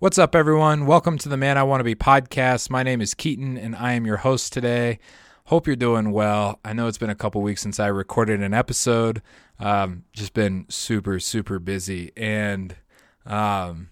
What's 0.00 0.16
up, 0.16 0.34
everyone? 0.34 0.86
Welcome 0.86 1.18
to 1.18 1.28
the 1.28 1.36
Man 1.36 1.58
I 1.58 1.62
Want 1.62 1.80
to 1.80 1.84
Be 1.84 1.94
podcast. 1.94 2.70
My 2.70 2.82
name 2.82 3.02
is 3.02 3.12
Keaton, 3.12 3.58
and 3.58 3.76
I 3.76 3.92
am 3.92 4.06
your 4.06 4.16
host 4.16 4.50
today. 4.50 4.98
Hope 5.44 5.66
you're 5.66 5.76
doing 5.76 6.10
well. 6.10 6.58
I 6.64 6.72
know 6.72 6.86
it's 6.86 6.96
been 6.96 7.10
a 7.10 7.14
couple 7.14 7.42
weeks 7.42 7.60
since 7.60 7.78
I 7.78 7.88
recorded 7.88 8.40
an 8.40 8.54
episode. 8.54 9.20
Um, 9.58 10.04
just 10.14 10.32
been 10.32 10.64
super, 10.70 11.20
super 11.20 11.58
busy, 11.58 12.12
and 12.16 12.76
um, 13.26 13.90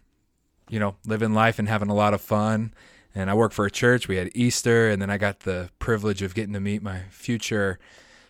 you 0.71 0.81
know, 0.81 0.97
living 1.05 1.35
life 1.35 1.59
and 1.59 1.69
having 1.69 1.91
a 1.91 1.95
lot 1.95 2.15
of 2.15 2.23
fun. 2.23 2.73
And 3.15 3.29
I 3.29 3.35
work 3.35 3.53
for 3.53 3.67
a 3.67 3.71
church. 3.71 4.09
We 4.09 4.17
had 4.17 4.31
Easter, 4.35 4.89
and 4.89 5.03
then 5.03 5.11
I 5.11 5.19
got 5.19 5.41
the 5.41 5.69
privilege 5.79 6.23
of 6.23 6.35
getting 6.35 6.55
to 6.55 6.61
meet 6.61 6.83
my 6.83 7.01
future 7.11 7.79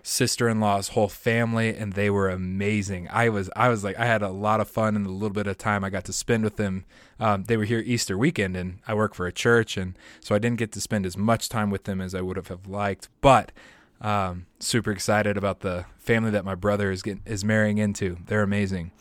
sister-in-law's 0.02 0.88
whole 0.88 1.08
family 1.08 1.76
and 1.76 1.92
they 1.92 2.08
were 2.08 2.30
amazing 2.30 3.06
i 3.10 3.28
was 3.28 3.50
i 3.54 3.68
was 3.68 3.84
like 3.84 3.98
i 3.98 4.06
had 4.06 4.22
a 4.22 4.30
lot 4.30 4.58
of 4.58 4.66
fun 4.66 4.96
in 4.96 5.02
the 5.02 5.10
little 5.10 5.34
bit 5.34 5.46
of 5.46 5.58
time 5.58 5.84
i 5.84 5.90
got 5.90 6.04
to 6.04 6.14
spend 6.14 6.42
with 6.42 6.56
them 6.56 6.84
um, 7.20 7.44
they 7.44 7.56
were 7.56 7.64
here 7.64 7.82
easter 7.84 8.16
weekend 8.16 8.56
and 8.56 8.78
i 8.86 8.94
work 8.94 9.14
for 9.14 9.26
a 9.26 9.32
church 9.32 9.76
and 9.76 9.96
so 10.20 10.34
i 10.34 10.38
didn't 10.38 10.58
get 10.58 10.72
to 10.72 10.80
spend 10.80 11.06
as 11.06 11.16
much 11.16 11.48
time 11.48 11.70
with 11.70 11.84
them 11.84 12.00
as 12.00 12.14
i 12.14 12.20
would 12.20 12.36
have 12.36 12.66
liked 12.66 13.08
but 13.20 13.52
um, 14.00 14.46
super 14.60 14.92
excited 14.92 15.36
about 15.36 15.60
the 15.60 15.84
family 15.98 16.30
that 16.30 16.44
my 16.44 16.54
brother 16.54 16.92
is 16.92 17.02
getting 17.02 17.22
is 17.26 17.44
marrying 17.44 17.78
into. 17.78 18.18
They're 18.26 18.42
amazing. 18.42 18.92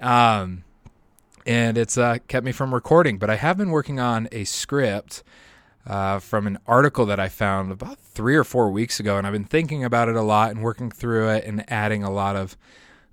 Um, 0.00 0.64
and 1.46 1.78
it's 1.78 1.96
uh, 1.96 2.18
kept 2.28 2.44
me 2.44 2.52
from 2.52 2.74
recording 2.74 3.18
but 3.18 3.28
i 3.28 3.36
have 3.36 3.58
been 3.58 3.70
working 3.70 4.00
on 4.00 4.28
a 4.32 4.44
script 4.44 5.22
uh, 5.86 6.18
from 6.18 6.46
an 6.46 6.58
article 6.66 7.06
that 7.06 7.20
I 7.20 7.28
found 7.28 7.70
about 7.70 7.98
three 7.98 8.36
or 8.36 8.44
four 8.44 8.70
weeks 8.70 8.98
ago, 8.98 9.18
and 9.18 9.26
I've 9.26 9.32
been 9.32 9.44
thinking 9.44 9.84
about 9.84 10.08
it 10.08 10.16
a 10.16 10.22
lot 10.22 10.50
and 10.50 10.62
working 10.62 10.90
through 10.90 11.28
it 11.28 11.44
and 11.44 11.70
adding 11.70 12.02
a 12.02 12.10
lot 12.10 12.36
of 12.36 12.56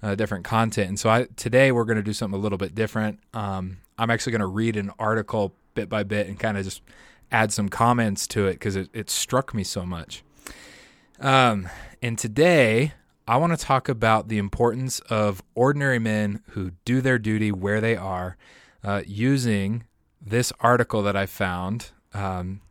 uh, 0.04 0.16
different 0.16 0.44
content. 0.44 0.90
And 0.90 1.00
so 1.00 1.10
I, 1.10 1.28
today 1.36 1.72
we're 1.72 1.86
going 1.86 1.98
to 1.98 2.04
do 2.04 2.14
something 2.14 2.38
a 2.38 2.42
little 2.42 2.58
bit 2.58 2.74
different. 2.76 3.20
Um, 3.34 3.78
I'm 3.98 4.10
actually 4.10 4.32
going 4.32 4.42
to 4.42 4.48
read 4.48 4.78
an 4.78 4.92
article 4.98 5.54
bit 5.74 5.90
by 5.90 6.04
bit 6.04 6.28
and 6.28 6.40
kind 6.40 6.58
of 6.58 6.64
just 6.64 6.82
add 7.32 7.54
some 7.54 7.70
comments 7.70 8.28
to 8.28 8.48
it 8.48 8.54
because 8.54 8.76
it, 8.76 8.90
it, 8.94 9.10
struck 9.10 9.54
me 9.54 9.64
so 9.64 9.86
much. 9.86 10.24
Um, 11.20 11.70
and 12.02 12.18
today 12.18 12.94
I 13.28 13.38
want 13.38 13.58
to 13.58 13.66
talk 13.66 13.88
about 13.88 14.28
the 14.28 14.38
importance 14.38 15.00
of 15.02 15.42
ordinary 15.56 16.00
men 16.00 16.42
who 16.50 16.72
do 16.84 17.00
their 17.00 17.20
duty 17.20 17.52
where 17.52 17.80
they 17.80 17.96
are 17.96 18.36
uh, 18.84 19.04
using 19.06 19.86
this 20.20 20.52
article 20.60 21.02
that 21.04 21.16
I 21.16 21.26
found 21.26 21.92
um, 22.14 22.62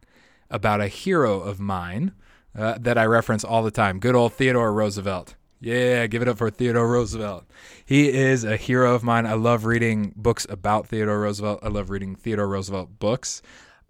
about 0.50 0.80
a 0.80 0.88
hero 0.88 1.40
of 1.40 1.60
mine 1.60 2.12
uh, 2.56 2.77
that 2.80 2.98
I 2.98 3.06
reference 3.06 3.44
all 3.44 3.62
the 3.62 3.70
time. 3.70 3.98
Good 4.00 4.14
old 4.14 4.34
Theodore 4.34 4.72
Roosevelt. 4.72 5.36
Yeah, 5.61 6.06
give 6.06 6.22
it 6.22 6.28
up 6.28 6.39
for 6.39 6.50
Theodore 6.50 6.89
Roosevelt. 6.89 7.44
He 7.84 8.08
is 8.08 8.44
a 8.44 8.56
hero 8.56 8.94
of 8.94 9.03
mine. 9.03 9.27
I 9.27 9.34
love 9.34 9.67
reading 9.67 10.14
books 10.17 10.47
about 10.48 10.86
Theodore 10.86 11.20
Roosevelt. 11.20 11.61
I 11.62 11.69
love 11.69 11.91
reading 11.91 12.17
Theodore 12.17 12.48
Roosevelt 12.48 12.98
books 12.98 13.42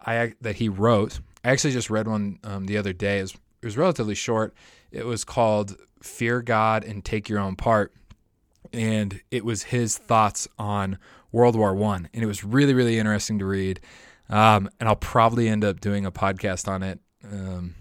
I 0.05 0.33
that 0.41 0.57
he 0.57 0.69
wrote. 0.69 1.19
I 1.43 1.51
actually 1.51 1.73
just 1.73 1.89
read 1.89 2.07
one 2.07 2.39
um, 2.43 2.65
the 2.65 2.77
other 2.77 2.93
day. 2.93 3.19
It 3.19 3.23
was, 3.23 3.33
it 3.61 3.65
was 3.65 3.77
relatively 3.77 4.15
short. 4.15 4.53
It 4.91 5.05
was 5.05 5.23
called 5.23 5.77
"Fear 6.01 6.41
God 6.41 6.83
and 6.83 7.03
Take 7.05 7.29
Your 7.29 7.39
Own 7.39 7.55
Part," 7.55 7.93
and 8.73 9.21
it 9.31 9.45
was 9.45 9.63
his 9.63 9.97
thoughts 9.97 10.47
on 10.59 10.97
World 11.31 11.55
War 11.55 11.73
One, 11.73 12.09
and 12.13 12.23
it 12.23 12.27
was 12.27 12.43
really 12.43 12.73
really 12.73 12.99
interesting 12.99 13.39
to 13.39 13.45
read. 13.45 13.79
Um, 14.29 14.69
and 14.79 14.87
I'll 14.87 14.95
probably 14.95 15.49
end 15.49 15.63
up 15.63 15.81
doing 15.81 16.05
a 16.05 16.11
podcast 16.11 16.67
on 16.67 16.83
it 16.83 16.99
um, 17.23 17.75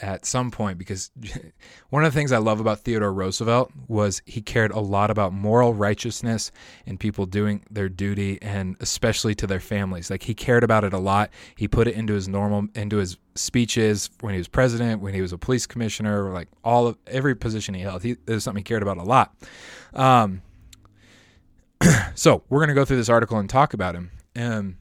at 0.00 0.24
some 0.24 0.50
point 0.50 0.78
because 0.78 1.10
one 1.90 2.04
of 2.04 2.12
the 2.12 2.18
things 2.18 2.32
I 2.32 2.38
love 2.38 2.60
about 2.60 2.80
Theodore 2.80 3.12
Roosevelt 3.12 3.72
was 3.86 4.22
he 4.26 4.40
cared 4.40 4.70
a 4.70 4.80
lot 4.80 5.10
about 5.10 5.32
moral 5.32 5.74
righteousness 5.74 6.52
and 6.86 6.98
people 6.98 7.26
doing 7.26 7.64
their 7.70 7.88
duty 7.88 8.38
and 8.42 8.76
especially 8.80 9.34
to 9.36 9.46
their 9.46 9.60
families. 9.60 10.10
Like 10.10 10.22
he 10.22 10.34
cared 10.34 10.64
about 10.64 10.84
it 10.84 10.92
a 10.92 10.98
lot. 10.98 11.30
He 11.56 11.68
put 11.68 11.88
it 11.88 11.94
into 11.94 12.14
his 12.14 12.28
normal 12.28 12.68
into 12.74 12.98
his 12.98 13.16
speeches 13.34 14.10
when 14.20 14.34
he 14.34 14.38
was 14.38 14.48
president, 14.48 15.00
when 15.00 15.14
he 15.14 15.22
was 15.22 15.32
a 15.32 15.38
police 15.38 15.66
commissioner, 15.66 16.32
like 16.32 16.48
all 16.64 16.86
of 16.86 16.96
every 17.06 17.34
position 17.34 17.74
he 17.74 17.80
held. 17.80 18.02
He, 18.02 18.12
it 18.12 18.28
was 18.28 18.44
something 18.44 18.60
he 18.60 18.64
cared 18.64 18.82
about 18.82 18.98
a 18.98 19.02
lot. 19.02 19.34
Um, 19.94 20.42
so 22.14 22.42
we're 22.48 22.60
gonna 22.60 22.74
go 22.74 22.84
through 22.84 22.96
this 22.98 23.08
article 23.08 23.38
and 23.38 23.48
talk 23.48 23.74
about 23.74 23.94
him. 23.94 24.10
Um, 24.36 24.78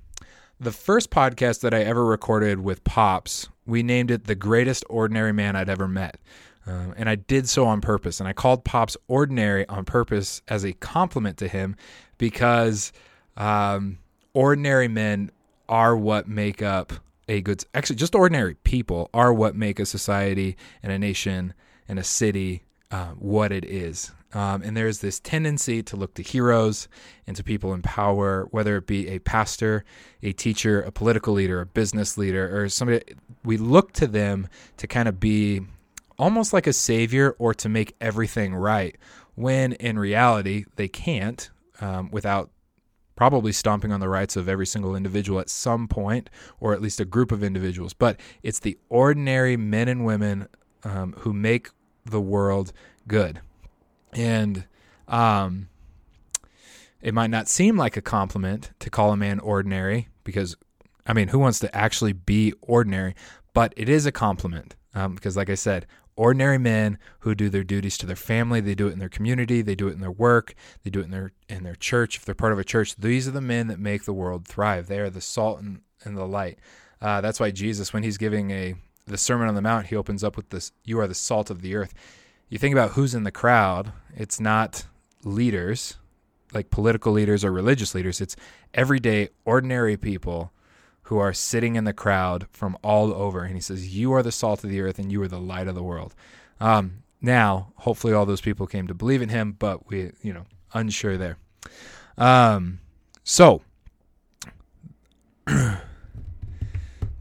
the 0.59 0.71
first 0.71 1.11
podcast 1.11 1.61
that 1.61 1.73
I 1.73 1.81
ever 1.81 2.03
recorded 2.03 2.59
with 2.59 2.83
Pops, 2.83 3.49
we 3.67 3.83
named 3.83 4.09
it 4.09 4.25
The 4.25 4.35
Greatest 4.35 4.83
Ordinary 4.89 5.33
Man 5.33 5.55
I'd 5.55 5.69
Ever 5.69 5.87
Met. 5.87 6.17
Uh, 6.65 6.93
and 6.97 7.09
I 7.09 7.15
did 7.15 7.47
so 7.47 7.65
on 7.65 7.81
purpose. 7.81 8.19
And 8.19 8.27
I 8.27 8.33
called 8.33 8.63
Pops 8.65 8.97
ordinary 9.07 9.67
on 9.67 9.85
purpose 9.85 10.41
as 10.47 10.65
a 10.65 10.73
compliment 10.73 11.37
to 11.37 11.47
him 11.47 11.75
because 12.17 12.91
um, 13.35 13.99
ordinary 14.33 14.87
men 14.87 15.31
are 15.69 15.95
what 15.95 16.27
make 16.27 16.61
up 16.61 16.93
a 17.29 17.41
good, 17.41 17.63
actually, 17.73 17.97
just 17.97 18.15
ordinary 18.15 18.55
people 18.55 19.09
are 19.13 19.33
what 19.33 19.55
make 19.55 19.79
a 19.79 19.85
society 19.85 20.57
and 20.81 20.91
a 20.91 20.99
nation 20.99 21.53
and 21.87 21.99
a 21.99 22.03
city 22.03 22.63
uh, 22.91 23.07
what 23.11 23.51
it 23.51 23.65
is. 23.65 24.11
Um, 24.33 24.61
and 24.61 24.75
there's 24.75 24.99
this 24.99 25.19
tendency 25.19 25.81
to 25.83 25.95
look 25.95 26.13
to 26.15 26.21
heroes 26.21 26.87
and 27.25 27.35
to 27.37 27.43
people 27.43 27.73
in 27.73 27.81
power, 27.81 28.47
whether 28.51 28.75
it 28.77 28.85
be 28.85 29.07
a 29.07 29.19
pastor, 29.19 29.85
a 30.21 30.33
teacher, 30.33 30.81
a 30.81 30.91
political 30.91 31.33
leader, 31.33 31.61
a 31.61 31.65
business 31.65 32.17
leader, 32.17 32.61
or 32.61 32.67
somebody. 32.67 33.03
We 33.47 33.57
look 33.57 33.93
to 33.93 34.07
them 34.07 34.47
to 34.75 34.87
kind 34.87 35.07
of 35.07 35.19
be 35.19 35.61
almost 36.19 36.51
like 36.51 36.67
a 36.67 36.73
savior 36.73 37.35
or 37.39 37.53
to 37.55 37.69
make 37.69 37.95
everything 38.01 38.53
right, 38.53 38.97
when 39.35 39.73
in 39.73 39.97
reality, 39.97 40.65
they 40.75 40.87
can't 40.87 41.49
um, 41.79 42.11
without 42.11 42.49
probably 43.15 43.51
stomping 43.51 43.91
on 43.91 43.99
the 43.99 44.09
rights 44.09 44.35
of 44.35 44.49
every 44.49 44.65
single 44.67 44.95
individual 44.95 45.39
at 45.39 45.49
some 45.49 45.87
point, 45.87 46.29
or 46.59 46.73
at 46.73 46.81
least 46.81 46.99
a 46.99 47.05
group 47.05 47.31
of 47.31 47.41
individuals. 47.41 47.93
But 47.93 48.19
it's 48.43 48.59
the 48.59 48.77
ordinary 48.89 49.57
men 49.57 49.87
and 49.87 50.05
women 50.05 50.47
um, 50.83 51.13
who 51.19 51.33
make 51.33 51.69
the 52.05 52.21
world 52.21 52.73
good. 53.07 53.39
And 54.11 54.65
um, 55.07 55.69
it 57.01 57.13
might 57.13 57.29
not 57.29 57.47
seem 57.47 57.77
like 57.77 57.95
a 57.95 58.01
compliment 58.01 58.71
to 58.79 58.89
call 58.89 59.11
a 59.11 59.17
man 59.17 59.39
ordinary 59.39 60.09
because, 60.23 60.57
I 61.07 61.13
mean, 61.13 61.29
who 61.29 61.39
wants 61.39 61.59
to 61.59 61.75
actually 61.75 62.13
be 62.13 62.53
ordinary? 62.61 63.15
But 63.53 63.73
it 63.75 63.89
is 63.89 64.05
a 64.05 64.11
compliment 64.11 64.75
um, 64.93 65.15
because, 65.15 65.35
like 65.37 65.49
I 65.49 65.55
said, 65.55 65.87
ordinary 66.15 66.57
men 66.57 66.97
who 67.19 67.33
do 67.33 67.49
their 67.49 67.63
duties 67.63 67.97
to 67.99 68.05
their 68.05 68.15
family, 68.15 68.59
they 68.59 68.75
do 68.75 68.87
it 68.87 68.93
in 68.93 68.99
their 68.99 69.09
community, 69.09 69.61
they 69.61 69.75
do 69.75 69.87
it 69.87 69.93
in 69.93 70.01
their 70.01 70.11
work, 70.11 70.53
they 70.83 70.89
do 70.89 70.99
it 70.99 71.05
in 71.05 71.11
their 71.11 71.31
in 71.49 71.63
their 71.63 71.75
church. 71.75 72.17
If 72.17 72.25
they're 72.25 72.35
part 72.35 72.53
of 72.53 72.59
a 72.59 72.63
church, 72.63 72.95
these 72.95 73.27
are 73.27 73.31
the 73.31 73.41
men 73.41 73.67
that 73.67 73.79
make 73.79 74.03
the 74.03 74.13
world 74.13 74.47
thrive. 74.47 74.87
They 74.87 74.99
are 74.99 75.09
the 75.09 75.21
salt 75.21 75.59
and, 75.59 75.81
and 76.03 76.17
the 76.17 76.27
light. 76.27 76.59
Uh, 77.01 77.21
that's 77.21 77.39
why 77.39 77.51
Jesus, 77.51 77.93
when 77.93 78.03
he's 78.03 78.17
giving 78.17 78.51
a 78.51 78.75
the 79.05 79.17
Sermon 79.17 79.47
on 79.47 79.55
the 79.55 79.61
Mount, 79.61 79.87
he 79.87 79.95
opens 79.95 80.23
up 80.23 80.35
with 80.35 80.49
this: 80.49 80.71
"You 80.83 80.99
are 80.99 81.07
the 81.07 81.15
salt 81.15 81.49
of 81.49 81.61
the 81.61 81.75
earth." 81.75 81.93
you 82.49 82.57
think 82.57 82.73
about 82.73 82.91
who's 82.91 83.13
in 83.13 83.23
the 83.23 83.31
crowd, 83.31 83.91
it's 84.15 84.39
not 84.39 84.85
leaders, 85.23 85.97
like 86.53 86.69
political 86.69 87.11
leaders 87.11 87.43
or 87.43 87.51
religious 87.51 87.93
leaders. 87.93 88.21
It's 88.21 88.35
everyday, 88.73 89.29
ordinary 89.43 89.97
people 89.97 90.51
who 91.07 91.17
are 91.17 91.31
sitting 91.31 91.77
in 91.77 91.85
the 91.85 91.93
crowd 91.93 92.47
from 92.51 92.77
all 92.83 93.13
over. 93.13 93.43
And 93.43 93.55
he 93.55 93.61
says, 93.61 93.95
You 93.95 94.11
are 94.11 94.21
the 94.21 94.31
salt 94.31 94.65
of 94.65 94.69
the 94.69 94.81
earth 94.81 94.99
and 94.99 95.09
you 95.09 95.21
are 95.21 95.27
the 95.27 95.39
light 95.39 95.69
of 95.69 95.75
the 95.75 95.83
world. 95.83 96.13
Um, 96.59 97.03
now, 97.21 97.71
hopefully, 97.77 98.11
all 98.11 98.25
those 98.25 98.41
people 98.41 98.67
came 98.67 98.87
to 98.87 98.93
believe 98.93 99.21
in 99.21 99.29
him, 99.29 99.55
but 99.57 99.89
we, 99.89 100.11
you 100.21 100.33
know, 100.33 100.45
unsure 100.73 101.17
there. 101.17 101.37
Um, 102.17 102.79
so, 103.23 103.61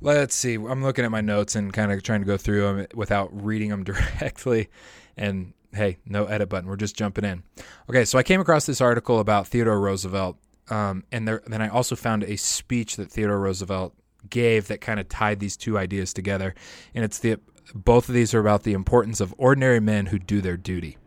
let's 0.01 0.35
see. 0.35 0.55
I'm 0.55 0.83
looking 0.83 1.05
at 1.05 1.13
my 1.13 1.21
notes 1.21 1.55
and 1.55 1.73
kind 1.73 1.93
of 1.93 2.03
trying 2.03 2.23
to 2.23 2.27
go 2.27 2.37
through 2.37 2.63
them 2.63 2.87
without 2.93 3.31
reading 3.45 3.69
them 3.71 3.85
directly. 3.85 4.69
And 5.17 5.53
hey, 5.73 5.99
no 6.05 6.25
edit 6.25 6.49
button. 6.49 6.69
We're 6.69 6.75
just 6.75 6.97
jumping 6.97 7.25
in. 7.25 7.45
Okay, 7.89 8.05
so 8.05 8.19
I 8.19 8.25
came 8.25 8.41
across 8.41 8.67
this 8.67 8.81
article 8.81 9.21
about 9.21 9.47
Theodore 9.47 9.79
Roosevelt, 9.79 10.39
um, 10.71 11.05
and 11.13 11.27
there, 11.27 11.43
then 11.47 11.63
I 11.63 11.69
also 11.69 11.97
found 11.97 12.25
a 12.25 12.37
speech 12.37 12.97
that 12.97 13.11
Theodore 13.11 13.39
Roosevelt 13.39 13.95
gave 14.29 14.69
that 14.69 14.81
kind 14.81 14.99
of 14.99 15.09
tied 15.09 15.41
these 15.41 15.57
two 15.57 15.79
ideas 15.79 16.13
together. 16.13 16.55
And 16.95 17.05
it's 17.05 17.19
the 17.19 17.39
both 17.75 18.09
of 18.09 18.15
these 18.15 18.33
are 18.33 18.41
about 18.41 18.63
the 18.63 18.75
importance 18.75 19.21
of 19.21 19.35
ordinary 19.39 19.81
men 19.81 20.07
who 20.07 20.19
do 20.19 20.41
their 20.41 20.57
duty. 20.57 20.99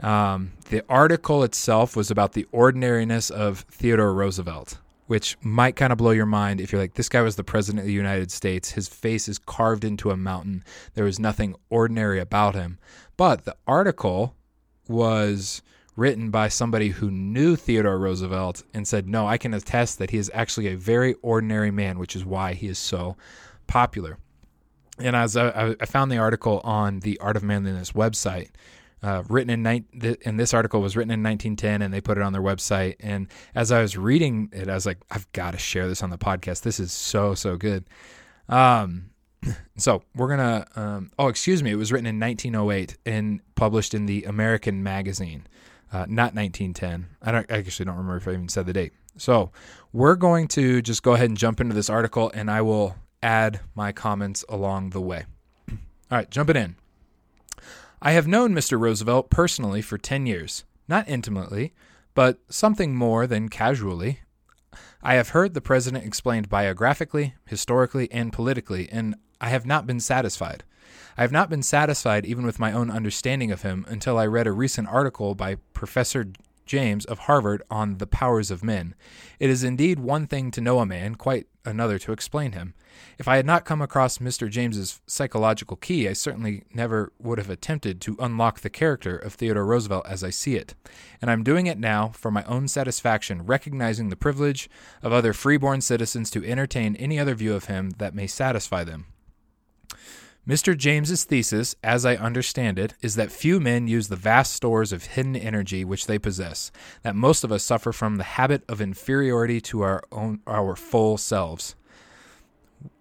Um, 0.00 0.52
the 0.70 0.84
article 0.88 1.42
itself 1.42 1.96
was 1.96 2.10
about 2.10 2.32
the 2.32 2.46
ordinariness 2.52 3.30
of 3.30 3.60
Theodore 3.70 4.14
Roosevelt 4.14 4.78
which 5.12 5.36
might 5.42 5.76
kind 5.76 5.92
of 5.92 5.98
blow 5.98 6.10
your 6.10 6.24
mind 6.24 6.58
if 6.58 6.72
you're 6.72 6.80
like, 6.80 6.94
this 6.94 7.10
guy 7.10 7.20
was 7.20 7.36
the 7.36 7.44
president 7.44 7.80
of 7.80 7.86
the 7.86 7.92
United 7.92 8.30
States. 8.30 8.70
His 8.70 8.88
face 8.88 9.28
is 9.28 9.38
carved 9.38 9.84
into 9.84 10.10
a 10.10 10.16
mountain. 10.16 10.64
There 10.94 11.04
was 11.04 11.18
nothing 11.18 11.54
ordinary 11.68 12.18
about 12.18 12.54
him. 12.54 12.78
But 13.18 13.44
the 13.44 13.54
article 13.66 14.34
was 14.88 15.60
written 15.96 16.30
by 16.30 16.48
somebody 16.48 16.88
who 16.88 17.10
knew 17.10 17.56
Theodore 17.56 17.98
Roosevelt 17.98 18.62
and 18.72 18.88
said, 18.88 19.08
no, 19.08 19.26
I 19.26 19.36
can 19.36 19.52
attest 19.54 19.98
that 19.98 20.10
he 20.10 20.18
is 20.18 20.30
actually 20.32 20.68
a 20.68 20.76
very 20.76 21.14
ordinary 21.22 21.70
man, 21.70 21.98
which 21.98 22.16
is 22.16 22.24
why 22.24 22.54
he 22.54 22.68
is 22.68 22.78
so 22.78 23.16
popular. 23.66 24.18
And 24.98 25.14
as 25.16 25.36
I, 25.36 25.74
I 25.80 25.84
found 25.86 26.10
the 26.10 26.18
article 26.18 26.60
on 26.64 27.00
the 27.00 27.18
Art 27.18 27.36
of 27.36 27.42
Manliness 27.42 27.92
website, 27.92 28.50
Uh, 29.02 29.24
written 29.28 29.50
in 29.50 29.62
ni- 29.64 30.16
and 30.24 30.38
this 30.38 30.54
article 30.54 30.80
was 30.80 30.96
written 30.96 31.10
in 31.10 31.24
1910, 31.24 31.82
and 31.82 31.92
they 31.92 32.00
put 32.00 32.16
it 32.18 32.22
on 32.22 32.32
their 32.32 32.40
website. 32.42 32.94
And 33.00 33.26
as 33.52 33.72
I 33.72 33.82
was 33.82 33.96
reading 33.96 34.48
it, 34.52 34.68
I 34.68 34.74
was 34.74 34.86
like, 34.86 34.98
I've 35.10 35.26
got 35.32 35.50
to 35.52 35.58
share 35.58 35.88
this 35.88 36.04
on 36.04 36.10
the 36.10 36.18
podcast. 36.18 36.62
This 36.62 36.78
is 36.78 36.92
so 36.92 37.34
so 37.34 37.56
good. 37.56 37.82
Um, 38.48 39.10
so 39.76 40.04
we're 40.14 40.28
gonna. 40.28 40.66
Um, 40.76 41.10
oh, 41.18 41.26
excuse 41.26 41.64
me. 41.64 41.72
It 41.72 41.76
was 41.76 41.90
written 41.90 42.06
in 42.06 42.20
1908 42.20 42.96
and 43.04 43.40
published 43.56 43.92
in 43.92 44.06
the 44.06 44.22
American 44.22 44.84
Magazine, 44.84 45.48
uh, 45.92 46.06
not 46.08 46.34
1910. 46.34 47.06
I 47.22 47.32
don't 47.32 47.50
I 47.50 47.58
actually 47.58 47.84
don't 47.84 47.96
remember 47.96 48.16
if 48.16 48.28
I 48.28 48.32
even 48.32 48.48
said 48.48 48.66
the 48.66 48.72
date. 48.72 48.92
So 49.16 49.50
we're 49.92 50.16
going 50.16 50.48
to 50.48 50.80
just 50.80 51.02
go 51.02 51.12
ahead 51.12 51.28
and 51.28 51.36
jump 51.36 51.60
into 51.60 51.74
this 51.74 51.90
article, 51.90 52.30
and 52.34 52.50
I 52.50 52.62
will 52.62 52.96
add 53.22 53.60
my 53.74 53.92
comments 53.92 54.44
along 54.48 54.90
the 54.90 55.00
way. 55.00 55.26
All 55.70 55.76
right, 56.10 56.30
jumping 56.30 56.56
in. 56.56 56.76
I 58.00 58.12
have 58.12 58.26
known 58.26 58.54
Mr. 58.54 58.80
Roosevelt 58.80 59.30
personally 59.30 59.82
for 59.82 59.96
10 59.96 60.26
years, 60.26 60.64
not 60.88 61.08
intimately, 61.08 61.72
but 62.14 62.38
something 62.48 62.94
more 62.94 63.26
than 63.26 63.48
casually. 63.48 64.20
I 65.02 65.14
have 65.14 65.30
heard 65.30 65.54
the 65.54 65.60
president 65.60 66.04
explained 66.04 66.48
biographically, 66.48 67.34
historically, 67.46 68.10
and 68.10 68.32
politically, 68.32 68.88
and 68.90 69.14
I 69.40 69.50
have 69.50 69.66
not 69.66 69.86
been 69.86 70.00
satisfied. 70.00 70.64
I 71.16 71.22
have 71.22 71.32
not 71.32 71.50
been 71.50 71.62
satisfied 71.62 72.24
even 72.26 72.44
with 72.44 72.58
my 72.58 72.72
own 72.72 72.90
understanding 72.90 73.50
of 73.50 73.62
him 73.62 73.84
until 73.88 74.18
I 74.18 74.26
read 74.26 74.46
a 74.46 74.52
recent 74.52 74.88
article 74.88 75.34
by 75.34 75.56
Professor 75.74 76.26
James 76.66 77.04
of 77.04 77.20
Harvard 77.20 77.62
on 77.70 77.98
the 77.98 78.06
powers 78.06 78.50
of 78.50 78.64
men. 78.64 78.94
It 79.38 79.50
is 79.50 79.64
indeed 79.64 79.98
one 79.98 80.26
thing 80.26 80.50
to 80.52 80.60
know 80.60 80.78
a 80.78 80.86
man, 80.86 81.16
quite 81.16 81.46
another 81.64 81.98
to 81.98 82.12
explain 82.12 82.52
him. 82.52 82.74
If 83.18 83.28
I 83.28 83.36
had 83.36 83.46
not 83.46 83.64
come 83.64 83.80
across 83.80 84.18
Mr. 84.18 84.48
James's 84.48 85.00
psychological 85.06 85.76
key, 85.76 86.08
I 86.08 86.12
certainly 86.12 86.64
never 86.72 87.12
would 87.18 87.38
have 87.38 87.50
attempted 87.50 88.00
to 88.02 88.16
unlock 88.18 88.60
the 88.60 88.70
character 88.70 89.16
of 89.16 89.34
Theodore 89.34 89.66
Roosevelt 89.66 90.06
as 90.06 90.22
I 90.24 90.30
see 90.30 90.56
it. 90.56 90.74
And 91.20 91.30
I'm 91.30 91.44
doing 91.44 91.66
it 91.66 91.78
now 91.78 92.08
for 92.08 92.30
my 92.30 92.44
own 92.44 92.68
satisfaction, 92.68 93.46
recognizing 93.46 94.08
the 94.08 94.16
privilege 94.16 94.68
of 95.02 95.12
other 95.12 95.32
freeborn 95.32 95.80
citizens 95.80 96.30
to 96.30 96.44
entertain 96.44 96.96
any 96.96 97.18
other 97.18 97.34
view 97.34 97.54
of 97.54 97.66
him 97.66 97.90
that 97.98 98.14
may 98.14 98.26
satisfy 98.26 98.84
them. 98.84 99.06
Mr. 100.46 100.76
James's 100.76 101.22
thesis, 101.22 101.76
as 101.84 102.04
I 102.04 102.16
understand 102.16 102.76
it, 102.76 102.94
is 103.00 103.14
that 103.14 103.30
few 103.30 103.60
men 103.60 103.86
use 103.86 104.08
the 104.08 104.16
vast 104.16 104.52
stores 104.52 104.92
of 104.92 105.04
hidden 105.04 105.36
energy 105.36 105.84
which 105.84 106.08
they 106.08 106.18
possess, 106.18 106.72
that 107.02 107.14
most 107.14 107.44
of 107.44 107.52
us 107.52 107.62
suffer 107.62 107.92
from 107.92 108.16
the 108.16 108.24
habit 108.24 108.64
of 108.68 108.80
inferiority 108.80 109.60
to 109.60 109.82
our 109.82 110.02
own 110.10 110.40
our 110.48 110.74
full 110.74 111.16
selves. 111.16 111.76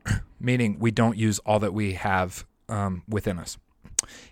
Meaning 0.39 0.77
we 0.79 0.91
don't 0.91 1.17
use 1.17 1.39
all 1.39 1.57
that 1.59 1.73
we 1.73 1.93
have 1.93 2.45
um, 2.69 3.01
within 3.09 3.39
us. 3.39 3.57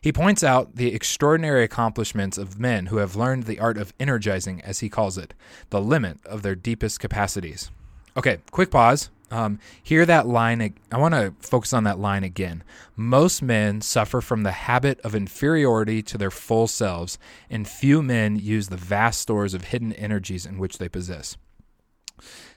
He 0.02 0.12
points 0.12 0.44
out 0.44 0.76
the 0.76 0.94
extraordinary 0.94 1.64
accomplishments 1.64 2.38
of 2.38 2.60
men 2.60 2.88
who 2.88 2.98
have 2.98 3.16
learned 3.16 3.46
the 3.46 3.60
art 3.60 3.78
of 3.80 3.92
energizing, 4.00 4.62
as 4.62 4.82
he 4.82 4.90
calls 4.90 5.18
it, 5.18 5.34
the 5.72 5.82
limit 5.82 6.24
of 6.28 6.44
their 6.44 6.56
deepest 6.56 7.00
capacities. 7.00 7.72
Okay, 8.16 8.38
quick 8.52 8.70
pause. 8.70 9.10
Um, 9.32 9.60
hear 9.84 10.06
that 10.06 10.28
line. 10.28 10.74
I 10.92 10.98
want 10.98 11.14
to 11.14 11.34
focus 11.40 11.74
on 11.74 11.84
that 11.84 12.00
line 12.00 12.24
again. 12.24 12.64
Most 12.96 13.42
men 13.42 13.82
suffer 13.82 14.22
from 14.22 14.44
the 14.44 14.52
habit 14.52 15.00
of 15.02 15.14
inferiority 15.14 16.02
to 16.04 16.18
their 16.18 16.32
full 16.32 16.68
selves, 16.68 17.20
and 17.50 17.68
few 17.68 18.02
men 18.02 18.38
use 18.38 18.68
the 18.70 18.78
vast 18.78 19.22
stores 19.22 19.54
of 19.54 19.66
hidden 19.66 19.94
energies 19.94 20.46
in 20.46 20.58
which 20.58 20.78
they 20.78 20.90
possess. 20.90 21.38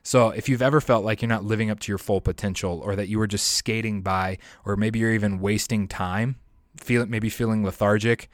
So, 0.03 0.31
if 0.31 0.49
you've 0.49 0.63
ever 0.63 0.81
felt 0.81 1.05
like 1.05 1.23
you're 1.23 1.29
not 1.29 1.45
living 1.45 1.71
up 1.71 1.79
to 1.81 1.93
your 1.93 1.99
full 1.99 2.21
potential, 2.21 2.81
or 2.85 2.97
that 2.97 3.09
you 3.09 3.19
were 3.19 3.29
just 3.29 3.49
skating 3.53 4.03
by, 4.03 4.39
or 4.65 4.77
maybe 4.77 4.99
you're 4.99 5.13
even 5.13 5.41
wasting 5.41 5.87
time, 5.87 6.37
feel 6.77 7.07
maybe 7.07 7.29
feeling 7.29 7.63
lethargic, 7.63 8.29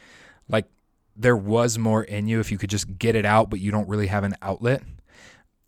like 0.49 0.67
there 1.15 1.37
was 1.37 1.77
more 1.77 2.05
in 2.05 2.27
you 2.27 2.41
if 2.41 2.51
you 2.51 2.57
could 2.57 2.71
just 2.71 2.99
get 2.99 3.17
it 3.17 3.27
out, 3.27 3.51
but 3.51 3.61
you 3.61 3.71
don't 3.71 3.89
really 3.89 4.07
have 4.07 4.25
an 4.25 4.37
outlet. 4.41 4.83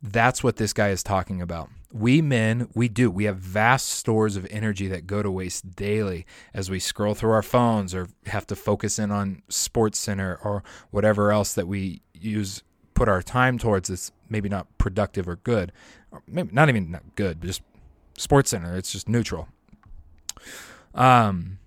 That's 0.01 0.43
what 0.43 0.57
this 0.57 0.73
guy 0.73 0.89
is 0.91 1.03
talking 1.03 1.43
about 1.43 1.69
we 1.93 2.23
men, 2.23 2.69
we 2.75 2.89
do. 2.89 3.11
We 3.11 3.25
have 3.25 3.37
vast 3.39 3.89
stores 3.89 4.37
of 4.37 4.47
energy 4.51 4.87
that 4.89 5.07
go 5.07 5.23
to 5.23 5.31
waste 5.31 5.75
daily 5.75 6.25
as 6.55 6.71
we 6.71 6.79
scroll 6.79 7.15
through 7.15 7.33
our 7.33 7.43
phones 7.43 7.95
or 7.95 8.09
have 8.27 8.47
to 8.49 8.57
focus 8.57 8.99
in 8.99 9.11
on 9.11 9.43
Sports 9.49 9.99
Center 9.99 10.39
or 10.45 10.63
whatever 10.91 11.33
else 11.33 11.55
that 11.55 11.67
we 11.67 12.01
use, 12.15 12.63
put 12.95 13.09
our 13.09 13.23
time 13.23 13.59
towards 13.59 13.89
that's 13.89 14.13
maybe 14.29 14.49
not 14.49 14.67
productive 14.79 15.29
or 15.29 15.37
good. 15.37 15.73
Or 16.13 16.23
maybe 16.29 16.51
not 16.53 16.69
even 16.69 16.93
not 16.93 17.03
good, 17.17 17.41
but 17.41 17.47
just 17.47 17.63
Sports 18.17 18.51
Center. 18.51 18.77
It's 18.77 18.93
just 18.93 19.09
neutral. 19.09 19.49
Um, 20.95 21.59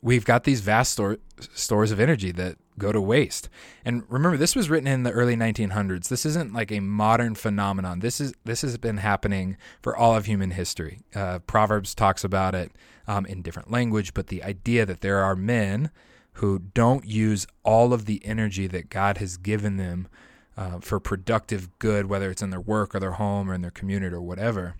we've 0.00 0.24
got 0.24 0.44
these 0.44 0.60
vast 0.60 0.92
store, 0.92 1.18
stores 1.54 1.90
of 1.90 1.98
energy 1.98 2.30
that 2.32 2.56
go 2.78 2.92
to 2.92 3.00
waste. 3.00 3.48
And 3.84 4.04
remember, 4.08 4.36
this 4.36 4.56
was 4.56 4.70
written 4.70 4.86
in 4.86 5.02
the 5.02 5.12
early 5.12 5.36
1900s. 5.36 6.08
This 6.08 6.24
isn't 6.26 6.52
like 6.52 6.72
a 6.72 6.80
modern 6.80 7.34
phenomenon. 7.34 8.00
This 8.00 8.20
is 8.20 8.32
this 8.44 8.62
has 8.62 8.76
been 8.78 8.98
happening 8.98 9.56
for 9.82 9.96
all 9.96 10.16
of 10.16 10.26
human 10.26 10.52
history. 10.52 11.00
Uh, 11.14 11.40
Proverbs 11.40 11.94
talks 11.94 12.24
about 12.24 12.54
it 12.54 12.72
um, 13.06 13.26
in 13.26 13.42
different 13.42 13.70
language, 13.70 14.14
but 14.14 14.28
the 14.28 14.42
idea 14.42 14.86
that 14.86 15.00
there 15.00 15.18
are 15.18 15.36
men 15.36 15.90
who 16.34 16.58
don't 16.58 17.04
use 17.04 17.46
all 17.64 17.92
of 17.92 18.06
the 18.06 18.24
energy 18.24 18.66
that 18.66 18.88
God 18.88 19.18
has 19.18 19.36
given 19.36 19.76
them 19.76 20.08
uh, 20.56 20.78
for 20.80 21.00
productive 21.00 21.78
good, 21.78 22.06
whether 22.06 22.30
it's 22.30 22.42
in 22.42 22.50
their 22.50 22.60
work 22.60 22.94
or 22.94 23.00
their 23.00 23.12
home 23.12 23.50
or 23.50 23.54
in 23.54 23.62
their 23.62 23.70
community 23.70 24.14
or 24.14 24.20
whatever. 24.20 24.74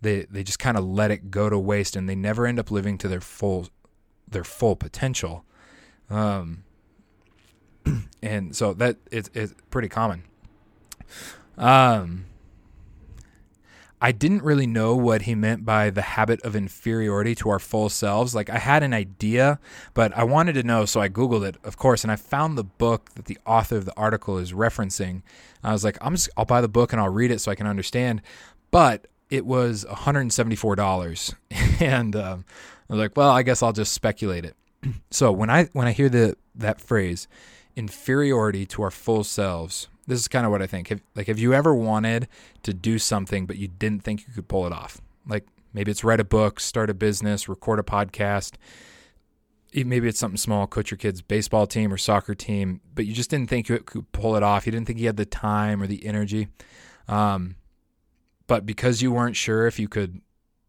They 0.00 0.26
they 0.30 0.42
just 0.42 0.58
kind 0.58 0.76
of 0.76 0.84
let 0.84 1.10
it 1.10 1.30
go 1.30 1.48
to 1.48 1.58
waste, 1.58 1.96
and 1.96 2.08
they 2.08 2.16
never 2.16 2.46
end 2.46 2.58
up 2.58 2.70
living 2.70 2.98
to 2.98 3.08
their 3.08 3.20
full 3.20 3.68
their 4.28 4.44
full 4.44 4.76
potential. 4.76 5.44
Um, 6.10 6.64
and 8.22 8.54
so 8.54 8.74
that 8.74 8.96
is 9.10 9.30
it's 9.34 9.54
pretty 9.70 9.88
common. 9.88 10.24
Um, 11.58 12.26
I 14.00 14.10
didn't 14.10 14.42
really 14.42 14.66
know 14.66 14.96
what 14.96 15.22
he 15.22 15.36
meant 15.36 15.64
by 15.64 15.90
the 15.90 16.02
habit 16.02 16.42
of 16.42 16.56
inferiority 16.56 17.36
to 17.36 17.50
our 17.50 17.60
full 17.60 17.88
selves. 17.88 18.34
Like 18.34 18.50
I 18.50 18.58
had 18.58 18.82
an 18.82 18.92
idea, 18.92 19.60
but 19.94 20.16
I 20.16 20.24
wanted 20.24 20.54
to 20.54 20.64
know, 20.64 20.86
so 20.86 21.00
I 21.00 21.08
googled 21.08 21.46
it, 21.46 21.56
of 21.62 21.76
course, 21.76 22.02
and 22.02 22.10
I 22.10 22.16
found 22.16 22.58
the 22.58 22.64
book 22.64 23.10
that 23.14 23.26
the 23.26 23.38
author 23.46 23.76
of 23.76 23.84
the 23.84 23.96
article 23.96 24.38
is 24.38 24.52
referencing. 24.52 25.22
I 25.62 25.70
was 25.70 25.84
like, 25.84 25.98
I'm 26.00 26.16
just, 26.16 26.30
I'll 26.36 26.44
buy 26.44 26.60
the 26.60 26.68
book 26.68 26.92
and 26.92 27.00
I'll 27.00 27.10
read 27.10 27.30
it 27.30 27.40
so 27.40 27.52
I 27.52 27.54
can 27.54 27.68
understand. 27.68 28.22
But 28.72 29.06
it 29.30 29.46
was 29.46 29.84
$174, 29.88 31.34
and 31.80 32.16
um, 32.16 32.44
I 32.90 32.92
was 32.92 32.98
like, 32.98 33.16
well, 33.16 33.30
I 33.30 33.44
guess 33.44 33.62
I'll 33.62 33.72
just 33.72 33.92
speculate 33.92 34.44
it. 34.44 34.56
so 35.12 35.30
when 35.30 35.48
I 35.48 35.66
when 35.74 35.86
I 35.86 35.92
hear 35.92 36.08
the 36.08 36.36
that 36.56 36.80
phrase, 36.80 37.28
inferiority 37.76 38.66
to 38.66 38.82
our 38.82 38.90
full 38.90 39.24
selves. 39.24 39.88
This 40.06 40.20
is 40.20 40.28
kind 40.28 40.44
of 40.44 40.52
what 40.52 40.62
I 40.62 40.66
think. 40.66 40.88
Have, 40.88 41.02
like, 41.14 41.28
have 41.28 41.38
you 41.38 41.54
ever 41.54 41.74
wanted 41.74 42.28
to 42.62 42.74
do 42.74 42.98
something 42.98 43.46
but 43.46 43.56
you 43.56 43.68
didn't 43.68 44.02
think 44.02 44.26
you 44.26 44.34
could 44.34 44.48
pull 44.48 44.66
it 44.66 44.72
off? 44.72 45.00
Like, 45.26 45.46
maybe 45.72 45.90
it's 45.90 46.04
write 46.04 46.20
a 46.20 46.24
book, 46.24 46.60
start 46.60 46.90
a 46.90 46.94
business, 46.94 47.48
record 47.48 47.78
a 47.78 47.82
podcast. 47.82 48.54
Maybe 49.74 50.08
it's 50.08 50.18
something 50.18 50.36
small, 50.36 50.66
coach 50.66 50.90
your 50.90 50.98
kid's 50.98 51.22
baseball 51.22 51.66
team 51.66 51.92
or 51.92 51.96
soccer 51.96 52.34
team, 52.34 52.80
but 52.94 53.06
you 53.06 53.14
just 53.14 53.30
didn't 53.30 53.48
think 53.48 53.68
you 53.68 53.78
could 53.78 54.10
pull 54.12 54.36
it 54.36 54.42
off. 54.42 54.66
You 54.66 54.72
didn't 54.72 54.86
think 54.86 54.98
you 54.98 55.06
had 55.06 55.16
the 55.16 55.24
time 55.24 55.82
or 55.82 55.86
the 55.86 56.04
energy. 56.04 56.48
Um, 57.08 57.56
but 58.46 58.66
because 58.66 59.00
you 59.00 59.12
weren't 59.12 59.36
sure 59.36 59.66
if 59.66 59.78
you 59.78 59.88
could 59.88 60.20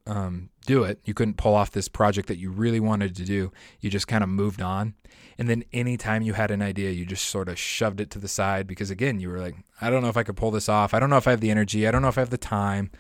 um, 0.08 0.50
do 0.66 0.84
it. 0.84 1.00
You 1.04 1.14
couldn't 1.14 1.38
pull 1.38 1.56
off 1.56 1.72
this 1.72 1.88
project 1.88 2.28
that 2.28 2.38
you 2.38 2.52
really 2.52 2.80
wanted 2.80 3.16
to 3.16 3.24
do. 3.24 3.52
You 3.80 3.90
just 3.90 4.08
kind 4.08 4.24
of 4.24 4.30
moved 4.30 4.62
on. 4.62 4.94
And 5.38 5.50
then 5.50 5.64
anytime 5.74 6.22
you 6.22 6.34
had 6.34 6.52
an 6.52 6.62
idea, 6.62 6.92
you 6.92 7.06
just 7.06 7.28
sort 7.28 7.50
of 7.50 7.58
shoved 7.58 8.00
it 8.00 8.10
to 8.12 8.20
the 8.20 8.28
side 8.28 8.68
because, 8.68 8.92
again, 8.92 9.20
you 9.20 9.30
were 9.30 9.40
like, 9.40 9.56
I 9.82 9.90
don't 9.90 10.04
know 10.04 10.10
if 10.10 10.18
I 10.18 10.24
could 10.24 10.38
pull 10.38 10.52
this 10.52 10.70
off. 10.70 10.94
I 10.94 11.00
don't 11.00 11.10
know 11.10 11.18
if 11.18 11.28
I 11.28 11.32
have 11.32 11.42
the 11.42 11.52
energy. 11.52 11.88
I 11.88 11.92
don't 11.92 12.02
know 12.02 12.08
if 12.08 12.18
I 12.18 12.22
have 12.22 12.30
the 12.30 12.38
time. 12.38 12.92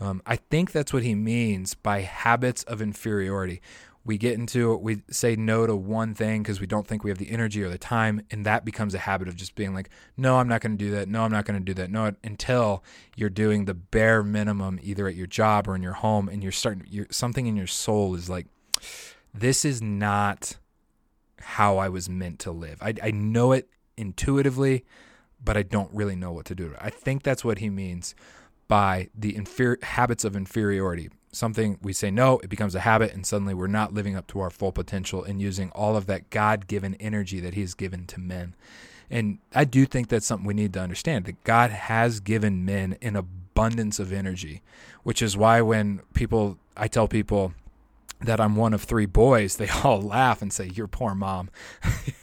Um, 0.00 0.20
I 0.26 0.36
think 0.36 0.72
that's 0.72 0.92
what 0.92 1.04
he 1.04 1.14
means 1.14 1.74
by 1.74 2.00
habits 2.00 2.62
of 2.64 2.82
inferiority 2.82 3.62
we 4.06 4.16
get 4.16 4.34
into 4.34 4.72
it, 4.72 4.80
we 4.80 5.02
say 5.10 5.34
no 5.34 5.66
to 5.66 5.74
one 5.74 6.14
thing 6.14 6.42
because 6.42 6.60
we 6.60 6.66
don't 6.66 6.86
think 6.86 7.02
we 7.02 7.10
have 7.10 7.18
the 7.18 7.30
energy 7.30 7.62
or 7.62 7.68
the 7.68 7.76
time 7.76 8.22
and 8.30 8.46
that 8.46 8.64
becomes 8.64 8.94
a 8.94 8.98
habit 8.98 9.26
of 9.26 9.34
just 9.34 9.56
being 9.56 9.74
like 9.74 9.90
no 10.16 10.38
i'm 10.38 10.48
not 10.48 10.60
going 10.60 10.78
to 10.78 10.84
do 10.84 10.92
that. 10.92 11.08
No 11.08 11.22
i'm 11.22 11.32
not 11.32 11.44
going 11.44 11.58
to 11.58 11.64
do 11.64 11.74
that. 11.74 11.90
No 11.90 12.12
until 12.22 12.84
you're 13.16 13.28
doing 13.28 13.64
the 13.64 13.74
bare 13.74 14.22
minimum 14.22 14.78
either 14.82 15.08
at 15.08 15.16
your 15.16 15.26
job 15.26 15.68
or 15.68 15.74
in 15.74 15.82
your 15.82 15.94
home 15.94 16.28
and 16.28 16.42
you're 16.42 16.52
starting 16.52 16.86
you're, 16.88 17.06
something 17.10 17.46
in 17.46 17.56
your 17.56 17.66
soul 17.66 18.14
is 18.14 18.30
like 18.30 18.46
this 19.34 19.64
is 19.64 19.82
not 19.82 20.56
how 21.40 21.76
i 21.78 21.88
was 21.88 22.08
meant 22.08 22.38
to 22.38 22.50
live. 22.50 22.78
I, 22.80 22.94
I 23.02 23.10
know 23.10 23.52
it 23.52 23.68
intuitively 23.96 24.84
but 25.42 25.56
i 25.56 25.62
don't 25.62 25.92
really 25.92 26.16
know 26.16 26.32
what 26.32 26.46
to 26.46 26.54
do 26.54 26.74
i 26.80 26.90
think 26.90 27.22
that's 27.22 27.44
what 27.44 27.58
he 27.58 27.70
means 27.70 28.14
by 28.68 29.08
the 29.14 29.38
habits 29.82 30.24
of 30.24 30.36
inferiority 30.36 31.10
something 31.36 31.78
we 31.82 31.92
say 31.92 32.10
no, 32.10 32.38
it 32.38 32.48
becomes 32.48 32.74
a 32.74 32.80
habit, 32.80 33.12
and 33.12 33.26
suddenly 33.26 33.54
we're 33.54 33.66
not 33.66 33.92
living 33.92 34.16
up 34.16 34.26
to 34.28 34.40
our 34.40 34.50
full 34.50 34.72
potential 34.72 35.22
and 35.22 35.40
using 35.40 35.70
all 35.70 35.96
of 35.96 36.06
that 36.06 36.30
God 36.30 36.66
given 36.66 36.94
energy 36.96 37.40
that 37.40 37.54
He's 37.54 37.74
given 37.74 38.06
to 38.06 38.20
men. 38.20 38.54
And 39.10 39.38
I 39.54 39.64
do 39.64 39.86
think 39.86 40.08
that's 40.08 40.26
something 40.26 40.46
we 40.46 40.54
need 40.54 40.72
to 40.72 40.80
understand 40.80 41.26
that 41.26 41.44
God 41.44 41.70
has 41.70 42.18
given 42.18 42.64
men 42.64 42.96
an 43.02 43.14
abundance 43.14 44.00
of 44.00 44.12
energy, 44.12 44.62
which 45.04 45.22
is 45.22 45.36
why 45.36 45.60
when 45.60 46.00
people, 46.14 46.58
I 46.76 46.88
tell 46.88 47.06
people, 47.06 47.54
that 48.20 48.40
I'm 48.40 48.56
one 48.56 48.72
of 48.72 48.82
three 48.82 49.06
boys, 49.06 49.56
they 49.56 49.68
all 49.84 50.00
laugh 50.00 50.42
and 50.42 50.52
say, 50.52 50.70
Your 50.74 50.88
poor 50.88 51.14
mom. 51.14 51.50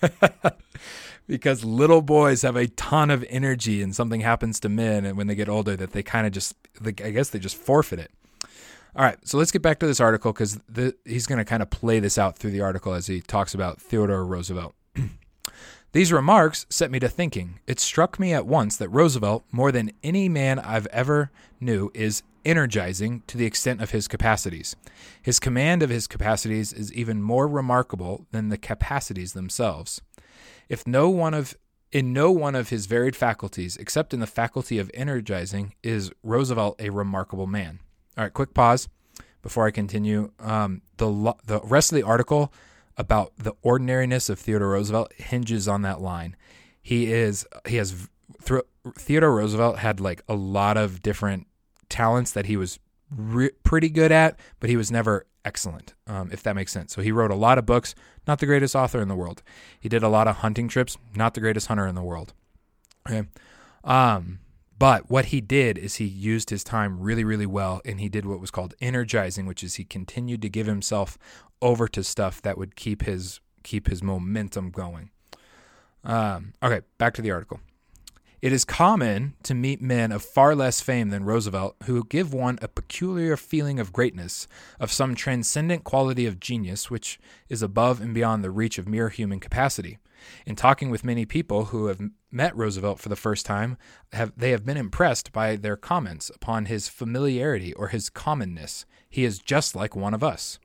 because 1.28 1.64
little 1.64 2.02
boys 2.02 2.42
have 2.42 2.56
a 2.56 2.68
ton 2.68 3.10
of 3.10 3.26
energy 3.30 3.82
and 3.82 3.96
something 3.96 4.22
happens 4.22 4.60
to 4.62 4.70
men 4.70 5.06
and 5.06 5.18
when 5.18 5.28
they 5.28 5.36
get 5.36 5.50
older 5.50 5.76
that 5.76 5.92
they 5.92 6.04
kind 6.04 6.28
of 6.28 6.34
just, 6.34 6.56
I 6.86 6.92
guess 6.92 7.30
they 7.30 7.40
just 7.40 7.56
forfeit 7.56 8.00
it. 8.00 8.12
All 8.96 9.04
right, 9.04 9.18
so 9.28 9.40
let's 9.40 9.52
get 9.52 9.64
back 9.64 9.80
to 9.80 9.88
this 9.88 10.00
article 10.00 10.32
because 10.32 10.60
he's 11.04 11.26
going 11.26 11.40
to 11.40 11.46
kind 11.46 11.64
of 11.64 11.72
play 11.72 12.00
this 12.00 12.18
out 12.18 12.38
through 12.38 12.52
the 12.52 12.62
article 12.62 12.94
as 12.94 13.08
he 13.08 13.22
talks 13.22 13.56
about 13.56 13.82
Theodore 13.82 14.24
Roosevelt. 14.24 14.76
These 15.94 16.12
remarks 16.12 16.68
set 16.70 16.92
me 16.92 17.00
to 17.00 17.10
thinking. 17.10 17.60
It 17.66 17.80
struck 17.80 18.20
me 18.20 18.34
at 18.34 18.46
once 18.46 18.78
that 18.78 18.90
Roosevelt, 18.90 19.46
more 19.52 19.72
than 19.72 19.94
any 20.04 20.30
man 20.30 20.60
I've 20.60 20.88
ever 20.88 21.32
knew, 21.60 21.92
is 21.96 22.22
energizing 22.46 23.24
to 23.28 23.38
the 23.38 23.46
extent 23.46 23.82
of 23.82 23.92
his 23.92 24.08
capacities. 24.08 24.76
His 25.22 25.40
command 25.40 25.82
of 25.82 25.90
his 25.90 26.06
capacities 26.06 26.74
is 26.74 26.94
even 26.94 27.22
more 27.22 27.48
remarkable 27.48 28.28
than 28.32 28.50
the 28.50 28.58
capacities 28.58 29.34
themselves. 29.34 30.02
If 30.70 30.88
no 30.88 31.10
one 31.10 31.34
of 31.34 31.56
in 31.92 32.12
no 32.12 32.32
one 32.32 32.56
of 32.56 32.70
his 32.70 32.88
varied 32.88 33.16
faculties, 33.16 33.78
except 33.78 34.14
in 34.14 34.20
the 34.20 34.28
faculty 34.28 34.80
of 34.80 34.90
energizing, 34.96 35.76
is 35.84 36.12
Roosevelt 36.24 36.76
a 36.80 36.90
remarkable 36.90 37.46
man. 37.46 37.80
All 38.18 38.24
right, 38.24 38.34
quick 38.34 38.54
pause 38.54 38.90
before 39.42 39.68
I 39.68 39.72
continue. 39.72 40.32
Um, 40.40 40.82
the 40.98 41.36
the 41.46 41.62
rest 41.64 41.92
of 41.92 41.96
the 41.96 42.04
article 42.04 42.52
about 42.98 43.34
the 43.38 43.54
ordinariness 43.62 44.30
of 44.30 44.40
Theodore 44.40 44.70
Roosevelt 44.70 45.14
hinges 45.14 45.68
on 45.68 45.84
that 45.84 46.02
line. 46.02 46.36
He 46.82 47.12
is 47.12 47.46
he 47.68 47.78
has 47.78 48.10
Theodore 48.96 49.36
Roosevelt 49.36 49.80
had 49.80 50.00
like 50.00 50.24
a 50.28 50.36
lot 50.36 50.78
of 50.78 51.02
different 51.02 51.48
talents 51.90 52.32
that 52.32 52.48
he 52.48 52.58
was 52.58 52.80
re- 53.16 53.52
pretty 53.64 53.90
good 53.90 54.12
at, 54.12 54.38
but 54.60 54.70
he 54.70 54.78
was 54.78 54.92
never 54.92 55.26
excellent, 55.46 55.94
um, 56.08 56.30
if 56.32 56.44
that 56.44 56.56
makes 56.56 56.72
sense. 56.72 56.94
So 56.94 57.02
he 57.02 57.12
wrote 57.12 57.32
a 57.32 57.36
lot 57.36 57.58
of 57.58 57.66
books, 57.66 57.96
not 58.28 58.40
the 58.40 58.46
greatest 58.46 58.76
author 58.76 59.02
in 59.02 59.08
the 59.08 59.16
world. 59.16 59.44
He 59.80 59.90
did 59.90 60.04
a 60.04 60.10
lot 60.10 60.28
of 60.28 60.38
hunting 60.38 60.68
trips, 60.68 60.98
not 61.16 61.34
the 61.34 61.42
greatest 61.42 61.68
hunter 61.68 61.88
in 61.88 61.96
the 61.96 62.04
world. 62.04 62.34
Okay. 63.08 63.28
Um, 63.84 64.40
but 64.78 65.10
what 65.10 65.26
he 65.26 65.42
did 65.42 65.78
is 65.78 65.96
he 65.96 66.06
used 66.06 66.50
his 66.50 66.64
time 66.64 67.00
really, 67.00 67.24
really 67.24 67.46
well, 67.46 67.82
and 67.86 68.00
he 68.00 68.10
did 68.10 68.26
what 68.26 68.40
was 68.40 68.52
called 68.52 68.74
energizing, 68.82 69.46
which 69.46 69.64
is 69.64 69.76
he 69.76 69.86
continued 69.86 70.42
to 70.42 70.50
give 70.50 70.68
himself 70.68 71.18
over 71.62 71.88
to 71.88 72.04
stuff 72.04 72.42
that 72.42 72.58
would 72.58 72.76
keep 72.76 73.04
his 73.04 73.40
keep 73.64 73.88
his 73.88 74.04
momentum 74.04 74.72
going. 74.72 75.10
Um, 76.04 76.54
okay, 76.62 76.82
back 76.98 77.14
to 77.14 77.22
the 77.22 77.32
article. 77.32 77.62
It 78.44 78.52
is 78.52 78.66
common 78.66 79.36
to 79.44 79.54
meet 79.54 79.82
men 79.82 80.12
of 80.12 80.22
far 80.22 80.54
less 80.54 80.82
fame 80.82 81.12
than 81.12 81.24
Roosevelt 81.24 81.78
who 81.86 82.04
give 82.04 82.34
one 82.34 82.60
a 82.62 82.68
peculiar 82.68 83.38
feeling 83.38 83.80
of 83.80 83.94
greatness, 83.94 84.50
of 84.82 84.92
some 84.92 85.16
transcendent 85.16 85.86
quality 85.86 86.26
of 86.26 86.42
genius 86.42 86.92
which 86.92 87.22
is 87.48 87.62
above 87.62 88.02
and 88.02 88.14
beyond 88.14 88.44
the 88.44 88.52
reach 88.52 88.78
of 88.78 88.86
mere 88.86 89.08
human 89.08 89.40
capacity. 89.40 89.98
In 90.46 90.58
talking 90.58 90.90
with 90.90 91.06
many 91.06 91.26
people 91.26 91.68
who 91.68 91.86
have 91.86 92.02
met 92.32 92.54
Roosevelt 92.54 93.00
for 93.00 93.08
the 93.08 93.16
first 93.16 93.46
time, 93.46 93.78
have, 94.12 94.34
they 94.36 94.52
have 94.52 94.66
been 94.66 94.76
impressed 94.76 95.32
by 95.32 95.56
their 95.56 95.78
comments 95.78 96.30
upon 96.30 96.66
his 96.66 96.90
familiarity 96.90 97.72
or 97.72 97.88
his 97.88 98.10
commonness. 98.10 98.86
He 99.10 99.24
is 99.24 99.40
just 99.40 99.74
like 99.74 99.96
one 99.96 100.14
of 100.14 100.22
us. 100.22 100.60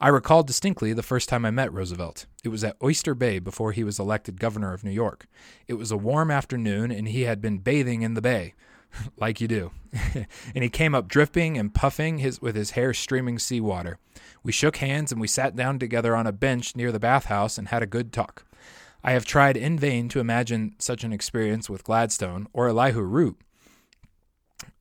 I 0.00 0.08
recall 0.08 0.44
distinctly 0.44 0.92
the 0.92 1.02
first 1.02 1.28
time 1.28 1.44
I 1.44 1.50
met 1.50 1.72
Roosevelt. 1.72 2.26
It 2.44 2.50
was 2.50 2.62
at 2.62 2.76
Oyster 2.82 3.14
Bay 3.14 3.40
before 3.40 3.72
he 3.72 3.82
was 3.82 3.98
elected 3.98 4.38
governor 4.38 4.72
of 4.72 4.84
New 4.84 4.92
York. 4.92 5.26
It 5.66 5.74
was 5.74 5.90
a 5.90 5.96
warm 5.96 6.30
afternoon, 6.30 6.92
and 6.92 7.08
he 7.08 7.22
had 7.22 7.40
been 7.40 7.58
bathing 7.58 8.02
in 8.02 8.14
the 8.14 8.22
bay, 8.22 8.54
like 9.16 9.40
you 9.40 9.48
do. 9.48 9.72
and 10.54 10.62
he 10.62 10.70
came 10.70 10.94
up 10.94 11.08
dripping 11.08 11.58
and 11.58 11.74
puffing 11.74 12.18
his, 12.18 12.40
with 12.40 12.54
his 12.54 12.72
hair 12.72 12.94
streaming 12.94 13.40
seawater. 13.40 13.98
We 14.44 14.52
shook 14.52 14.76
hands 14.76 15.10
and 15.10 15.20
we 15.20 15.26
sat 15.26 15.56
down 15.56 15.80
together 15.80 16.14
on 16.14 16.28
a 16.28 16.32
bench 16.32 16.76
near 16.76 16.92
the 16.92 17.00
bathhouse 17.00 17.58
and 17.58 17.68
had 17.68 17.82
a 17.82 17.86
good 17.86 18.12
talk. 18.12 18.44
I 19.02 19.12
have 19.12 19.24
tried 19.24 19.56
in 19.56 19.78
vain 19.78 20.08
to 20.10 20.20
imagine 20.20 20.76
such 20.78 21.02
an 21.02 21.12
experience 21.12 21.68
with 21.68 21.84
Gladstone 21.84 22.46
or 22.52 22.68
Elihu 22.68 23.00
Root. 23.00 23.36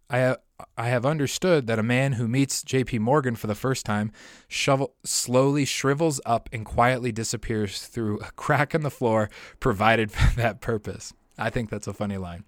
I, 0.09 0.37
I 0.75 0.89
have 0.89 1.05
understood 1.05 1.67
that 1.67 1.77
a 1.77 1.83
man 1.83 2.13
who 2.13 2.27
meets 2.27 2.63
J.P. 2.63 2.99
Morgan 2.99 3.35
for 3.35 3.45
the 3.45 3.55
first 3.55 3.85
time 3.85 4.11
shovel, 4.47 4.93
slowly 5.03 5.65
shrivels 5.65 6.19
up 6.25 6.49
and 6.51 6.65
quietly 6.65 7.11
disappears 7.11 7.85
through 7.85 8.19
a 8.19 8.31
crack 8.31 8.73
in 8.73 8.81
the 8.81 8.89
floor 8.89 9.29
provided 9.59 10.11
for 10.11 10.35
that 10.35 10.59
purpose. 10.61 11.13
I 11.37 11.51
think 11.51 11.69
that's 11.69 11.87
a 11.87 11.93
funny 11.93 12.17
line. 12.17 12.43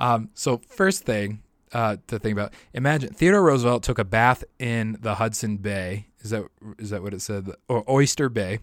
Um, 0.00 0.30
so, 0.34 0.58
first 0.58 1.04
thing 1.04 1.42
uh, 1.72 1.98
to 2.08 2.18
think 2.18 2.32
about: 2.32 2.52
imagine 2.72 3.14
Theodore 3.14 3.42
Roosevelt 3.42 3.84
took 3.84 4.00
a 4.00 4.04
bath 4.04 4.42
in 4.58 4.98
the 5.00 5.14
Hudson 5.14 5.58
Bay. 5.58 6.08
Is 6.22 6.30
that 6.30 6.44
is 6.78 6.90
that 6.90 7.02
what 7.02 7.14
it 7.14 7.22
said? 7.22 7.50
Or 7.68 7.84
Oyster 7.88 8.28
Bay. 8.28 8.58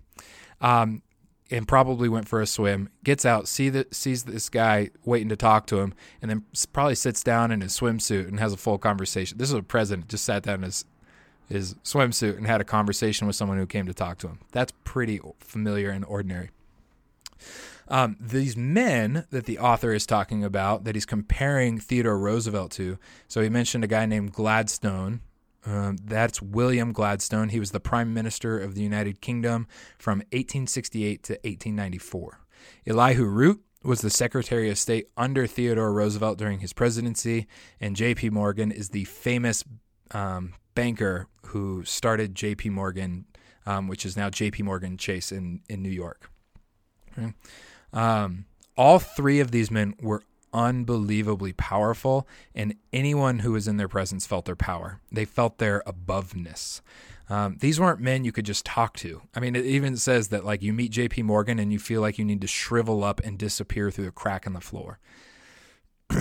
Um, 0.59 1.01
and 1.51 1.67
probably 1.67 2.09
went 2.09 2.27
for 2.27 2.41
a 2.41 2.47
swim. 2.47 2.89
Gets 3.03 3.25
out, 3.25 3.47
see 3.47 3.69
the, 3.69 3.85
sees 3.91 4.23
this 4.23 4.49
guy 4.49 4.89
waiting 5.03 5.29
to 5.29 5.35
talk 5.35 5.67
to 5.67 5.79
him, 5.79 5.93
and 6.21 6.31
then 6.31 6.45
probably 6.73 6.95
sits 6.95 7.23
down 7.23 7.51
in 7.51 7.61
his 7.61 7.77
swimsuit 7.77 8.27
and 8.27 8.39
has 8.39 8.53
a 8.53 8.57
full 8.57 8.77
conversation. 8.77 9.37
This 9.37 9.49
is 9.49 9.55
a 9.55 9.61
president 9.61 10.07
just 10.07 10.23
sat 10.23 10.43
down 10.43 10.55
in 10.55 10.63
his 10.63 10.85
his 11.49 11.73
swimsuit 11.83 12.37
and 12.37 12.47
had 12.47 12.61
a 12.61 12.63
conversation 12.63 13.27
with 13.27 13.35
someone 13.35 13.57
who 13.57 13.65
came 13.65 13.85
to 13.85 13.93
talk 13.93 14.17
to 14.19 14.27
him. 14.27 14.39
That's 14.53 14.71
pretty 14.85 15.19
familiar 15.39 15.89
and 15.89 16.05
ordinary. 16.05 16.49
Um, 17.89 18.15
these 18.21 18.55
men 18.55 19.25
that 19.31 19.45
the 19.45 19.59
author 19.59 19.91
is 19.91 20.05
talking 20.05 20.45
about, 20.45 20.85
that 20.85 20.95
he's 20.95 21.05
comparing 21.05 21.77
Theodore 21.77 22.17
Roosevelt 22.17 22.71
to. 22.73 22.97
So 23.27 23.41
he 23.41 23.49
mentioned 23.49 23.83
a 23.83 23.87
guy 23.87 24.05
named 24.05 24.31
Gladstone, 24.31 25.19
um, 25.65 25.97
that's 26.03 26.41
William 26.41 26.91
Gladstone. 26.91 27.49
He 27.49 27.59
was 27.59 27.71
the 27.71 27.79
Prime 27.79 28.13
Minister 28.13 28.59
of 28.59 28.75
the 28.75 28.81
United 28.81 29.21
Kingdom 29.21 29.67
from 29.97 30.19
1868 30.31 31.23
to 31.23 31.33
1894. 31.33 32.39
Elihu 32.87 33.25
Root 33.25 33.61
was 33.83 34.01
the 34.01 34.09
Secretary 34.09 34.69
of 34.69 34.77
State 34.77 35.07
under 35.17 35.47
Theodore 35.47 35.91
Roosevelt 35.91 36.37
during 36.37 36.59
his 36.59 36.73
presidency, 36.73 37.47
and 37.79 37.95
J.P. 37.95 38.29
Morgan 38.29 38.71
is 38.71 38.89
the 38.89 39.05
famous 39.05 39.63
um, 40.11 40.53
banker 40.75 41.27
who 41.47 41.83
started 41.83 42.35
J.P. 42.35 42.69
Morgan, 42.69 43.25
um, 43.65 43.87
which 43.87 44.05
is 44.05 44.15
now 44.15 44.29
J.P. 44.29 44.63
Morgan 44.63 44.97
Chase 44.97 45.31
in 45.31 45.61
in 45.69 45.81
New 45.81 45.89
York. 45.89 46.29
Okay. 47.11 47.33
Um, 47.93 48.45
all 48.77 48.99
three 48.99 49.39
of 49.39 49.51
these 49.51 49.69
men 49.69 49.95
were 50.01 50.23
unbelievably 50.53 51.53
powerful, 51.53 52.27
and 52.53 52.75
anyone 52.91 53.39
who 53.39 53.53
was 53.53 53.67
in 53.67 53.77
their 53.77 53.87
presence 53.87 54.25
felt 54.25 54.45
their 54.45 54.55
power. 54.55 54.99
They 55.11 55.25
felt 55.25 55.57
their 55.57 55.83
aboveness. 55.85 56.81
Um, 57.29 57.57
these 57.59 57.79
weren't 57.79 58.01
men 58.01 58.25
you 58.25 58.33
could 58.33 58.45
just 58.45 58.65
talk 58.65 58.97
to. 58.97 59.21
I 59.33 59.39
mean, 59.39 59.55
it 59.55 59.65
even 59.65 59.95
says 59.95 60.27
that 60.29 60.43
like 60.43 60.61
you 60.61 60.73
meet 60.73 60.91
J.P. 60.91 61.23
Morgan 61.23 61.59
and 61.59 61.71
you 61.71 61.79
feel 61.79 62.01
like 62.01 62.17
you 62.17 62.25
need 62.25 62.41
to 62.41 62.47
shrivel 62.47 63.03
up 63.03 63.21
and 63.21 63.37
disappear 63.37 63.89
through 63.89 64.07
a 64.07 64.11
crack 64.11 64.45
in 64.45 64.51
the 64.51 64.59
floor. 64.59 64.99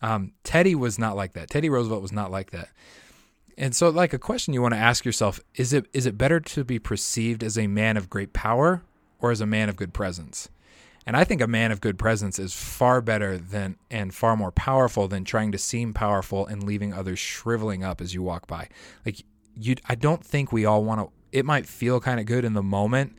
um, 0.00 0.32
Teddy 0.44 0.76
was 0.76 0.96
not 0.96 1.16
like 1.16 1.32
that. 1.32 1.50
Teddy 1.50 1.68
Roosevelt 1.68 2.02
was 2.02 2.12
not 2.12 2.30
like 2.30 2.52
that. 2.52 2.68
And 3.58 3.74
so, 3.74 3.88
like 3.88 4.12
a 4.12 4.18
question 4.18 4.54
you 4.54 4.62
want 4.62 4.74
to 4.74 4.80
ask 4.80 5.04
yourself 5.04 5.40
is 5.54 5.72
it 5.72 5.86
is 5.92 6.06
it 6.06 6.18
better 6.18 6.40
to 6.40 6.64
be 6.64 6.78
perceived 6.78 7.42
as 7.42 7.58
a 7.58 7.66
man 7.66 7.96
of 7.96 8.10
great 8.10 8.32
power 8.32 8.82
or 9.18 9.30
as 9.30 9.40
a 9.40 9.46
man 9.46 9.68
of 9.68 9.76
good 9.76 9.92
presence? 9.94 10.48
And 11.06 11.16
I 11.16 11.24
think 11.24 11.40
a 11.40 11.46
man 11.46 11.70
of 11.70 11.80
good 11.80 11.98
presence 11.98 12.38
is 12.38 12.54
far 12.54 13.00
better 13.00 13.36
than 13.36 13.76
and 13.90 14.14
far 14.14 14.36
more 14.36 14.50
powerful 14.50 15.06
than 15.06 15.24
trying 15.24 15.52
to 15.52 15.58
seem 15.58 15.92
powerful 15.92 16.46
and 16.46 16.62
leaving 16.62 16.92
others 16.92 17.18
shriveling 17.18 17.84
up 17.84 18.00
as 18.00 18.14
you 18.14 18.22
walk 18.22 18.46
by. 18.46 18.68
Like 19.04 19.24
you 19.56 19.76
I 19.86 19.94
don't 19.94 20.24
think 20.24 20.52
we 20.52 20.64
all 20.64 20.84
want 20.84 21.00
to 21.00 21.10
it 21.30 21.44
might 21.44 21.66
feel 21.66 22.00
kind 22.00 22.20
of 22.20 22.26
good 22.26 22.44
in 22.44 22.54
the 22.54 22.62
moment 22.62 23.14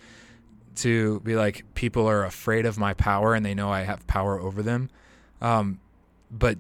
to 0.76 1.20
be 1.22 1.36
like 1.36 1.64
people 1.76 2.08
are 2.08 2.26
afraid 2.26 2.66
of 2.66 2.78
my 2.78 2.94
power 2.94 3.34
and 3.34 3.46
they 3.46 3.54
know 3.54 3.72
I 3.72 3.82
have 3.82 4.06
power 4.08 4.40
over 4.40 4.64
them. 4.64 4.90
Um, 5.42 5.80
but 6.32 6.58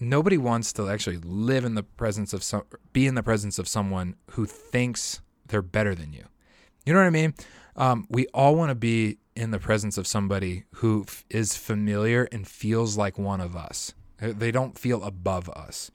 nobody 0.00 0.36
wants 0.36 0.72
to 0.74 0.88
actually 0.88 1.18
live 1.18 1.64
in 1.64 1.74
the 1.74 1.82
presence 1.82 2.32
of 2.32 2.42
some 2.42 2.62
be 2.92 3.06
in 3.06 3.14
the 3.14 3.22
presence 3.22 3.58
of 3.58 3.66
someone 3.66 4.16
who 4.32 4.46
thinks 4.46 5.20
they're 5.48 5.62
better 5.62 5.94
than 5.94 6.12
you. 6.12 6.24
You 6.84 6.92
know 6.92 7.00
what 7.00 7.06
I 7.06 7.10
mean? 7.10 7.34
Um, 7.76 8.06
we 8.10 8.26
all 8.28 8.54
want 8.54 8.70
to 8.70 8.74
be 8.74 9.18
in 9.38 9.52
the 9.52 9.58
presence 9.60 9.96
of 9.96 10.06
somebody 10.06 10.64
who 10.76 11.04
f- 11.06 11.24
is 11.30 11.56
familiar 11.56 12.28
and 12.32 12.46
feels 12.46 12.98
like 12.98 13.16
one 13.16 13.40
of 13.40 13.54
us. 13.54 13.94
They 14.20 14.50
don't 14.50 14.76
feel 14.76 15.04
above 15.04 15.48
us. 15.50 15.92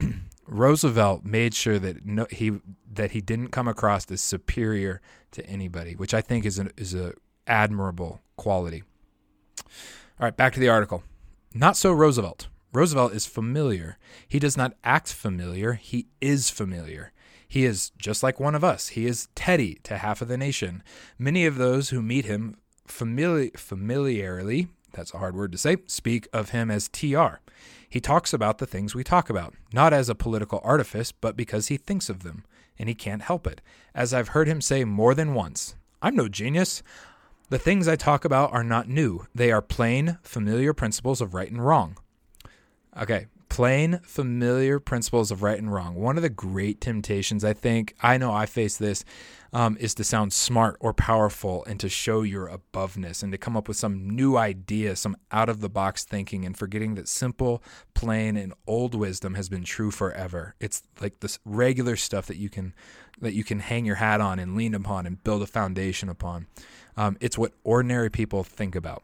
Roosevelt 0.48 1.24
made 1.24 1.54
sure 1.54 1.78
that 1.78 2.04
no, 2.04 2.26
he 2.28 2.58
that 2.92 3.12
he 3.12 3.20
didn't 3.20 3.50
come 3.52 3.68
across 3.68 4.10
as 4.10 4.20
superior 4.20 5.00
to 5.30 5.46
anybody, 5.46 5.94
which 5.94 6.12
I 6.12 6.20
think 6.20 6.44
is 6.44 6.58
an 6.58 6.72
is 6.76 6.92
a 6.92 7.14
admirable 7.46 8.20
quality. 8.36 8.82
All 9.58 10.24
right, 10.26 10.36
back 10.36 10.52
to 10.54 10.60
the 10.60 10.68
article. 10.68 11.04
Not 11.54 11.76
so 11.76 11.92
Roosevelt. 11.92 12.48
Roosevelt 12.72 13.12
is 13.12 13.26
familiar. 13.26 13.96
He 14.28 14.40
does 14.40 14.56
not 14.56 14.74
act 14.82 15.12
familiar, 15.12 15.74
he 15.74 16.08
is 16.20 16.50
familiar. 16.50 17.12
He 17.50 17.64
is 17.64 17.90
just 17.98 18.22
like 18.22 18.38
one 18.38 18.54
of 18.54 18.62
us. 18.62 18.88
He 18.88 19.06
is 19.06 19.26
Teddy 19.34 19.80
to 19.82 19.98
half 19.98 20.22
of 20.22 20.28
the 20.28 20.38
nation. 20.38 20.84
Many 21.18 21.46
of 21.46 21.56
those 21.56 21.88
who 21.88 22.00
meet 22.00 22.24
him 22.24 22.56
famili- 22.86 23.58
familiarly, 23.58 24.68
that's 24.92 25.12
a 25.12 25.18
hard 25.18 25.34
word 25.34 25.50
to 25.50 25.58
say, 25.58 25.78
speak 25.88 26.28
of 26.32 26.50
him 26.50 26.70
as 26.70 26.88
TR. 26.88 27.40
He 27.88 28.00
talks 28.00 28.32
about 28.32 28.58
the 28.58 28.66
things 28.66 28.94
we 28.94 29.02
talk 29.02 29.28
about, 29.28 29.52
not 29.72 29.92
as 29.92 30.08
a 30.08 30.14
political 30.14 30.60
artifice, 30.62 31.10
but 31.10 31.36
because 31.36 31.66
he 31.66 31.76
thinks 31.76 32.08
of 32.08 32.22
them. 32.22 32.44
and 32.78 32.88
he 32.88 32.94
can't 32.94 33.22
help 33.22 33.46
it. 33.46 33.60
As 33.94 34.14
I've 34.14 34.28
heard 34.28 34.48
him 34.48 34.60
say 34.62 34.84
more 34.84 35.14
than 35.14 35.34
once, 35.34 35.74
I'm 36.00 36.16
no 36.16 36.28
genius. 36.28 36.82
The 37.50 37.58
things 37.58 37.86
I 37.86 37.96
talk 37.96 38.24
about 38.24 38.52
are 38.52 38.64
not 38.64 38.88
new, 38.88 39.26
they 39.34 39.52
are 39.52 39.60
plain, 39.60 40.18
familiar 40.22 40.72
principles 40.72 41.20
of 41.20 41.34
right 41.34 41.50
and 41.50 41.62
wrong. 41.62 41.98
Okay, 42.98 43.26
plain, 43.50 44.00
familiar 44.04 44.78
principles 44.78 45.30
of 45.30 45.42
right 45.42 45.58
and 45.58 45.70
wrong. 45.72 45.96
One 45.96 46.16
of 46.16 46.22
the 46.22 46.30
great 46.30 46.80
temptations, 46.80 47.44
I 47.44 47.52
think, 47.52 47.94
I 48.00 48.16
know 48.16 48.32
I 48.32 48.46
face 48.46 48.78
this, 48.78 49.04
um, 49.52 49.76
is 49.80 49.92
to 49.96 50.04
sound 50.04 50.32
smart 50.32 50.76
or 50.78 50.94
powerful 50.94 51.64
and 51.64 51.78
to 51.80 51.88
show 51.88 52.22
your 52.22 52.48
aboveness 52.48 53.22
and 53.22 53.32
to 53.32 53.38
come 53.38 53.56
up 53.56 53.66
with 53.66 53.76
some 53.76 54.08
new 54.08 54.36
idea, 54.36 54.94
some 54.94 55.16
out 55.32 55.48
of 55.48 55.60
the 55.60 55.68
box 55.68 56.04
thinking, 56.04 56.46
and 56.46 56.56
forgetting 56.56 56.94
that 56.94 57.08
simple, 57.08 57.60
plain, 57.92 58.36
and 58.36 58.54
old 58.68 58.94
wisdom 58.94 59.34
has 59.34 59.48
been 59.48 59.64
true 59.64 59.90
forever. 59.90 60.54
It's 60.60 60.84
like 61.00 61.18
this 61.18 61.40
regular 61.44 61.96
stuff 61.96 62.26
that 62.26 62.36
you 62.36 62.48
can 62.48 62.72
that 63.20 63.34
you 63.34 63.44
can 63.44 63.58
hang 63.58 63.84
your 63.84 63.96
hat 63.96 64.20
on 64.20 64.38
and 64.38 64.56
lean 64.56 64.74
upon 64.74 65.04
and 65.06 65.22
build 65.22 65.42
a 65.42 65.46
foundation 65.46 66.08
upon. 66.08 66.46
Um, 66.96 67.18
it's 67.20 67.36
what 67.36 67.52
ordinary 67.64 68.10
people 68.10 68.44
think 68.44 68.74
about. 68.74 69.02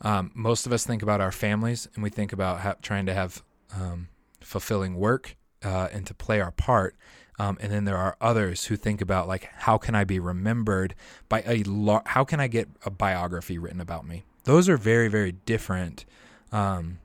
Um, 0.00 0.30
most 0.34 0.66
of 0.66 0.72
us 0.72 0.86
think 0.86 1.02
about 1.02 1.20
our 1.20 1.32
families 1.32 1.88
and 1.94 2.02
we 2.02 2.10
think 2.10 2.32
about 2.32 2.60
ha- 2.60 2.76
trying 2.82 3.06
to 3.06 3.14
have 3.14 3.42
um, 3.74 4.08
fulfilling 4.40 4.94
work 4.94 5.36
uh, 5.64 5.88
and 5.92 6.06
to 6.06 6.14
play 6.14 6.40
our 6.40 6.52
part. 6.52 6.96
Um, 7.38 7.56
and 7.60 7.72
then 7.72 7.84
there 7.84 7.96
are 7.96 8.16
others 8.20 8.66
who 8.66 8.76
think 8.76 9.00
about 9.00 9.28
like 9.28 9.48
how 9.58 9.78
can 9.78 9.94
I 9.94 10.04
be 10.04 10.18
remembered 10.18 10.94
by 11.28 11.42
a 11.46 11.62
lo- 11.64 12.02
how 12.06 12.24
can 12.24 12.40
I 12.40 12.48
get 12.48 12.68
a 12.84 12.90
biography 12.90 13.58
written 13.58 13.80
about 13.80 14.06
me? 14.06 14.24
Those 14.44 14.68
are 14.68 14.76
very 14.76 15.08
very 15.08 15.32
different 15.32 16.04
um, 16.50 16.98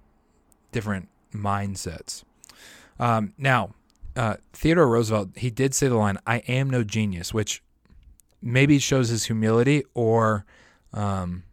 different 0.72 1.10
mindsets. 1.34 2.24
Um, 3.00 3.34
now, 3.38 3.76
uh, 4.16 4.38
Theodore 4.54 4.88
Roosevelt 4.88 5.30
he 5.36 5.52
did 5.52 5.76
say 5.76 5.88
the 5.88 5.98
line 5.98 6.18
"I 6.26 6.38
am 6.48 6.70
no 6.70 6.84
genius," 6.84 7.32
which 7.32 7.62
maybe 8.42 8.80
shows 8.80 9.10
his 9.10 9.26
humility 9.26 9.84
or 9.94 10.46
um, 10.94 11.44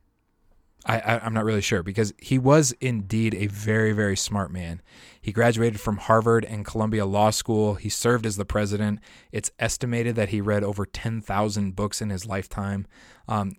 I, 0.87 1.26
am 1.26 1.34
not 1.34 1.44
really 1.44 1.60
sure 1.60 1.82
because 1.82 2.14
he 2.18 2.38
was 2.38 2.72
indeed 2.80 3.34
a 3.34 3.46
very, 3.46 3.92
very 3.92 4.16
smart 4.16 4.50
man. 4.50 4.80
He 5.20 5.32
graduated 5.32 5.80
from 5.80 5.99
Harvard 5.99 6.44
and 6.44 6.64
Columbia 6.64 7.04
Law 7.04 7.30
School. 7.30 7.75
He 7.75 7.88
served 7.88 8.25
as 8.25 8.37
the 8.37 8.46
president. 8.46 9.00
It's 9.30 9.50
estimated 9.58 10.16
that 10.16 10.30
he 10.30 10.40
read 10.40 10.64
over 10.64 10.87
10,000 10.87 11.76
books 11.76 12.00
in 12.00 12.10
his 12.10 12.25
lifetime. 12.25 12.87
Um, 13.28 13.56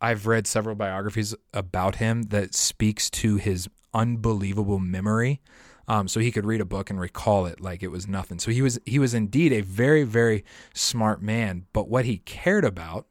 I've 0.00 0.26
read 0.26 0.46
several 0.46 0.76
biographies 0.76 1.34
about 1.52 1.96
him 1.96 2.24
that 2.24 2.54
speaks 2.54 3.10
to 3.10 3.36
his 3.36 3.68
unbelievable 3.92 4.78
memory. 4.78 5.40
Um, 5.88 6.08
so 6.08 6.20
he 6.20 6.32
could 6.32 6.46
read 6.46 6.60
a 6.60 6.66
book 6.66 6.90
and 6.90 7.00
recall 7.00 7.46
it 7.46 7.60
like 7.60 7.82
it 7.82 7.88
was 7.88 8.06
nothing. 8.06 8.38
So 8.38 8.50
he 8.50 8.60
was 8.60 8.78
he 8.84 8.98
was 8.98 9.14
indeed 9.14 9.52
a 9.52 9.60
very 9.60 10.02
very 10.02 10.44
smart 10.74 11.22
man. 11.22 11.66
But 11.72 11.88
what 11.88 12.04
he 12.04 12.18
cared 12.18 12.64
about 12.64 13.06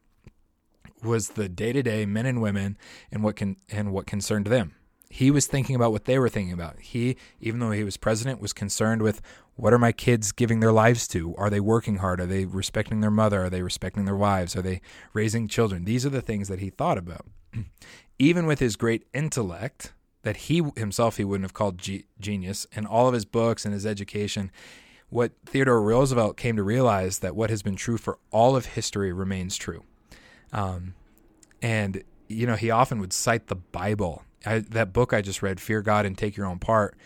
was 1.05 1.29
the 1.29 1.49
day-to-day 1.49 2.05
men 2.05 2.25
and 2.25 2.41
women 2.41 2.77
and 3.11 3.23
what 3.23 3.35
can 3.35 3.57
and 3.71 3.91
what 3.93 4.05
concerned 4.05 4.47
them. 4.47 4.75
He 5.09 5.31
was 5.31 5.47
thinking 5.47 5.75
about 5.75 5.91
what 5.91 6.05
they 6.05 6.19
were 6.19 6.29
thinking 6.29 6.53
about. 6.53 6.79
He, 6.79 7.15
even 7.39 7.59
though 7.59 7.71
he 7.71 7.83
was 7.83 7.95
president, 7.95 8.41
was 8.41 8.51
concerned 8.51 9.01
with 9.01 9.21
what 9.55 9.71
are 9.71 9.79
my 9.79 9.93
kids 9.93 10.31
giving 10.31 10.59
their 10.59 10.73
lives 10.73 11.07
to? 11.09 11.33
Are 11.37 11.49
they 11.49 11.61
working 11.61 11.97
hard? 11.97 12.19
Are 12.19 12.25
they 12.25 12.45
respecting 12.45 12.99
their 12.99 13.11
mother? 13.11 13.45
Are 13.45 13.49
they 13.49 13.61
respecting 13.61 14.05
their 14.05 14.15
wives? 14.15 14.55
Are 14.55 14.61
they 14.61 14.81
raising 15.13 15.47
children? 15.47 15.85
These 15.85 16.05
are 16.05 16.09
the 16.09 16.21
things 16.21 16.49
that 16.49 16.59
he 16.59 16.69
thought 16.69 16.97
about. 16.97 17.25
even 18.19 18.45
with 18.45 18.59
his 18.59 18.75
great 18.75 19.05
intellect, 19.13 19.93
that 20.23 20.37
he 20.37 20.63
himself 20.75 21.17
he 21.17 21.23
wouldn't 21.23 21.45
have 21.45 21.53
called 21.53 21.77
ge- 21.77 22.03
genius, 22.19 22.67
and 22.75 22.85
all 22.85 23.07
of 23.07 23.13
his 23.13 23.25
books 23.25 23.63
and 23.63 23.73
his 23.73 23.85
education, 23.85 24.51
what 25.09 25.31
Theodore 25.45 25.81
Roosevelt 25.81 26.35
came 26.35 26.55
to 26.55 26.63
realize 26.63 27.19
that 27.19 27.35
what 27.35 27.49
has 27.49 27.61
been 27.61 27.75
true 27.75 27.97
for 27.97 28.17
all 28.31 28.55
of 28.55 28.65
history 28.65 29.13
remains 29.13 29.55
true. 29.55 29.83
Um, 30.55 30.95
and 31.61 32.03
you 32.27 32.47
know, 32.47 32.55
he 32.55 32.71
often 32.71 32.99
would 32.99 33.13
cite 33.13 33.47
the 33.47 33.55
Bible. 33.55 34.23
I, 34.45 34.59
that 34.59 34.93
book 34.93 35.13
I 35.13 35.21
just 35.21 35.43
read, 35.43 35.59
"Fear 35.59 35.83
God 35.83 36.05
and 36.05 36.17
Take 36.17 36.35
Your 36.35 36.47
Own 36.47 36.57
Part." 36.57 36.97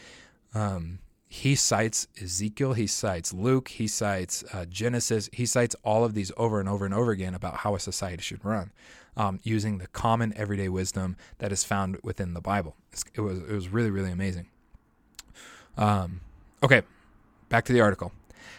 Um, 0.53 0.99
he 1.27 1.55
cites 1.55 2.07
Ezekiel, 2.21 2.73
he 2.73 2.87
cites 2.87 3.33
Luke, 3.33 3.67
he 3.67 3.87
cites 3.87 4.43
uh, 4.51 4.65
Genesis, 4.65 5.29
he 5.31 5.45
cites 5.45 5.75
all 5.83 6.03
of 6.03 6.13
these 6.13 6.31
over 6.37 6.59
and 6.59 6.67
over 6.67 6.85
and 6.85 6.93
over 6.93 7.11
again 7.11 7.35
about 7.35 7.57
how 7.57 7.75
a 7.75 7.79
society 7.79 8.23
should 8.23 8.43
run, 8.43 8.71
um, 9.15 9.39
using 9.43 9.77
the 9.77 9.87
common 9.87 10.33
everyday 10.35 10.69
wisdom 10.69 11.17
that 11.37 11.51
is 11.51 11.63
found 11.63 11.97
within 12.03 12.33
the 12.33 12.41
Bible. 12.41 12.75
It 13.13 13.21
was 13.21 13.39
it 13.39 13.51
was 13.51 13.69
really 13.69 13.91
really 13.91 14.11
amazing. 14.11 14.47
Um, 15.77 16.21
okay, 16.63 16.81
back 17.47 17.65
to 17.65 17.73
the 17.73 17.81
article. 17.81 18.11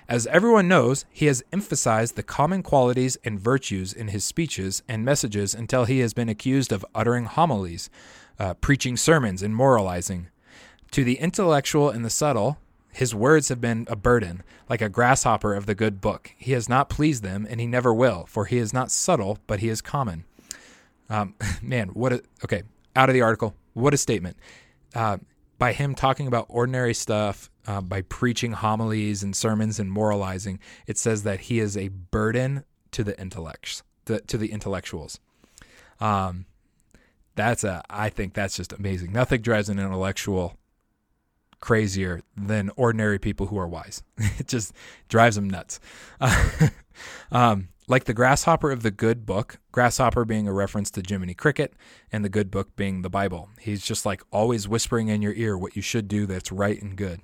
As 0.09 0.27
everyone 0.27 0.69
knows, 0.69 1.05
he 1.11 1.27
has 1.27 1.43
emphasized 1.53 2.17
the 2.17 2.23
common 2.23 2.63
qualities 2.63 3.17
and 3.25 3.41
virtues 3.41 3.93
in 3.93 4.09
his 4.09 4.25
speeches 4.25 4.83
and 4.89 5.05
messages 5.05 5.55
until 5.55 5.85
he 5.85 6.01
has 6.01 6.15
been 6.15 6.29
accused 6.29 6.73
of 6.73 6.85
uttering 6.95 7.27
homilies, 7.27 7.91
uh, 8.39 8.55
preaching 8.55 8.97
sermons, 8.97 9.43
and 9.43 9.55
moralizing. 9.55 10.29
To 10.93 11.05
the 11.05 11.19
intellectual 11.19 11.91
and 11.91 12.05
the 12.05 12.11
subtle, 12.11 12.59
his 12.93 13.15
words 13.15 13.49
have 13.49 13.61
been 13.61 13.87
a 13.89 13.97
burden, 13.97 14.43
like 14.69 14.83
a 14.83 14.89
grasshopper 14.89 15.55
of 15.55 15.67
the 15.67 15.75
good 15.75 16.01
book. 16.01 16.35
He 16.37 16.53
has 16.53 16.69
not 16.69 16.89
pleased 16.89 17.23
them, 17.23 17.47
and 17.49 17.61
he 17.61 17.67
never 17.67 17.95
will, 17.95 18.27
for 18.27 18.47
he 18.47 18.59
is 18.59 18.73
not 18.73 18.91
subtle, 18.91 19.39
but 19.47 19.61
he 19.61 19.69
is 19.69 19.81
common. 19.81 20.25
Um, 21.09 21.35
man, 21.63 21.89
what 21.89 22.13
a 22.13 22.23
okay. 22.45 22.63
Out 22.97 23.09
of 23.09 23.15
the 23.15 23.23
article, 23.23 23.55
what 23.75 23.95
a 23.95 23.97
statement. 23.97 24.37
Uh, 24.95 25.19
by 25.61 25.75
him 25.75 25.95
talking 25.95 26.27
about 26.27 26.47
ordinary 26.49 26.95
stuff, 26.95 27.51
uh, 27.67 27.83
by 27.83 28.01
preaching 28.01 28.53
homilies 28.53 29.23
and 29.23 29.37
sermons 29.37 29.79
and 29.79 29.93
moralizing, 29.93 30.59
it 30.87 30.97
says 30.97 31.23
that 31.25 31.41
he 31.43 31.61
is 31.61 31.77
a 31.77 31.89
burden 31.89 32.65
to 32.93 33.05
the 33.05 33.21
intellects, 33.21 33.83
to, 34.07 34.21
to 34.23 34.39
the 34.39 34.53
intellectuals. 34.53 35.21
Um, 36.01 36.47
that's 37.37 37.63
a, 37.63 37.83
I 37.91 38.09
think 38.09 38.33
that's 38.33 38.57
just 38.57 38.73
amazing. 38.73 39.13
Nothing 39.13 39.43
drives 39.43 39.69
an 39.69 39.79
intellectual 39.79 40.57
crazier 41.61 42.23
than 42.35 42.71
ordinary 42.77 43.19
people 43.19 43.49
who 43.49 43.59
are 43.59 43.69
wise. 43.69 44.03
it 44.17 44.49
just 44.49 44.73
drives 45.11 45.37
them 45.37 45.51
nuts. 45.51 45.79
um, 47.33 47.69
like 47.91 48.05
the 48.05 48.15
grasshopper 48.15 48.71
of 48.71 48.85
the 48.85 48.93
good 48.93 49.27
book, 49.27 49.59
grasshopper 49.73 50.25
being 50.25 50.47
a 50.47 50.53
reference 50.53 50.93
to 50.93 51.03
Jiminy 51.07 51.35
Cricket, 51.35 51.75
and 52.13 52.25
the 52.25 52.29
good 52.29 52.49
book 52.49 52.77
being 52.77 53.03
the 53.03 53.11
Bible. 53.11 53.49
He's 53.59 53.85
just 53.85 54.07
like 54.07 54.23
always 54.31 54.69
whispering 54.69 55.09
in 55.09 55.23
your 55.23 55.33
ear 55.33 55.59
what 55.59 55.75
you 55.75 55.83
should 55.83 56.07
do 56.07 56.25
that's 56.25 56.53
right 56.53 56.81
and 56.81 56.95
good 56.95 57.21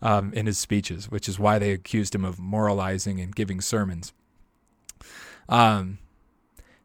um, 0.00 0.32
in 0.32 0.46
his 0.46 0.58
speeches, 0.58 1.10
which 1.10 1.28
is 1.28 1.40
why 1.40 1.58
they 1.58 1.72
accused 1.72 2.14
him 2.14 2.24
of 2.24 2.38
moralizing 2.38 3.18
and 3.18 3.34
giving 3.34 3.60
sermons. 3.60 4.12
Um, 5.48 5.98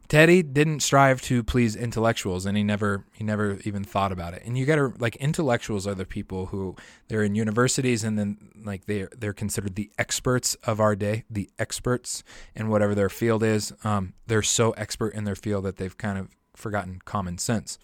Teddy 0.08 0.44
didn't 0.44 0.82
strive 0.82 1.22
to 1.24 1.44
please 1.44 1.76
intellectuals, 1.76 2.46
and 2.46 2.56
he 2.56 2.64
never 2.64 3.06
he 3.14 3.24
never 3.24 3.60
even 3.64 3.84
thought 3.84 4.12
about 4.12 4.34
it. 4.34 4.44
And 4.46 4.58
you 4.58 4.66
got 4.66 4.76
to 4.76 4.94
like 5.00 5.16
intellectuals 5.16 5.88
are 5.88 5.96
the 5.96 6.06
people 6.06 6.48
who 6.48 6.76
they're 7.08 7.24
in 7.24 7.36
universities, 7.36 8.04
and 8.04 8.18
then 8.18 8.38
like 8.64 8.86
they 8.86 9.08
they're 9.18 9.34
considered 9.34 9.76
the 9.76 9.90
experts 9.98 10.56
of 10.64 10.80
our 10.80 10.96
day, 10.96 11.24
the 11.30 11.50
experts 11.58 12.24
in 12.56 12.70
whatever 12.70 12.94
their 12.94 13.10
field 13.10 13.42
is. 13.42 13.74
Um, 13.84 14.14
they're 14.28 14.44
so 14.44 14.72
expert 14.72 15.14
in 15.16 15.24
their 15.24 15.36
field 15.36 15.66
that 15.66 15.78
they've 15.78 15.98
kind 15.98 16.20
of 16.20 16.30
forgotten 16.56 17.02
common 17.04 17.38
sense. 17.38 17.80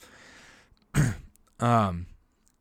um, 1.60 2.06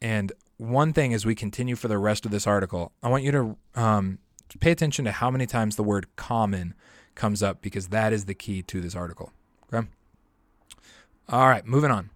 and 0.01 0.33
one 0.57 0.93
thing 0.93 1.13
as 1.13 1.27
we 1.27 1.35
continue 1.35 1.77
for 1.77 1.89
the 1.89 1.99
rest 1.99 2.25
of 2.25 2.31
this 2.31 2.47
article, 2.47 2.93
I 3.03 3.09
want 3.09 3.25
you 3.25 3.33
to 3.33 3.57
um, 3.75 4.19
pay 4.61 4.71
attention 4.71 5.05
to 5.05 5.13
how 5.13 5.31
many 5.31 5.47
times 5.47 5.77
the 5.77 5.83
word 5.83 6.07
common 6.17 6.75
comes 7.15 7.43
up 7.43 7.61
because 7.61 7.89
that 7.89 8.13
is 8.13 8.25
the 8.25 8.35
key 8.35 8.63
to 8.63 8.81
this 8.81 8.95
article. 8.95 9.33
Okay. 9.73 9.87
All 11.29 11.49
right, 11.49 11.65
moving 11.65 11.91
on. 11.91 12.11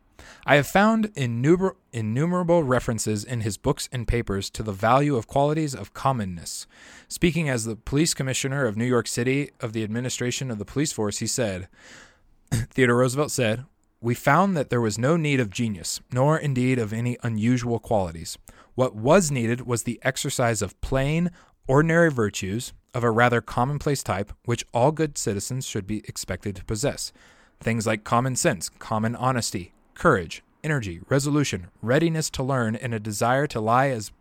I 0.47 0.57
have 0.57 0.67
found 0.67 1.15
innumer- 1.15 1.77
innumerable 1.93 2.63
references 2.63 3.25
in 3.25 3.41
his 3.41 3.57
books 3.57 3.89
and 3.91 4.07
papers 4.07 4.51
to 4.51 4.63
the 4.63 4.73
value 4.73 5.17
of 5.17 5.27
qualities 5.27 5.75
of 5.75 5.95
commonness. 5.95 6.67
Speaking 7.09 7.49
as 7.49 7.65
the 7.65 7.77
police 7.77 8.13
commissioner 8.13 8.67
of 8.67 8.77
New 8.77 8.85
York 8.85 9.07
City 9.07 9.51
of 9.61 9.73
the 9.73 9.83
administration 9.83 10.51
of 10.51 10.59
the 10.59 10.67
police 10.67 10.93
force, 10.93 11.19
he 11.19 11.27
said, 11.27 11.69
Theodore 12.51 12.97
Roosevelt 12.97 13.31
said, 13.31 13.65
We 14.03 14.15
found 14.15 14.55
that 14.57 14.69
there 14.69 14.83
was 14.83 14.99
no 14.99 15.17
need 15.17 15.41
of 15.41 15.49
genius, 15.49 16.01
nor 16.13 16.37
indeed 16.37 16.79
of 16.79 16.93
any 16.93 17.17
unusual 17.23 17.79
qualities. 17.79 18.37
What 18.75 18.95
was 18.95 19.31
needed 19.31 19.67
was 19.67 19.85
the 19.85 20.01
exercise 20.03 20.61
of 20.61 20.79
plain, 20.83 21.31
ordinary 21.67 22.11
virtues 22.11 22.75
of 22.93 23.03
a 23.03 23.11
rather 23.11 23.41
commonplace 23.41 24.03
type, 24.03 24.31
which 24.45 24.67
all 24.75 24.93
good 24.93 25.17
citizens 25.17 25.67
should 25.67 25.87
be 25.87 26.03
expected 26.07 26.55
to 26.57 26.65
possess 26.65 27.13
Things 27.61 27.87
like 27.87 28.05
common 28.05 28.37
sense, 28.37 28.69
common 28.69 29.17
honesty, 29.17 29.73
courage, 29.95 30.43
energy, 30.63 31.01
resolution, 31.09 31.69
readiness 31.83 32.31
to 32.31 32.43
learn, 32.43 32.77
and 32.77 32.95
a 32.95 33.01
desire 33.01 33.47
to 33.49 33.61
lie 33.61 33.89
as 33.89 34.13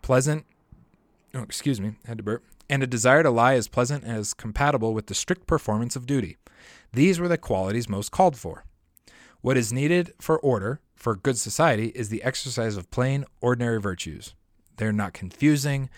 pleasant. 0.00 0.44
Oh, 1.34 1.42
excuse 1.42 1.80
me, 1.80 1.94
had 2.06 2.18
to 2.18 2.24
burp. 2.24 2.44
And 2.68 2.82
a 2.82 2.86
desire 2.86 3.22
to 3.22 3.30
lie 3.30 3.54
as 3.54 3.68
pleasant 3.68 4.04
as 4.04 4.34
compatible 4.34 4.94
with 4.94 5.06
the 5.06 5.14
strict 5.14 5.46
performance 5.46 5.96
of 5.96 6.06
duty. 6.06 6.38
These 6.92 7.20
were 7.20 7.28
the 7.28 7.38
qualities 7.38 7.88
most 7.88 8.10
called 8.10 8.36
for. 8.36 8.64
What 9.40 9.56
is 9.56 9.72
needed 9.72 10.14
for 10.20 10.38
order, 10.38 10.80
for 10.94 11.16
good 11.16 11.36
society, 11.36 11.88
is 11.94 12.08
the 12.08 12.22
exercise 12.22 12.76
of 12.76 12.90
plain, 12.90 13.24
ordinary 13.40 13.80
virtues. 13.80 14.34
They're 14.76 14.92
not 14.92 15.12
confusing. 15.12 15.90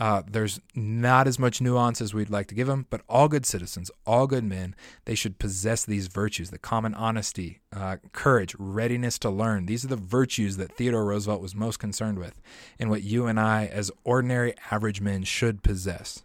Uh, 0.00 0.22
there's 0.26 0.60
not 0.74 1.28
as 1.28 1.38
much 1.38 1.60
nuance 1.60 2.00
as 2.00 2.14
we'd 2.14 2.30
like 2.30 2.46
to 2.46 2.54
give 2.54 2.66
them, 2.66 2.86
but 2.88 3.02
all 3.06 3.28
good 3.28 3.44
citizens, 3.44 3.90
all 4.06 4.26
good 4.26 4.42
men, 4.42 4.74
they 5.04 5.14
should 5.14 5.38
possess 5.38 5.84
these 5.84 6.06
virtues 6.06 6.48
the 6.48 6.58
common 6.58 6.94
honesty, 6.94 7.60
uh, 7.70 7.98
courage, 8.12 8.56
readiness 8.58 9.18
to 9.18 9.28
learn. 9.28 9.66
These 9.66 9.84
are 9.84 9.88
the 9.88 9.96
virtues 9.96 10.56
that 10.56 10.72
Theodore 10.72 11.04
Roosevelt 11.04 11.42
was 11.42 11.54
most 11.54 11.78
concerned 11.78 12.18
with, 12.18 12.40
and 12.78 12.88
what 12.88 13.02
you 13.02 13.26
and 13.26 13.38
I, 13.38 13.66
as 13.66 13.90
ordinary 14.02 14.54
average 14.70 15.02
men, 15.02 15.22
should 15.24 15.62
possess. 15.62 16.22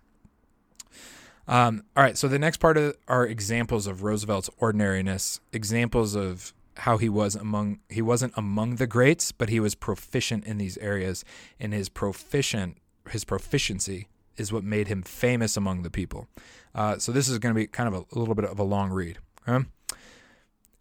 Um, 1.46 1.84
all 1.98 2.04
right, 2.04 2.18
so 2.18 2.30
the 2.30 2.40
next 2.40 2.58
part 2.58 2.78
of 2.78 2.96
are 3.10 3.28
examples 3.28 3.88
of 3.88 4.04
Roosevelt's 4.04 4.50
ordinariness, 4.58 5.42
examples 5.52 6.16
of 6.16 6.54
how 6.78 6.98
he 6.98 7.10
was 7.10 7.36
among 7.36 7.80
he 7.90 8.02
wasn't 8.02 8.34
among 8.38 8.78
the 8.78 8.88
greats, 8.88 9.34
but 9.34 9.50
he 9.50 9.60
was 9.60 9.76
proficient 9.76 10.46
in 10.46 10.58
these 10.58 10.78
areas, 10.78 11.26
and 11.60 11.74
his 11.74 11.90
proficient 11.90 12.78
his 13.10 13.24
proficiency 13.24 14.08
is 14.38 14.52
what 14.52 14.63
made 14.63 14.88
him 14.88 15.02
famous 15.02 15.56
among 15.56 15.84
the 15.84 15.89
people. 15.89 16.28
Uh, 16.74 16.98
so 16.98 17.12
this 17.12 17.30
is 17.30 17.39
going 17.39 17.54
to 17.54 17.60
be 17.60 17.68
kind 17.68 17.88
of 17.88 17.94
a, 17.94 18.15
a, 18.15 18.20
little 18.20 18.36
bit 18.36 18.46
of 18.46 18.60
a 18.60 18.63
long 18.63 18.91
read. 18.91 19.18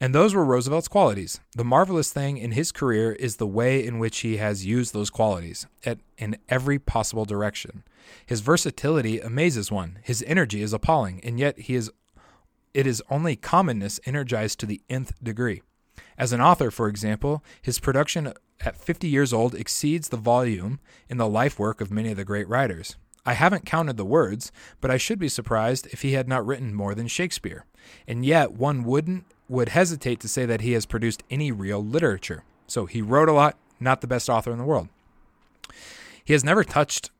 And 0.01 0.15
those 0.15 0.35
were 0.35 0.45
Roosevelt's 0.45 0.89
qualities. 0.89 1.41
The 1.57 1.65
marvelous 1.65 2.13
thing 2.13 2.37
in 2.37 2.53
his 2.53 2.73
career 2.73 3.13
is 3.13 3.37
the 3.37 3.47
way 3.47 3.85
in 3.85 3.99
which 3.99 4.19
he 4.19 4.39
has 4.39 4.67
used 4.67 4.93
those 4.93 5.09
qualities 5.09 5.67
at, 5.85 5.99
in 6.19 6.37
every 6.49 6.79
possible 6.79 7.25
direction. 7.25 7.85
His 8.27 8.41
versatility 8.41 9.21
amazes 9.21 9.71
one. 9.71 9.99
His 10.03 10.25
energy 10.27 10.63
is 10.63 10.73
appalling, 10.73 11.21
and 11.23 11.39
yet 11.39 11.59
he 11.59 11.75
is 11.75 11.91
it 12.75 12.89
is 12.89 13.03
only 13.09 13.37
commonness 13.37 14.01
energized 14.05 14.59
to 14.59 14.67
the 14.67 14.83
nth 14.91 15.15
degree. 15.23 15.63
As 16.19 16.33
an 16.33 16.41
author, 16.41 16.73
for 16.73 16.89
example, 16.89 17.43
his 17.63 17.79
production 17.79 18.33
at 18.61 18.77
50 18.77 19.09
years 19.09 19.33
old 19.33 19.55
exceeds 19.55 20.09
the 20.09 20.17
volume 20.17 20.81
in 21.09 21.17
the 21.17 21.29
life 21.29 21.59
work 21.59 21.81
of 21.81 21.91
many 21.91 22.11
of 22.11 22.17
the 22.17 22.25
great 22.25 22.49
writers. 22.49 22.97
I 23.27 23.33
haven't 23.33 23.65
counted 23.65 23.97
the 23.97 24.05
words, 24.05 24.53
but 24.81 24.91
I 24.91 24.97
should 24.97 25.19
be 25.19 25.29
surprised 25.29 25.87
if 25.93 26.03
he 26.03 26.13
had 26.13 26.29
not 26.29 26.45
written 26.45 26.75
more 26.75 26.95
than 26.95 27.09
Shakespeare. 27.09 27.65
And 28.07 28.25
yet 28.25 28.53
one 28.53 28.85
wouldn't 28.85 29.25
would 29.49 29.71
hesitate 29.71 30.21
to 30.21 30.29
say 30.29 30.47
that 30.47 30.63
he 30.63 30.73
has 30.73 30.87
produced 30.87 31.23
any 31.31 31.53
real 31.53 31.85
literature. 31.85 32.45
So 32.67 32.87
he 32.87 33.03
wrote 33.03 33.29
a 33.29 33.33
lot, 33.33 33.59
not 33.79 34.01
the 34.01 34.07
best 34.07 34.31
author 34.31 34.51
in 34.51 34.59
the 34.59 34.65
world. 34.65 34.89
He 36.25 36.33
has 36.33 36.45
never 36.45 36.65
touched 36.65 37.11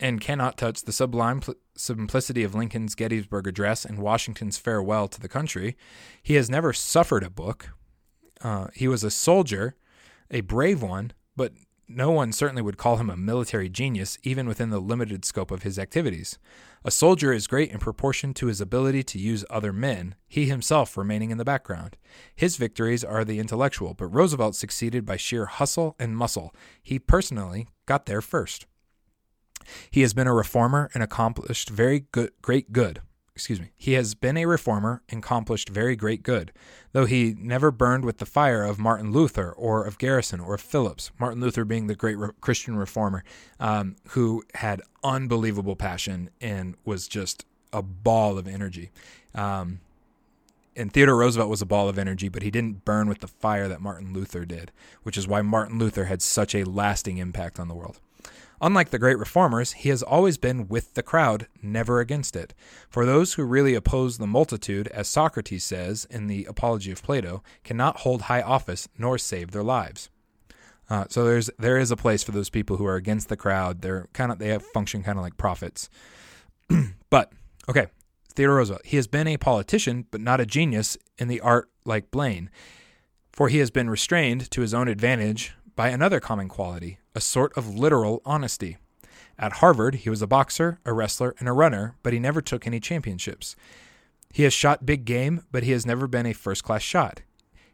and 0.00 0.20
cannot 0.20 0.56
touch 0.56 0.82
the 0.82 0.92
sublime 0.92 1.40
pl- 1.40 1.54
simplicity 1.76 2.42
of 2.42 2.54
Lincoln's 2.54 2.94
Gettysburg 2.94 3.46
Address 3.46 3.84
and 3.84 3.98
Washington's 3.98 4.58
farewell 4.58 5.08
to 5.08 5.20
the 5.20 5.28
country. 5.28 5.76
He 6.22 6.34
has 6.34 6.48
never 6.48 6.72
suffered 6.72 7.22
a 7.22 7.30
book. 7.30 7.70
Uh, 8.42 8.68
he 8.74 8.88
was 8.88 9.04
a 9.04 9.10
soldier 9.10 9.74
a 10.30 10.40
brave 10.42 10.82
one, 10.82 11.12
but 11.36 11.52
no 11.88 12.10
one 12.10 12.32
certainly 12.32 12.62
would 12.62 12.78
call 12.78 12.96
him 12.96 13.10
a 13.10 13.16
military 13.16 13.68
genius, 13.68 14.18
even 14.22 14.46
within 14.46 14.70
the 14.70 14.80
limited 14.80 15.24
scope 15.24 15.50
of 15.50 15.62
his 15.62 15.78
activities. 15.78 16.38
A 16.84 16.90
soldier 16.90 17.32
is 17.32 17.46
great 17.46 17.70
in 17.70 17.78
proportion 17.78 18.32
to 18.34 18.46
his 18.46 18.60
ability 18.60 19.02
to 19.04 19.18
use 19.18 19.44
other 19.50 19.72
men, 19.72 20.14
he 20.26 20.46
himself 20.46 20.96
remaining 20.96 21.30
in 21.30 21.38
the 21.38 21.44
background. 21.44 21.96
His 22.34 22.56
victories 22.56 23.04
are 23.04 23.24
the 23.24 23.38
intellectual, 23.38 23.94
but 23.94 24.06
Roosevelt 24.06 24.56
succeeded 24.56 25.04
by 25.04 25.16
sheer 25.16 25.46
hustle 25.46 25.94
and 25.98 26.16
muscle. 26.16 26.54
He 26.82 26.98
personally 26.98 27.68
got 27.86 28.06
there 28.06 28.22
first. 28.22 28.66
He 29.90 30.02
has 30.02 30.14
been 30.14 30.26
a 30.26 30.34
reformer 30.34 30.90
and 30.94 31.02
accomplished 31.02 31.70
very 31.70 32.06
good, 32.12 32.32
great 32.42 32.72
good 32.72 33.00
excuse 33.34 33.60
me, 33.60 33.70
he 33.76 33.94
has 33.94 34.14
been 34.14 34.36
a 34.36 34.46
reformer 34.46 35.02
and 35.08 35.18
accomplished 35.18 35.68
very 35.68 35.96
great 35.96 36.22
good, 36.22 36.52
though 36.92 37.04
he 37.04 37.34
never 37.38 37.72
burned 37.72 38.04
with 38.04 38.18
the 38.18 38.26
fire 38.26 38.62
of 38.62 38.78
Martin 38.78 39.10
Luther 39.10 39.50
or 39.50 39.84
of 39.84 39.98
Garrison 39.98 40.38
or 40.38 40.54
of 40.54 40.60
Phillips. 40.60 41.10
Martin 41.18 41.40
Luther 41.40 41.64
being 41.64 41.88
the 41.88 41.96
great 41.96 42.16
re- 42.16 42.30
Christian 42.40 42.76
reformer 42.76 43.24
um, 43.58 43.96
who 44.10 44.44
had 44.54 44.82
unbelievable 45.02 45.74
passion 45.74 46.30
and 46.40 46.76
was 46.84 47.08
just 47.08 47.44
a 47.72 47.82
ball 47.82 48.38
of 48.38 48.46
energy. 48.46 48.92
Um, 49.34 49.80
and 50.76 50.92
Theodore 50.92 51.16
Roosevelt 51.16 51.50
was 51.50 51.62
a 51.62 51.66
ball 51.66 51.88
of 51.88 51.98
energy, 51.98 52.28
but 52.28 52.42
he 52.42 52.50
didn't 52.52 52.84
burn 52.84 53.08
with 53.08 53.18
the 53.18 53.28
fire 53.28 53.66
that 53.66 53.80
Martin 53.80 54.12
Luther 54.12 54.44
did, 54.44 54.70
which 55.02 55.16
is 55.16 55.26
why 55.26 55.42
Martin 55.42 55.78
Luther 55.78 56.04
had 56.04 56.22
such 56.22 56.54
a 56.54 56.64
lasting 56.64 57.18
impact 57.18 57.58
on 57.58 57.66
the 57.66 57.74
world. 57.74 57.98
Unlike 58.60 58.90
the 58.90 58.98
great 58.98 59.18
reformers, 59.18 59.72
he 59.72 59.88
has 59.88 60.02
always 60.02 60.38
been 60.38 60.68
with 60.68 60.94
the 60.94 61.02
crowd, 61.02 61.48
never 61.62 62.00
against 62.00 62.36
it. 62.36 62.54
For 62.88 63.04
those 63.04 63.34
who 63.34 63.44
really 63.44 63.74
oppose 63.74 64.18
the 64.18 64.26
multitude, 64.26 64.88
as 64.88 65.08
Socrates 65.08 65.64
says 65.64 66.06
in 66.10 66.26
the 66.26 66.44
Apology 66.44 66.92
of 66.92 67.02
Plato, 67.02 67.42
cannot 67.64 68.00
hold 68.00 68.22
high 68.22 68.42
office 68.42 68.88
nor 68.98 69.18
save 69.18 69.50
their 69.50 69.62
lives. 69.62 70.08
Uh, 70.88 71.06
so 71.08 71.24
there's 71.24 71.50
there 71.58 71.78
is 71.78 71.90
a 71.90 71.96
place 71.96 72.22
for 72.22 72.32
those 72.32 72.50
people 72.50 72.76
who 72.76 72.86
are 72.86 72.96
against 72.96 73.28
the 73.28 73.36
crowd. 73.36 73.80
They're 73.80 74.08
kind 74.12 74.30
of 74.30 74.38
they 74.38 74.48
have 74.48 74.62
function 74.62 75.02
kind 75.02 75.18
of 75.18 75.24
like 75.24 75.36
prophets. 75.36 75.88
but 77.10 77.32
okay, 77.68 77.86
Theodore 78.34 78.56
Roosevelt. 78.56 78.82
He 78.84 78.96
has 78.96 79.06
been 79.06 79.26
a 79.26 79.38
politician, 79.38 80.06
but 80.10 80.20
not 80.20 80.40
a 80.40 80.46
genius 80.46 80.96
in 81.18 81.28
the 81.28 81.40
art 81.40 81.70
like 81.84 82.10
Blaine, 82.10 82.50
for 83.32 83.48
he 83.48 83.58
has 83.58 83.70
been 83.70 83.88
restrained 83.88 84.50
to 84.50 84.60
his 84.60 84.74
own 84.74 84.88
advantage 84.88 85.54
by 85.76 85.88
another 85.88 86.20
common 86.20 86.48
quality, 86.48 86.98
a 87.14 87.20
sort 87.20 87.56
of 87.56 87.74
literal 87.74 88.22
honesty. 88.24 88.78
At 89.38 89.54
Harvard, 89.54 89.96
he 89.96 90.10
was 90.10 90.22
a 90.22 90.26
boxer, 90.26 90.78
a 90.84 90.92
wrestler, 90.92 91.34
and 91.38 91.48
a 91.48 91.52
runner, 91.52 91.96
but 92.02 92.12
he 92.12 92.18
never 92.18 92.40
took 92.40 92.66
any 92.66 92.78
championships. 92.78 93.56
He 94.32 94.44
has 94.44 94.52
shot 94.52 94.86
big 94.86 95.04
game, 95.04 95.44
but 95.50 95.64
he 95.64 95.72
has 95.72 95.86
never 95.86 96.06
been 96.06 96.26
a 96.26 96.32
first 96.32 96.62
class 96.62 96.82
shot. 96.82 97.22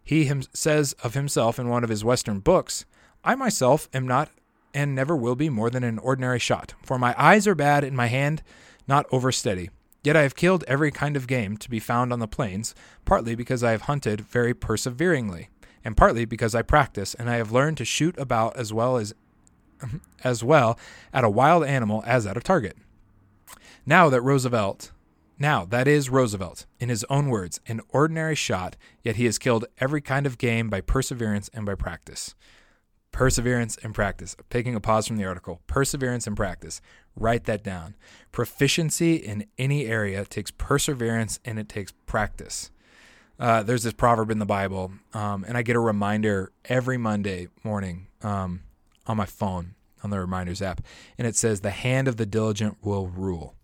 He 0.02 0.24
him- 0.24 0.42
says 0.54 0.94
of 1.02 1.14
himself 1.14 1.58
in 1.58 1.68
one 1.68 1.84
of 1.84 1.90
his 1.90 2.04
Western 2.04 2.40
books 2.40 2.84
I 3.22 3.34
myself 3.34 3.88
am 3.92 4.06
not 4.06 4.30
and 4.72 4.94
never 4.94 5.14
will 5.16 5.34
be 5.34 5.50
more 5.50 5.68
than 5.68 5.84
an 5.84 5.98
ordinary 5.98 6.38
shot, 6.38 6.74
for 6.84 6.98
my 6.98 7.14
eyes 7.18 7.46
are 7.46 7.54
bad 7.54 7.84
and 7.84 7.96
my 7.96 8.06
hand 8.06 8.42
not 8.88 9.04
over 9.12 9.30
steady. 9.30 9.68
Yet 10.02 10.16
I 10.16 10.22
have 10.22 10.34
killed 10.34 10.64
every 10.66 10.90
kind 10.90 11.16
of 11.16 11.26
game 11.26 11.58
to 11.58 11.68
be 11.68 11.80
found 11.80 12.12
on 12.12 12.20
the 12.20 12.26
plains, 12.26 12.74
partly 13.04 13.34
because 13.34 13.62
I 13.62 13.72
have 13.72 13.82
hunted 13.82 14.22
very 14.22 14.54
perseveringly 14.54 15.48
and 15.84 15.96
partly 15.96 16.24
because 16.24 16.54
I 16.54 16.62
practice 16.62 17.14
and 17.14 17.30
I 17.30 17.36
have 17.36 17.52
learned 17.52 17.78
to 17.78 17.84
shoot 17.84 18.16
about 18.18 18.56
as 18.56 18.72
well 18.72 18.96
as 18.96 19.14
as 20.24 20.44
well 20.44 20.78
at 21.12 21.24
a 21.24 21.30
wild 21.30 21.64
animal 21.64 22.02
as 22.06 22.26
at 22.26 22.36
a 22.36 22.40
target. 22.40 22.76
Now 23.86 24.08
that 24.10 24.20
Roosevelt, 24.20 24.92
now 25.38 25.64
that 25.64 25.88
is 25.88 26.10
Roosevelt, 26.10 26.66
in 26.78 26.90
his 26.90 27.04
own 27.08 27.28
words, 27.28 27.60
an 27.66 27.80
ordinary 27.88 28.34
shot, 28.34 28.76
yet 29.02 29.16
he 29.16 29.24
has 29.24 29.38
killed 29.38 29.64
every 29.78 30.02
kind 30.02 30.26
of 30.26 30.38
game 30.38 30.68
by 30.68 30.82
perseverance 30.82 31.48
and 31.54 31.64
by 31.64 31.74
practice. 31.74 32.34
Perseverance 33.10 33.76
and 33.82 33.94
practice. 33.94 34.36
Taking 34.50 34.74
a 34.74 34.80
pause 34.80 35.08
from 35.08 35.16
the 35.16 35.24
article. 35.24 35.60
Perseverance 35.66 36.26
and 36.26 36.36
practice. 36.36 36.80
Write 37.16 37.44
that 37.44 37.64
down. 37.64 37.96
Proficiency 38.30 39.16
in 39.16 39.46
any 39.58 39.86
area 39.86 40.24
takes 40.24 40.50
perseverance 40.50 41.40
and 41.44 41.58
it 41.58 41.68
takes 41.68 41.92
practice. 42.06 42.70
Uh, 43.40 43.62
there's 43.62 43.84
this 43.84 43.94
proverb 43.94 44.30
in 44.30 44.38
the 44.38 44.44
Bible, 44.44 44.92
um, 45.14 45.44
and 45.48 45.56
I 45.56 45.62
get 45.62 45.74
a 45.74 45.80
reminder 45.80 46.52
every 46.66 46.98
Monday 46.98 47.48
morning 47.64 48.08
um, 48.20 48.60
on 49.06 49.16
my 49.16 49.24
phone 49.24 49.76
on 50.04 50.10
the 50.10 50.20
reminders 50.20 50.60
app, 50.60 50.82
and 51.16 51.26
it 51.26 51.34
says, 51.34 51.60
"The 51.60 51.70
hand 51.70 52.06
of 52.06 52.18
the 52.18 52.26
diligent 52.26 52.76
will 52.82 53.06
rule." 53.06 53.54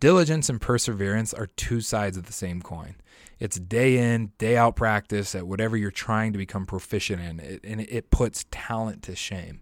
Diligence 0.00 0.48
and 0.48 0.60
perseverance 0.60 1.32
are 1.32 1.46
two 1.46 1.80
sides 1.80 2.16
of 2.16 2.26
the 2.26 2.32
same 2.32 2.60
coin. 2.60 2.96
It's 3.38 3.60
day 3.60 3.96
in, 3.96 4.32
day 4.38 4.56
out 4.56 4.74
practice 4.74 5.36
at 5.36 5.46
whatever 5.46 5.76
you're 5.76 5.92
trying 5.92 6.32
to 6.32 6.38
become 6.38 6.66
proficient 6.66 7.22
in, 7.22 7.38
it, 7.38 7.60
and 7.62 7.80
it 7.80 8.10
puts 8.10 8.44
talent 8.50 9.04
to 9.04 9.14
shame. 9.14 9.60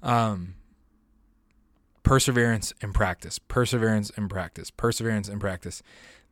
Um, 0.00 0.54
perseverance 2.04 2.72
and 2.80 2.94
practice, 2.94 3.40
perseverance 3.40 4.12
and 4.14 4.30
practice, 4.30 4.70
perseverance 4.70 5.28
and 5.28 5.40
practice 5.40 5.82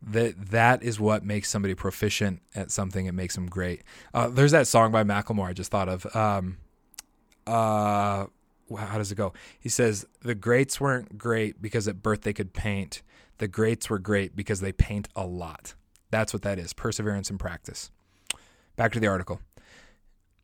that 0.02 0.50
that 0.50 0.82
is 0.82 0.98
what 0.98 1.24
makes 1.24 1.48
somebody 1.48 1.74
proficient 1.74 2.40
at 2.54 2.70
something. 2.70 3.06
It 3.06 3.12
makes 3.12 3.34
them 3.34 3.46
great. 3.46 3.82
Uh, 4.14 4.28
there's 4.28 4.52
that 4.52 4.66
song 4.66 4.92
by 4.92 5.04
Macklemore 5.04 5.46
I 5.46 5.52
just 5.52 5.70
thought 5.70 5.88
of. 5.88 6.14
Um, 6.16 6.56
uh, 7.46 8.26
how 8.76 8.98
does 8.98 9.12
it 9.12 9.16
go? 9.16 9.32
He 9.58 9.68
says 9.68 10.06
the 10.22 10.34
greats 10.34 10.80
weren't 10.80 11.18
great 11.18 11.60
because 11.60 11.88
at 11.88 12.02
birth 12.02 12.22
they 12.22 12.32
could 12.32 12.52
paint. 12.52 13.02
The 13.38 13.48
greats 13.48 13.90
were 13.90 13.98
great 13.98 14.36
because 14.36 14.60
they 14.60 14.72
paint 14.72 15.08
a 15.16 15.26
lot. 15.26 15.74
That's 16.10 16.32
what 16.32 16.42
that 16.42 16.58
is. 16.58 16.72
Perseverance 16.72 17.30
and 17.30 17.38
practice. 17.38 17.90
Back 18.76 18.92
to 18.92 19.00
the 19.00 19.06
article. 19.06 19.40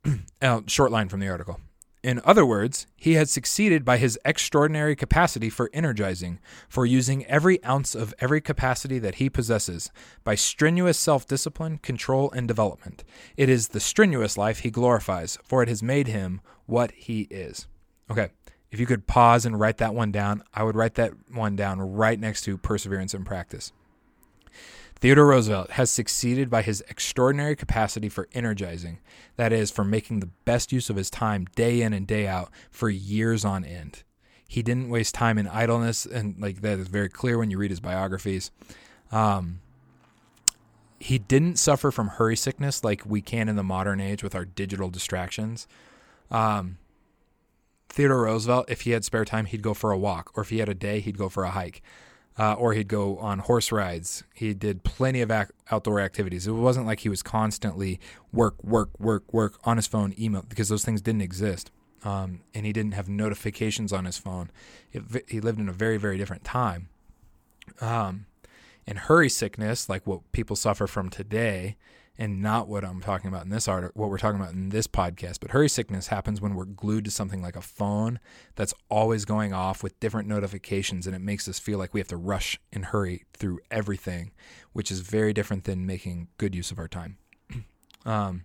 uh, 0.43 0.61
short 0.67 0.91
line 0.91 1.09
from 1.09 1.21
the 1.21 1.29
article. 1.29 1.61
In 2.07 2.21
other 2.25 2.47
words, 2.47 2.87
he 2.95 3.15
had 3.15 3.29
succeeded 3.29 3.85
by 3.85 3.97
his 3.97 4.17
extraordinary 4.25 4.95
capacity 4.95 5.51
for 5.51 5.69
energizing, 5.73 6.39
for 6.69 6.87
using 6.87 7.27
every 7.27 7.61
ounce 7.65 7.97
of 7.97 8.15
every 8.21 8.41
capacity 8.41 9.01
that 9.01 9.17
he 9.17 9.29
possesses, 9.29 9.91
by 10.23 10.37
strenuous 10.37 10.97
self 10.97 11.27
discipline, 11.27 11.79
control, 11.79 12.31
and 12.31 12.47
development. 12.47 13.03
It 13.37 13.49
is 13.49 13.71
the 13.71 13.81
strenuous 13.81 14.39
life 14.39 14.61
he 14.61 14.71
glorifies, 14.71 15.37
for 15.43 15.65
it 15.65 15.69
has 15.69 15.83
made 15.83 16.07
him 16.07 16.41
what 16.67 16.93
he 16.93 17.23
is. 17.23 17.67
Okay, 18.09 18.29
if 18.71 18.79
you 18.79 18.87
could 18.87 19.09
pause 19.09 19.45
and 19.45 19.59
write 19.59 19.79
that 19.79 19.93
one 19.93 20.13
down, 20.13 20.45
I 20.55 20.63
would 20.63 20.77
write 20.77 20.95
that 20.95 21.13
one 21.33 21.57
down 21.57 21.81
right 21.81 22.21
next 22.21 22.43
to 22.43 22.57
perseverance 22.57 23.15
and 23.15 23.27
practice. 23.27 23.73
Theodore 24.99 25.27
Roosevelt 25.27 25.73
has 25.73 25.91
succeeded 25.91 26.49
by 26.49 26.63
his 26.63 26.83
extraordinary 26.89 27.55
capacity 27.55 28.09
for 28.09 28.29
energizing, 28.33 28.99
that 29.37 29.53
is, 29.53 29.71
for 29.71 29.85
making 29.85 30.21
the 30.21 30.31
best 30.45 30.73
use 30.73 30.89
of 30.89 30.97
his 30.97 31.11
time 31.11 31.47
day 31.55 31.83
in 31.83 31.93
and 31.93 32.07
day 32.07 32.27
out 32.27 32.51
for 32.71 32.89
years 32.89 33.45
on 33.45 33.65
end. 33.65 34.05
He 34.49 34.63
didn't 34.63 34.89
waste 34.89 35.15
time 35.15 35.39
in 35.39 35.49
idleness, 35.49 36.07
and 36.07 36.41
like 36.41 36.63
that 36.63 36.79
is 36.79 36.89
very 36.89 37.09
clear 37.09 37.37
when 37.37 37.51
you 37.51 37.59
read 37.59 37.71
his 37.71 37.81
biographies. 37.81 38.51
Um, 39.13 39.61
he 40.99 41.19
didn't 41.19 41.57
suffer 41.57 41.91
from 41.91 42.09
hurry 42.09 42.37
sickness 42.37 42.83
like 42.83 43.05
we 43.05 43.21
can 43.21 43.49
in 43.49 43.57
the 43.57 43.63
modern 43.63 44.01
age 44.01 44.23
with 44.23 44.35
our 44.35 44.45
digital 44.45 44.89
distractions. 44.89 45.69
Um, 46.31 46.79
Theodore 47.89 48.23
Roosevelt, 48.23 48.71
if 48.71 48.83
he 48.83 48.93
had 48.93 49.05
spare 49.05 49.25
time, 49.25 49.47
he'd 49.47 49.63
go 49.63 49.75
for 49.75 49.91
a 49.91 49.99
walk, 49.99 50.31
or 50.35 50.43
if 50.43 50.51
he 50.51 50.59
had 50.59 50.69
a 50.69 50.75
day, 50.75 51.01
he'd 51.01 51.19
go 51.19 51.29
for 51.29 51.45
a 51.45 51.51
hike, 51.51 51.83
uh, 52.39 52.55
or 52.55 52.75
he'd 52.75 52.89
go 52.89 53.19
on 53.19 53.39
horse 53.41 53.73
rides. 53.73 54.25
He 54.35 54.53
did 54.55 54.85
plenty 54.85 55.21
of 55.21 55.31
ac- 55.31 55.53
outdoor 55.71 56.01
activities. 56.01 56.47
It 56.47 56.53
wasn't 56.53 56.87
like 56.87 57.01
he 57.01 57.09
was 57.09 57.23
constantly 57.23 57.99
work, 58.33 58.63
work, 58.63 58.91
work, 59.01 59.33
work 59.33 59.59
on 59.65 59.77
his 59.77 59.87
phone, 59.87 60.15
email, 60.19 60.45
because 60.49 60.69
those 60.69 60.85
things 60.85 61.01
didn't 61.01 61.23
exist. 61.23 61.71
Um, 62.05 62.41
and 62.55 62.67
he 62.67 62.73
didn't 62.73 62.93
have 62.93 63.09
notifications 63.09 63.93
on 63.93 64.05
his 64.05 64.19
phone. 64.19 64.51
It, 64.93 65.03
he 65.29 65.41
lived 65.41 65.59
in 65.59 65.69
a 65.69 65.73
very, 65.73 65.97
very 65.97 66.19
different 66.19 66.45
time. 66.45 66.89
Um, 67.81 68.27
and 68.87 68.99
hurry 68.99 69.29
sickness, 69.29 69.89
like 69.89 70.07
what 70.07 70.31
people 70.33 70.57
suffer 70.57 70.87
from 70.87 71.11
today, 71.11 71.77
and 72.19 72.41
not 72.43 72.69
what 72.69 72.85
I'm 72.85 73.01
talking 73.01 73.29
about 73.29 73.45
in 73.45 73.51
this 73.51 73.69
article, 73.69 74.01
what 74.01 74.11
we're 74.11 74.19
talking 74.19 74.41
about 74.41 74.55
in 74.55 74.71
this 74.71 74.87
podcast. 74.87 75.41
But 75.41 75.51
hurry 75.51 75.69
sickness 75.69 76.09
happens 76.09 76.41
when 76.41 76.55
we're 76.55 76.65
glued 76.65 77.05
to 77.05 77.11
something 77.11 77.43
like 77.43 77.57
a 77.57 77.63
phone 77.63 78.19
that's 78.55 78.75
always 78.89 79.25
going 79.25 79.53
off 79.53 79.83
with 79.83 79.99
different 80.01 80.29
notifications, 80.29 81.07
and 81.07 81.15
it 81.15 81.21
makes 81.21 81.49
us 81.49 81.59
feel 81.59 81.79
like 81.79 81.93
we 81.93 82.01
have 82.01 82.09
to 82.09 82.17
rush 82.17 82.59
and 82.73 82.87
hurry 82.87 83.25
through 83.35 83.61
everything, 83.71 84.33
which 84.73 84.91
is 84.91 85.01
very 85.01 85.33
different 85.33 85.65
than 85.65 85.87
making 85.87 86.29
good 86.39 86.55
use 86.55 86.71
of 86.71 86.79
our 86.79 86.89
time. 86.89 87.19
um, 88.07 88.45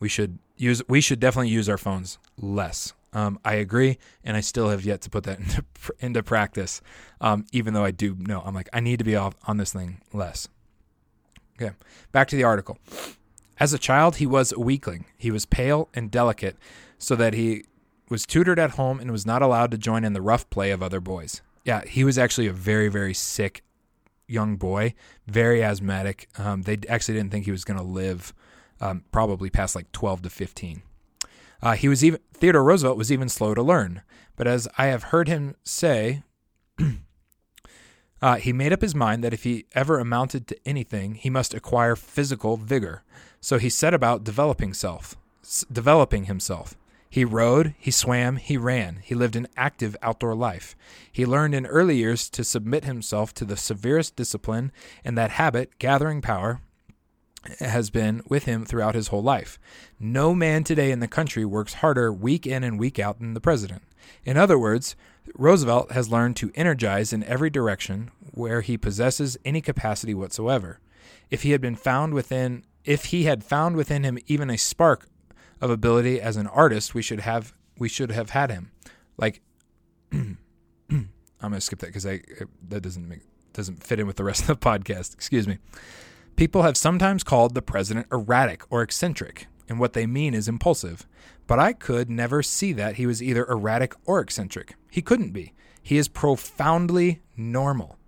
we 0.00 0.08
should 0.08 0.38
use 0.56 0.82
we 0.88 1.00
should 1.00 1.20
definitely 1.20 1.50
use 1.50 1.68
our 1.68 1.78
phones 1.78 2.18
less. 2.36 2.92
Um, 3.14 3.38
I 3.44 3.54
agree, 3.54 3.98
and 4.24 4.38
I 4.38 4.40
still 4.40 4.70
have 4.70 4.84
yet 4.84 5.02
to 5.02 5.10
put 5.10 5.24
that 5.24 5.38
into 5.40 5.64
into 6.00 6.22
practice. 6.22 6.80
Um, 7.20 7.46
even 7.52 7.74
though 7.74 7.84
I 7.84 7.90
do 7.90 8.16
know, 8.18 8.42
I'm 8.44 8.54
like 8.54 8.68
I 8.72 8.80
need 8.80 8.98
to 8.98 9.04
be 9.04 9.16
off 9.16 9.34
on 9.46 9.58
this 9.58 9.72
thing 9.72 10.00
less. 10.12 10.48
Okay, 11.60 11.74
back 12.12 12.28
to 12.28 12.36
the 12.36 12.44
article. 12.44 12.78
As 13.58 13.72
a 13.72 13.78
child, 13.78 14.16
he 14.16 14.26
was 14.26 14.52
a 14.52 14.58
weakling. 14.58 15.04
He 15.16 15.30
was 15.30 15.46
pale 15.46 15.88
and 15.94 16.10
delicate, 16.10 16.56
so 16.98 17.14
that 17.16 17.34
he 17.34 17.64
was 18.08 18.26
tutored 18.26 18.58
at 18.58 18.72
home 18.72 19.00
and 19.00 19.10
was 19.10 19.26
not 19.26 19.42
allowed 19.42 19.70
to 19.70 19.78
join 19.78 20.04
in 20.04 20.12
the 20.12 20.22
rough 20.22 20.48
play 20.50 20.70
of 20.70 20.82
other 20.82 21.00
boys. 21.00 21.42
Yeah, 21.64 21.84
he 21.84 22.04
was 22.04 22.18
actually 22.18 22.46
a 22.46 22.52
very, 22.52 22.88
very 22.88 23.14
sick 23.14 23.62
young 24.26 24.56
boy, 24.56 24.94
very 25.26 25.62
asthmatic. 25.62 26.28
Um, 26.38 26.62
they 26.62 26.78
actually 26.88 27.14
didn't 27.14 27.30
think 27.30 27.44
he 27.44 27.50
was 27.50 27.64
going 27.64 27.78
to 27.78 27.84
live 27.84 28.34
um, 28.80 29.04
probably 29.12 29.50
past 29.50 29.76
like 29.76 29.90
12 29.92 30.22
to 30.22 30.30
15. 30.30 30.82
Uh, 31.62 31.72
he 31.72 31.88
was 31.88 32.04
even 32.04 32.18
Theodore 32.34 32.64
Roosevelt 32.64 32.98
was 32.98 33.12
even 33.12 33.28
slow 33.28 33.54
to 33.54 33.62
learn, 33.62 34.02
but 34.34 34.48
as 34.48 34.66
I 34.76 34.86
have 34.86 35.04
heard 35.04 35.28
him 35.28 35.54
say, 35.62 36.22
uh, 38.22 38.36
he 38.36 38.52
made 38.52 38.72
up 38.72 38.80
his 38.80 38.94
mind 38.94 39.22
that 39.24 39.34
if 39.34 39.42
he 39.42 39.66
ever 39.74 39.98
amounted 39.98 40.46
to 40.46 40.56
anything, 40.64 41.14
he 41.14 41.28
must 41.28 41.52
acquire 41.52 41.96
physical 41.96 42.56
vigor. 42.56 43.02
So 43.40 43.58
he 43.58 43.68
set 43.68 43.92
about 43.92 44.24
developing 44.24 44.72
self, 44.72 45.16
s- 45.42 45.64
developing 45.70 46.24
himself. 46.24 46.76
He 47.10 47.24
rode, 47.26 47.74
he 47.78 47.90
swam, 47.90 48.36
he 48.36 48.56
ran. 48.56 49.00
He 49.02 49.14
lived 49.14 49.36
an 49.36 49.48
active 49.56 49.96
outdoor 50.00 50.34
life. 50.34 50.74
He 51.10 51.26
learned 51.26 51.54
in 51.54 51.66
early 51.66 51.96
years 51.96 52.30
to 52.30 52.44
submit 52.44 52.84
himself 52.84 53.34
to 53.34 53.44
the 53.44 53.56
severest 53.56 54.16
discipline, 54.16 54.72
and 55.04 55.18
that 55.18 55.32
habit, 55.32 55.78
gathering 55.78 56.22
power, 56.22 56.62
has 57.60 57.90
been 57.90 58.22
with 58.28 58.44
him 58.44 58.64
throughout 58.64 58.94
his 58.94 59.08
whole 59.08 59.22
life. 59.22 59.58
No 59.98 60.34
man 60.34 60.64
today 60.64 60.90
in 60.90 61.00
the 61.00 61.08
country 61.08 61.44
works 61.44 61.74
harder 61.74 62.12
week 62.12 62.46
in 62.46 62.62
and 62.64 62.78
week 62.78 62.98
out 62.98 63.18
than 63.18 63.34
the 63.34 63.40
president. 63.40 63.82
In 64.24 64.36
other 64.36 64.58
words, 64.58 64.96
Roosevelt 65.34 65.92
has 65.92 66.10
learned 66.10 66.36
to 66.36 66.52
energize 66.54 67.12
in 67.12 67.24
every 67.24 67.50
direction 67.50 68.10
where 68.32 68.60
he 68.60 68.76
possesses 68.76 69.36
any 69.44 69.60
capacity 69.60 70.14
whatsoever. 70.14 70.80
If 71.30 71.42
he 71.42 71.50
had 71.52 71.60
been 71.60 71.76
found 71.76 72.14
within 72.14 72.64
if 72.84 73.06
he 73.06 73.24
had 73.24 73.44
found 73.44 73.76
within 73.76 74.02
him 74.02 74.18
even 74.26 74.50
a 74.50 74.58
spark 74.58 75.06
of 75.60 75.70
ability 75.70 76.20
as 76.20 76.36
an 76.36 76.48
artist, 76.48 76.94
we 76.94 77.02
should 77.02 77.20
have 77.20 77.54
we 77.78 77.88
should 77.88 78.10
have 78.10 78.30
had 78.30 78.50
him. 78.50 78.72
Like 79.16 79.40
I'm 80.12 80.38
going 81.40 81.54
to 81.54 81.60
skip 81.60 81.78
that 81.80 81.92
cuz 81.92 82.06
I 82.06 82.20
that 82.68 82.80
doesn't 82.82 83.08
make 83.08 83.20
doesn't 83.52 83.84
fit 83.84 84.00
in 84.00 84.06
with 84.06 84.16
the 84.16 84.24
rest 84.24 84.42
of 84.42 84.46
the 84.48 84.56
podcast. 84.70 85.14
Excuse 85.14 85.46
me. 85.46 85.58
People 86.36 86.62
have 86.62 86.76
sometimes 86.76 87.22
called 87.22 87.54
the 87.54 87.62
president 87.62 88.06
erratic 88.10 88.62
or 88.70 88.82
eccentric, 88.82 89.46
and 89.68 89.78
what 89.78 89.92
they 89.92 90.06
mean 90.06 90.34
is 90.34 90.48
impulsive. 90.48 91.06
But 91.46 91.58
I 91.58 91.72
could 91.72 92.08
never 92.08 92.42
see 92.42 92.72
that 92.72 92.96
he 92.96 93.06
was 93.06 93.22
either 93.22 93.46
erratic 93.46 93.94
or 94.06 94.20
eccentric. 94.20 94.74
He 94.90 95.02
couldn't 95.02 95.32
be. 95.32 95.52
He 95.82 95.98
is 95.98 96.08
profoundly 96.08 97.22
normal. 97.36 97.98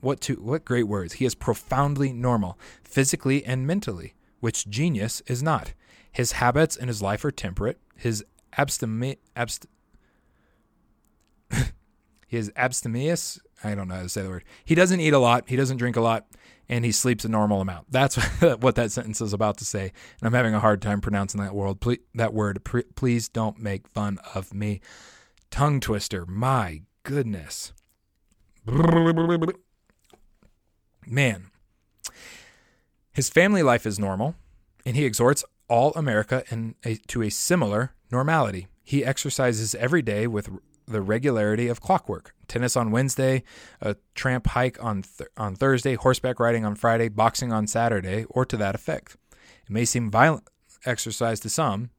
What 0.00 0.20
to 0.22 0.34
what 0.34 0.64
great 0.64 0.84
words. 0.84 1.14
He 1.14 1.24
is 1.24 1.34
profoundly 1.34 2.12
normal, 2.12 2.58
physically 2.82 3.44
and 3.44 3.66
mentally, 3.66 4.14
which 4.40 4.68
genius 4.68 5.22
is 5.26 5.42
not. 5.42 5.72
His 6.10 6.32
habits 6.32 6.76
and 6.76 6.88
his 6.88 7.00
life 7.00 7.24
are 7.24 7.30
temperate. 7.30 7.78
His 7.96 8.24
abstemi- 8.58 9.18
abst- 9.36 9.66
he 12.26 12.36
is 12.36 12.52
abstemious. 12.56 13.40
I 13.64 13.74
don't 13.74 13.88
know 13.88 13.94
how 13.94 14.02
to 14.02 14.08
say 14.08 14.22
the 14.22 14.28
word. 14.28 14.44
He 14.64 14.74
doesn't 14.74 15.00
eat 15.00 15.12
a 15.12 15.18
lot. 15.18 15.48
He 15.48 15.56
doesn't 15.56 15.76
drink 15.76 15.96
a 15.96 16.00
lot 16.00 16.26
and 16.72 16.86
he 16.86 16.90
sleeps 16.90 17.22
a 17.26 17.28
normal 17.28 17.60
amount. 17.60 17.84
That's 17.90 18.16
what 18.60 18.76
that 18.76 18.90
sentence 18.90 19.20
is 19.20 19.34
about 19.34 19.58
to 19.58 19.64
say. 19.66 19.82
And 19.82 20.26
I'm 20.26 20.32
having 20.32 20.54
a 20.54 20.60
hard 20.60 20.80
time 20.80 21.02
pronouncing 21.02 21.38
that 21.42 21.54
word. 21.54 21.80
Please, 21.80 21.98
that 22.14 22.32
word. 22.32 22.64
Please 22.94 23.28
don't 23.28 23.58
make 23.58 23.86
fun 23.88 24.18
of 24.34 24.54
me. 24.54 24.80
Tongue 25.50 25.80
twister. 25.80 26.24
My 26.24 26.80
goodness. 27.02 27.74
Man. 31.06 31.50
His 33.12 33.28
family 33.28 33.62
life 33.62 33.84
is 33.84 33.98
normal, 33.98 34.34
and 34.86 34.96
he 34.96 35.04
exhorts 35.04 35.44
all 35.68 35.92
America 35.92 36.42
a, 36.86 36.94
to 37.08 37.22
a 37.22 37.28
similar 37.28 37.92
normality. 38.10 38.68
He 38.82 39.04
exercises 39.04 39.74
every 39.74 40.00
day 40.00 40.26
with 40.26 40.48
the 40.92 41.02
regularity 41.02 41.68
of 41.68 41.80
clockwork. 41.80 42.34
Tennis 42.46 42.76
on 42.76 42.90
Wednesday, 42.90 43.42
a 43.80 43.96
tramp 44.14 44.46
hike 44.48 44.82
on 44.82 45.02
th- 45.02 45.30
on 45.36 45.56
Thursday, 45.56 45.94
horseback 45.94 46.38
riding 46.38 46.64
on 46.64 46.74
Friday, 46.74 47.08
boxing 47.08 47.52
on 47.52 47.66
Saturday, 47.66 48.24
or 48.28 48.44
to 48.44 48.56
that 48.56 48.74
effect. 48.74 49.16
It 49.64 49.70
may 49.70 49.84
seem 49.84 50.10
violent 50.10 50.48
exercise 50.84 51.40
to 51.40 51.48
some, 51.48 51.90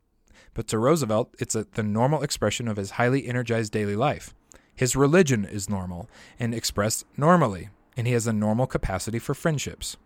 but 0.53 0.67
to 0.67 0.77
Roosevelt, 0.77 1.33
it's 1.39 1.55
a, 1.55 1.65
the 1.73 1.83
normal 1.83 2.21
expression 2.21 2.67
of 2.67 2.77
his 2.77 2.91
highly 2.91 3.27
energized 3.27 3.73
daily 3.73 3.95
life. 3.95 4.33
His 4.75 4.95
religion 4.95 5.45
is 5.45 5.69
normal 5.69 6.09
and 6.39 6.53
expressed 6.53 7.05
normally, 7.17 7.69
and 7.97 8.07
he 8.07 8.13
has 8.13 8.27
a 8.27 8.33
normal 8.33 8.67
capacity 8.67 9.19
for 9.19 9.33
friendships. 9.33 9.97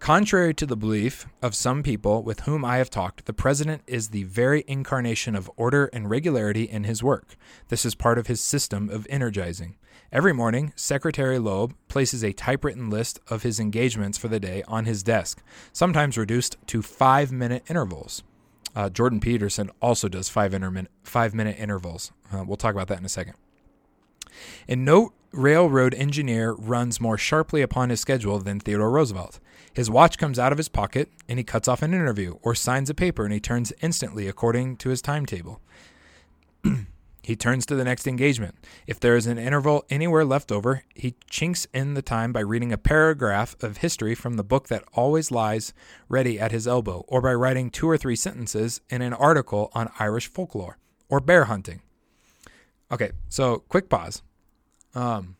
Contrary 0.00 0.54
to 0.54 0.64
the 0.64 0.78
belief 0.78 1.26
of 1.42 1.54
some 1.54 1.82
people 1.82 2.22
with 2.22 2.40
whom 2.40 2.64
I 2.64 2.78
have 2.78 2.88
talked, 2.88 3.26
the 3.26 3.34
president 3.34 3.82
is 3.86 4.08
the 4.08 4.22
very 4.22 4.64
incarnation 4.66 5.36
of 5.36 5.50
order 5.58 5.90
and 5.92 6.08
regularity 6.08 6.64
in 6.64 6.84
his 6.84 7.02
work. 7.02 7.36
This 7.68 7.84
is 7.84 7.94
part 7.94 8.16
of 8.16 8.26
his 8.26 8.40
system 8.40 8.88
of 8.88 9.06
energizing. 9.10 9.76
Every 10.10 10.32
morning, 10.32 10.72
Secretary 10.74 11.38
Loeb 11.38 11.74
places 11.88 12.24
a 12.24 12.32
typewritten 12.32 12.88
list 12.88 13.20
of 13.28 13.42
his 13.42 13.60
engagements 13.60 14.16
for 14.16 14.28
the 14.28 14.40
day 14.40 14.62
on 14.66 14.86
his 14.86 15.02
desk, 15.02 15.42
sometimes 15.70 16.16
reduced 16.16 16.56
to 16.68 16.80
five 16.80 17.30
minute 17.30 17.64
intervals. 17.68 18.22
Uh, 18.74 18.88
Jordan 18.88 19.20
Peterson 19.20 19.70
also 19.82 20.08
does 20.08 20.30
five, 20.30 20.52
intermin- 20.52 20.88
five 21.02 21.34
minute 21.34 21.58
intervals. 21.58 22.10
Uh, 22.32 22.42
we'll 22.42 22.56
talk 22.56 22.74
about 22.74 22.88
that 22.88 22.98
in 22.98 23.04
a 23.04 23.10
second. 23.10 23.34
And 24.66 24.82
no 24.82 25.12
railroad 25.32 25.92
engineer 25.94 26.52
runs 26.52 27.00
more 27.02 27.18
sharply 27.18 27.60
upon 27.60 27.90
his 27.90 28.00
schedule 28.00 28.38
than 28.38 28.60
Theodore 28.60 28.90
Roosevelt. 28.90 29.40
His 29.74 29.90
watch 29.90 30.18
comes 30.18 30.38
out 30.38 30.52
of 30.52 30.58
his 30.58 30.68
pocket 30.68 31.10
and 31.28 31.38
he 31.38 31.44
cuts 31.44 31.68
off 31.68 31.82
an 31.82 31.94
interview 31.94 32.34
or 32.42 32.54
signs 32.54 32.90
a 32.90 32.94
paper 32.94 33.24
and 33.24 33.32
he 33.32 33.40
turns 33.40 33.72
instantly 33.80 34.26
according 34.26 34.76
to 34.78 34.88
his 34.88 35.00
timetable. 35.00 35.60
he 37.22 37.36
turns 37.36 37.64
to 37.66 37.76
the 37.76 37.84
next 37.84 38.06
engagement. 38.06 38.56
If 38.86 38.98
there 38.98 39.16
is 39.16 39.26
an 39.26 39.38
interval 39.38 39.84
anywhere 39.88 40.24
left 40.24 40.50
over, 40.50 40.82
he 40.94 41.14
chinks 41.28 41.66
in 41.72 41.94
the 41.94 42.02
time 42.02 42.32
by 42.32 42.40
reading 42.40 42.72
a 42.72 42.78
paragraph 42.78 43.56
of 43.62 43.78
history 43.78 44.14
from 44.14 44.34
the 44.34 44.44
book 44.44 44.68
that 44.68 44.84
always 44.94 45.30
lies 45.30 45.72
ready 46.08 46.40
at 46.40 46.52
his 46.52 46.66
elbow, 46.66 47.04
or 47.06 47.20
by 47.20 47.34
writing 47.34 47.70
two 47.70 47.88
or 47.88 47.96
three 47.96 48.16
sentences 48.16 48.80
in 48.90 49.02
an 49.02 49.12
article 49.12 49.70
on 49.74 49.92
Irish 49.98 50.26
folklore 50.26 50.78
or 51.08 51.20
bear 51.20 51.44
hunting. 51.44 51.82
Okay, 52.90 53.12
so 53.28 53.58
quick 53.68 53.88
pause. 53.88 54.22
Um, 54.94 55.36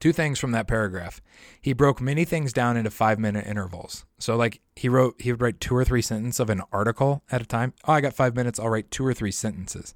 two 0.00 0.12
things 0.12 0.38
from 0.38 0.52
that 0.52 0.66
paragraph. 0.66 1.20
He 1.60 1.72
broke 1.72 2.00
many 2.00 2.24
things 2.24 2.52
down 2.52 2.76
into 2.76 2.90
five 2.90 3.18
minute 3.18 3.46
intervals. 3.46 4.04
So 4.18 4.34
like 4.34 4.60
he 4.74 4.88
wrote 4.88 5.20
he 5.20 5.30
would 5.30 5.40
write 5.40 5.60
two 5.60 5.76
or 5.76 5.84
three 5.84 6.02
sentences 6.02 6.40
of 6.40 6.50
an 6.50 6.62
article 6.72 7.22
at 7.30 7.42
a 7.42 7.46
time. 7.46 7.74
Oh, 7.86 7.92
I 7.92 8.00
got 8.00 8.14
five 8.14 8.34
minutes, 8.34 8.58
I'll 8.58 8.70
write 8.70 8.90
two 8.90 9.06
or 9.06 9.14
three 9.14 9.30
sentences. 9.30 9.94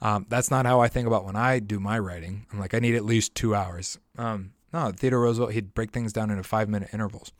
Um, 0.00 0.26
that's 0.28 0.50
not 0.50 0.66
how 0.66 0.80
I 0.80 0.88
think 0.88 1.06
about 1.06 1.24
when 1.24 1.36
I 1.36 1.58
do 1.58 1.80
my 1.80 1.98
writing. 1.98 2.46
I'm 2.52 2.60
like, 2.60 2.74
I 2.74 2.78
need 2.78 2.94
at 2.94 3.04
least 3.04 3.34
two 3.34 3.54
hours. 3.54 3.98
Um, 4.16 4.52
no, 4.72 4.92
Theodore 4.92 5.20
Roosevelt, 5.22 5.52
he'd 5.52 5.74
break 5.74 5.90
things 5.90 6.12
down 6.12 6.30
into 6.30 6.42
five 6.42 6.68
minute 6.68 6.90
intervals. 6.92 7.32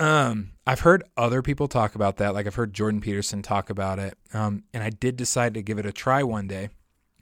Um, 0.00 0.52
I've 0.66 0.80
heard 0.80 1.04
other 1.16 1.42
people 1.42 1.68
talk 1.68 1.94
about 1.94 2.16
that. 2.16 2.34
Like 2.34 2.46
I've 2.46 2.54
heard 2.56 2.74
Jordan 2.74 3.00
Peterson 3.00 3.42
talk 3.42 3.70
about 3.70 3.98
it. 3.98 4.18
Um, 4.32 4.64
and 4.72 4.82
I 4.82 4.90
did 4.90 5.16
decide 5.16 5.54
to 5.54 5.62
give 5.62 5.78
it 5.78 5.86
a 5.86 5.92
try 5.92 6.22
one 6.22 6.48
day, 6.48 6.70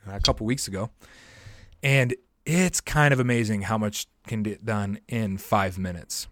a 0.06 0.20
couple 0.20 0.46
weeks 0.46 0.68
ago. 0.68 0.90
And 1.82 2.14
it's 2.44 2.80
kind 2.80 3.12
of 3.12 3.20
amazing 3.20 3.62
how 3.62 3.78
much 3.78 4.06
can 4.26 4.42
get 4.42 4.64
done 4.64 4.98
in 5.08 5.38
five 5.38 5.78
minutes. 5.78 6.28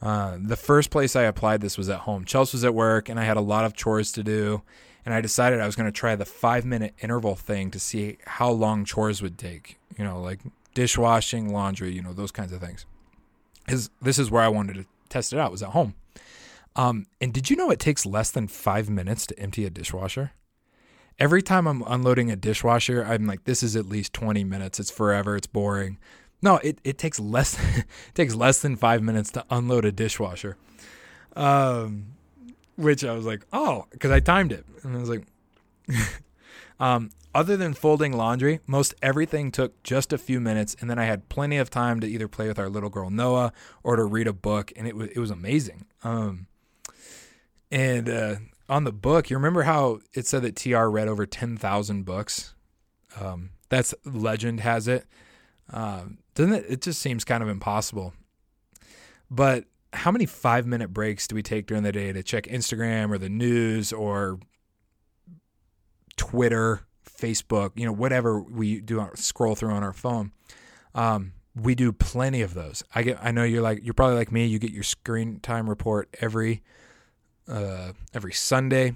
Uh, 0.00 0.38
the 0.40 0.56
first 0.56 0.90
place 0.90 1.16
I 1.16 1.22
applied 1.22 1.60
this 1.60 1.78
was 1.78 1.88
at 1.88 2.00
home. 2.00 2.24
Chelsea 2.24 2.56
was 2.56 2.64
at 2.64 2.74
work, 2.74 3.08
and 3.08 3.18
I 3.18 3.24
had 3.24 3.36
a 3.36 3.42
lot 3.42 3.64
of 3.64 3.74
chores 3.74 4.12
to 4.12 4.22
do. 4.22 4.62
And 5.04 5.14
I 5.14 5.20
decided 5.20 5.60
I 5.60 5.66
was 5.66 5.76
going 5.76 5.86
to 5.86 5.92
try 5.92 6.16
the 6.16 6.24
five 6.24 6.64
minute 6.64 6.94
interval 7.00 7.36
thing 7.36 7.70
to 7.70 7.78
see 7.78 8.18
how 8.26 8.50
long 8.50 8.84
chores 8.84 9.22
would 9.22 9.38
take. 9.38 9.78
You 9.96 10.04
know, 10.04 10.20
like 10.20 10.40
dishwashing, 10.74 11.52
laundry, 11.52 11.92
you 11.92 12.02
know, 12.02 12.12
those 12.12 12.32
kinds 12.32 12.52
of 12.52 12.60
things. 12.60 12.86
Is 13.68 13.88
this 14.02 14.18
is 14.18 14.30
where 14.30 14.42
I 14.42 14.48
wanted 14.48 14.74
to 14.74 14.86
test 15.08 15.32
it 15.32 15.38
out. 15.38 15.52
Was 15.52 15.62
at 15.62 15.70
home. 15.70 15.94
Um, 16.74 17.06
and 17.20 17.32
did 17.32 17.48
you 17.48 17.56
know 17.56 17.70
it 17.70 17.78
takes 17.78 18.04
less 18.04 18.30
than 18.30 18.48
five 18.48 18.90
minutes 18.90 19.26
to 19.28 19.38
empty 19.38 19.64
a 19.64 19.70
dishwasher? 19.70 20.32
Every 21.18 21.42
time 21.42 21.66
I'm 21.66 21.82
unloading 21.86 22.30
a 22.30 22.36
dishwasher, 22.36 23.04
I'm 23.04 23.26
like, 23.26 23.44
this 23.44 23.62
is 23.62 23.74
at 23.74 23.88
least 23.88 24.12
20 24.12 24.44
minutes. 24.44 24.78
It's 24.78 24.90
forever. 24.90 25.36
It's 25.36 25.46
boring. 25.46 25.98
No, 26.42 26.56
it, 26.58 26.78
it 26.84 26.98
takes 26.98 27.18
less 27.18 27.58
it 27.76 27.86
takes 28.14 28.34
less 28.34 28.60
than 28.60 28.76
five 28.76 29.02
minutes 29.02 29.30
to 29.32 29.44
unload 29.50 29.84
a 29.84 29.92
dishwasher. 29.92 30.56
Um, 31.34 32.16
which 32.76 33.04
I 33.04 33.12
was 33.12 33.24
like, 33.24 33.46
oh, 33.52 33.86
because 33.90 34.10
I 34.10 34.20
timed 34.20 34.52
it, 34.52 34.64
and 34.82 34.96
I 34.96 35.00
was 35.00 35.08
like, 35.08 35.24
um, 36.80 37.10
other 37.34 37.56
than 37.56 37.74
folding 37.74 38.12
laundry, 38.12 38.60
most 38.66 38.94
everything 39.02 39.50
took 39.50 39.82
just 39.82 40.12
a 40.12 40.18
few 40.18 40.40
minutes, 40.40 40.76
and 40.80 40.88
then 40.88 40.98
I 40.98 41.04
had 41.04 41.28
plenty 41.28 41.58
of 41.58 41.68
time 41.68 42.00
to 42.00 42.06
either 42.06 42.28
play 42.28 42.48
with 42.48 42.58
our 42.58 42.68
little 42.68 42.88
girl 42.88 43.10
Noah 43.10 43.52
or 43.82 43.96
to 43.96 44.04
read 44.04 44.26
a 44.26 44.32
book, 44.32 44.72
and 44.76 44.86
it 44.86 44.96
was 44.96 45.08
it 45.08 45.18
was 45.18 45.30
amazing. 45.30 45.86
Um, 46.04 46.46
and 47.70 48.08
uh, 48.08 48.36
on 48.68 48.84
the 48.84 48.92
book, 48.92 49.30
you 49.30 49.36
remember 49.36 49.62
how 49.62 50.00
it 50.14 50.26
said 50.26 50.42
that 50.42 50.56
TR 50.56 50.86
read 50.86 51.08
over 51.08 51.26
ten 51.26 51.56
thousand 51.56 52.04
books? 52.04 52.54
Um, 53.20 53.50
that's 53.68 53.94
legend 54.04 54.60
has 54.60 54.88
it. 54.88 55.06
Um, 55.70 56.18
doesn't 56.34 56.54
it? 56.54 56.66
It 56.68 56.82
just 56.82 57.00
seems 57.00 57.24
kind 57.24 57.42
of 57.42 57.48
impossible. 57.48 58.14
But 59.30 59.64
how 59.92 60.10
many 60.10 60.26
five 60.26 60.66
minute 60.66 60.92
breaks 60.92 61.26
do 61.26 61.34
we 61.34 61.42
take 61.42 61.66
during 61.66 61.82
the 61.82 61.92
day 61.92 62.12
to 62.12 62.22
check 62.22 62.44
Instagram 62.44 63.10
or 63.10 63.18
the 63.18 63.28
news 63.28 63.92
or 63.92 64.38
Twitter, 66.16 66.86
Facebook, 67.08 67.72
you 67.74 67.86
know, 67.86 67.92
whatever 67.92 68.40
we 68.40 68.80
do 68.80 69.08
scroll 69.14 69.54
through 69.54 69.72
on 69.72 69.82
our 69.82 69.92
phone? 69.92 70.32
Um, 70.94 71.32
we 71.54 71.74
do 71.74 71.92
plenty 71.92 72.42
of 72.42 72.54
those. 72.54 72.82
I 72.94 73.02
get. 73.02 73.18
I 73.22 73.30
know 73.30 73.42
you're 73.42 73.62
like 73.62 73.80
you're 73.82 73.94
probably 73.94 74.16
like 74.16 74.30
me. 74.30 74.46
You 74.46 74.58
get 74.58 74.72
your 74.72 74.82
screen 74.82 75.40
time 75.40 75.68
report 75.68 76.14
every 76.20 76.62
uh, 77.48 77.92
every 78.14 78.32
Sunday, 78.32 78.94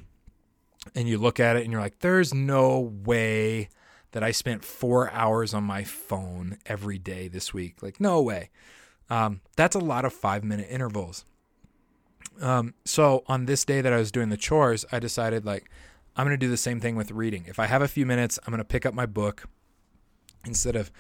and 0.95 1.09
you 1.09 1.19
look 1.19 1.41
at 1.41 1.57
it 1.57 1.63
and 1.63 1.73
you're 1.73 1.81
like, 1.81 2.01
"There's 2.01 2.33
no 2.35 2.93
way 3.05 3.69
that 4.13 4.23
I 4.23 4.33
spent 4.33 4.65
four 4.65 5.11
hours 5.11 5.55
on 5.55 5.65
my 5.65 5.85
phone 5.85 6.59
every 6.67 6.99
day 6.99 7.29
this 7.29 7.55
week. 7.55 7.83
Like, 7.83 8.01
no 8.01 8.21
way. 8.21 8.51
Um, 9.09 9.41
that's 9.57 9.77
a 9.77 9.81
lot 9.81 10.05
of 10.05 10.13
five 10.13 10.45
minute 10.45 10.69
intervals. 10.71 11.25
Um, 12.41 12.75
so 12.85 13.23
on 13.27 13.47
this 13.47 13.65
day 13.65 13.81
that 13.81 13.93
I 13.93 13.99
was 13.99 14.11
doing 14.11 14.29
the 14.29 14.37
chores, 14.37 14.85
I 14.91 14.99
decided 14.99 15.45
like 15.45 15.71
I'm 16.17 16.27
going 16.27 16.39
to 16.39 16.45
do 16.45 16.51
the 16.51 16.57
same 16.57 16.81
thing 16.81 16.97
with 16.97 17.11
reading. 17.11 17.45
If 17.47 17.59
I 17.59 17.67
have 17.67 17.83
a 17.83 17.89
few 17.89 18.07
minutes, 18.07 18.39
I'm 18.47 18.51
going 18.51 18.59
to 18.59 18.65
pick 18.65 18.87
up 18.87 18.95
my 18.95 19.07
book 19.07 19.45
instead 20.45 20.77
of 20.77 20.91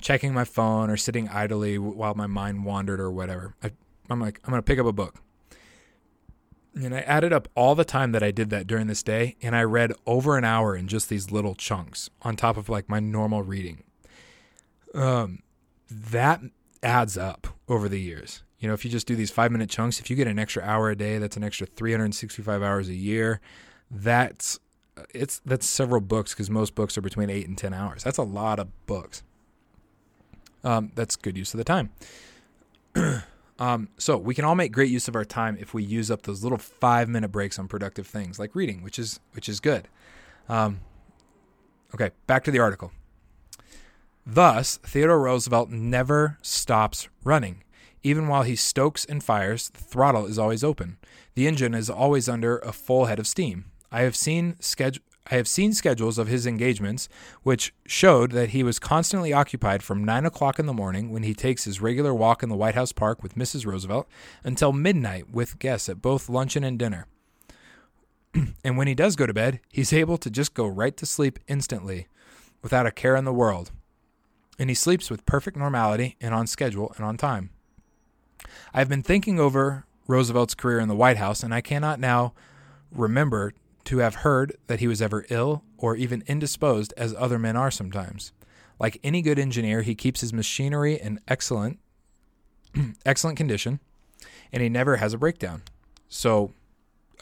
checking 0.00 0.32
my 0.34 0.44
phone 0.44 0.90
or 0.90 0.96
sitting 0.96 1.28
idly 1.28 1.78
while 1.78 2.14
my 2.14 2.26
mind 2.26 2.64
wandered 2.64 3.00
or 3.00 3.10
whatever. 3.10 3.54
I, 3.62 3.70
I'm 4.10 4.20
like, 4.20 4.40
I'm 4.44 4.50
going 4.50 4.62
to 4.62 4.66
pick 4.66 4.78
up 4.78 4.86
a 4.86 4.92
book. 4.92 5.16
And 6.74 6.94
I 6.94 7.00
added 7.00 7.32
up 7.32 7.48
all 7.54 7.74
the 7.74 7.84
time 7.84 8.12
that 8.12 8.22
I 8.22 8.30
did 8.30 8.50
that 8.50 8.66
during 8.66 8.86
this 8.86 9.02
day, 9.02 9.36
and 9.42 9.56
I 9.56 9.62
read 9.62 9.92
over 10.06 10.36
an 10.36 10.44
hour 10.44 10.76
in 10.76 10.86
just 10.86 11.08
these 11.08 11.30
little 11.30 11.54
chunks 11.54 12.08
on 12.22 12.36
top 12.36 12.56
of 12.56 12.68
like 12.68 12.88
my 12.88 13.00
normal 13.00 13.42
reading. 13.42 13.82
Um, 14.94 15.42
that 15.90 16.40
adds 16.82 17.18
up 17.18 17.48
over 17.68 17.88
the 17.88 18.00
years. 18.00 18.42
You 18.58 18.68
know, 18.68 18.74
if 18.74 18.84
you 18.84 18.90
just 18.90 19.06
do 19.06 19.16
these 19.16 19.30
five 19.30 19.52
minute 19.52 19.70
chunks, 19.70 20.00
if 20.00 20.10
you 20.10 20.16
get 20.16 20.26
an 20.26 20.38
extra 20.38 20.62
hour 20.62 20.90
a 20.90 20.96
day, 20.96 21.18
that's 21.18 21.36
an 21.36 21.44
extra 21.44 21.66
365 21.66 22.62
hours 22.62 22.88
a 22.88 22.94
year. 22.94 23.40
That's 23.90 24.58
it's 25.14 25.40
that's 25.44 25.66
several 25.66 26.00
books 26.00 26.34
because 26.34 26.50
most 26.50 26.74
books 26.74 26.98
are 26.98 27.00
between 27.00 27.30
eight 27.30 27.46
and 27.46 27.56
ten 27.56 27.72
hours. 27.72 28.02
That's 28.02 28.18
a 28.18 28.22
lot 28.22 28.58
of 28.58 28.68
books. 28.86 29.22
Um, 30.64 30.90
that's 30.94 31.14
good 31.16 31.36
use 31.36 31.54
of 31.54 31.58
the 31.58 31.64
time. 31.64 31.90
Um, 33.58 33.88
so 33.98 34.16
we 34.16 34.34
can 34.34 34.44
all 34.44 34.54
make 34.54 34.72
great 34.72 34.90
use 34.90 35.08
of 35.08 35.16
our 35.16 35.24
time 35.24 35.56
if 35.60 35.74
we 35.74 35.82
use 35.82 36.10
up 36.10 36.22
those 36.22 36.42
little 36.42 36.58
five 36.58 37.08
minute 37.08 37.32
breaks 37.32 37.58
on 37.58 37.66
productive 37.66 38.06
things 38.06 38.38
like 38.38 38.54
reading, 38.54 38.82
which 38.82 38.98
is 38.98 39.20
which 39.32 39.48
is 39.48 39.60
good. 39.60 39.88
Um, 40.48 40.80
okay, 41.94 42.10
back 42.26 42.44
to 42.44 42.50
the 42.50 42.60
article. 42.60 42.92
Thus, 44.24 44.76
Theodore 44.82 45.20
Roosevelt 45.20 45.70
never 45.70 46.38
stops 46.42 47.08
running. 47.24 47.64
Even 48.02 48.28
while 48.28 48.42
he 48.42 48.54
stokes 48.54 49.04
and 49.04 49.24
fires, 49.24 49.70
the 49.70 49.82
throttle 49.82 50.26
is 50.26 50.38
always 50.38 50.62
open. 50.62 50.98
The 51.34 51.48
engine 51.48 51.74
is 51.74 51.90
always 51.90 52.28
under 52.28 52.58
a 52.58 52.72
full 52.72 53.06
head 53.06 53.18
of 53.18 53.26
steam. 53.26 53.64
I 53.90 54.02
have 54.02 54.14
seen 54.14 54.56
schedule 54.60 55.02
I 55.30 55.34
have 55.36 55.48
seen 55.48 55.74
schedules 55.74 56.16
of 56.16 56.28
his 56.28 56.46
engagements 56.46 57.08
which 57.42 57.74
showed 57.86 58.32
that 58.32 58.50
he 58.50 58.62
was 58.62 58.78
constantly 58.78 59.32
occupied 59.32 59.82
from 59.82 60.04
9 60.04 60.24
o'clock 60.24 60.58
in 60.58 60.66
the 60.66 60.72
morning 60.72 61.10
when 61.10 61.22
he 61.22 61.34
takes 61.34 61.64
his 61.64 61.80
regular 61.80 62.14
walk 62.14 62.42
in 62.42 62.48
the 62.48 62.56
White 62.56 62.74
House 62.74 62.92
Park 62.92 63.22
with 63.22 63.34
Mrs. 63.34 63.66
Roosevelt 63.66 64.08
until 64.42 64.72
midnight 64.72 65.30
with 65.30 65.58
guests 65.58 65.88
at 65.88 66.00
both 66.00 66.30
luncheon 66.30 66.64
and 66.64 66.78
dinner. 66.78 67.06
and 68.64 68.78
when 68.78 68.86
he 68.86 68.94
does 68.94 69.16
go 69.16 69.26
to 69.26 69.34
bed, 69.34 69.60
he's 69.70 69.92
able 69.92 70.16
to 70.18 70.30
just 70.30 70.54
go 70.54 70.66
right 70.66 70.96
to 70.96 71.06
sleep 71.06 71.38
instantly 71.46 72.06
without 72.62 72.86
a 72.86 72.90
care 72.90 73.16
in 73.16 73.24
the 73.24 73.32
world. 73.32 73.70
And 74.58 74.70
he 74.70 74.74
sleeps 74.74 75.10
with 75.10 75.26
perfect 75.26 75.56
normality 75.56 76.16
and 76.20 76.34
on 76.34 76.46
schedule 76.46 76.92
and 76.96 77.04
on 77.04 77.16
time. 77.16 77.50
I've 78.72 78.88
been 78.88 79.02
thinking 79.02 79.38
over 79.38 79.84
Roosevelt's 80.06 80.54
career 80.54 80.80
in 80.80 80.88
the 80.88 80.96
White 80.96 81.18
House, 81.18 81.42
and 81.42 81.52
I 81.52 81.60
cannot 81.60 82.00
now 82.00 82.32
remember 82.90 83.52
to 83.88 83.98
have 83.98 84.16
heard 84.16 84.54
that 84.66 84.80
he 84.80 84.86
was 84.86 85.00
ever 85.00 85.24
ill 85.30 85.64
or 85.78 85.96
even 85.96 86.22
indisposed 86.26 86.92
as 86.98 87.14
other 87.14 87.38
men 87.38 87.56
are 87.56 87.70
sometimes. 87.70 88.32
Like 88.78 89.00
any 89.02 89.22
good 89.22 89.38
engineer, 89.38 89.80
he 89.80 89.94
keeps 89.94 90.20
his 90.20 90.30
machinery 90.30 91.00
in 91.00 91.20
excellent 91.26 91.78
excellent 93.06 93.38
condition 93.38 93.80
and 94.52 94.62
he 94.62 94.68
never 94.68 94.96
has 94.96 95.14
a 95.14 95.18
breakdown. 95.18 95.62
So 96.10 96.52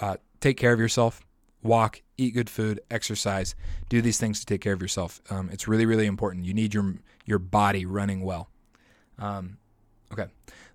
uh, 0.00 0.16
take 0.40 0.56
care 0.56 0.72
of 0.72 0.80
yourself, 0.80 1.24
walk, 1.62 2.02
eat 2.18 2.34
good 2.34 2.50
food, 2.50 2.80
exercise, 2.90 3.54
do 3.88 4.02
these 4.02 4.18
things 4.18 4.40
to 4.40 4.46
take 4.46 4.60
care 4.60 4.72
of 4.72 4.82
yourself. 4.82 5.20
Um, 5.30 5.48
it's 5.52 5.68
really, 5.68 5.86
really 5.86 6.06
important. 6.06 6.46
You 6.46 6.52
need 6.52 6.74
your 6.74 6.96
your 7.24 7.38
body 7.38 7.86
running 7.86 8.22
well. 8.22 8.50
Um, 9.20 9.58
okay. 10.12 10.26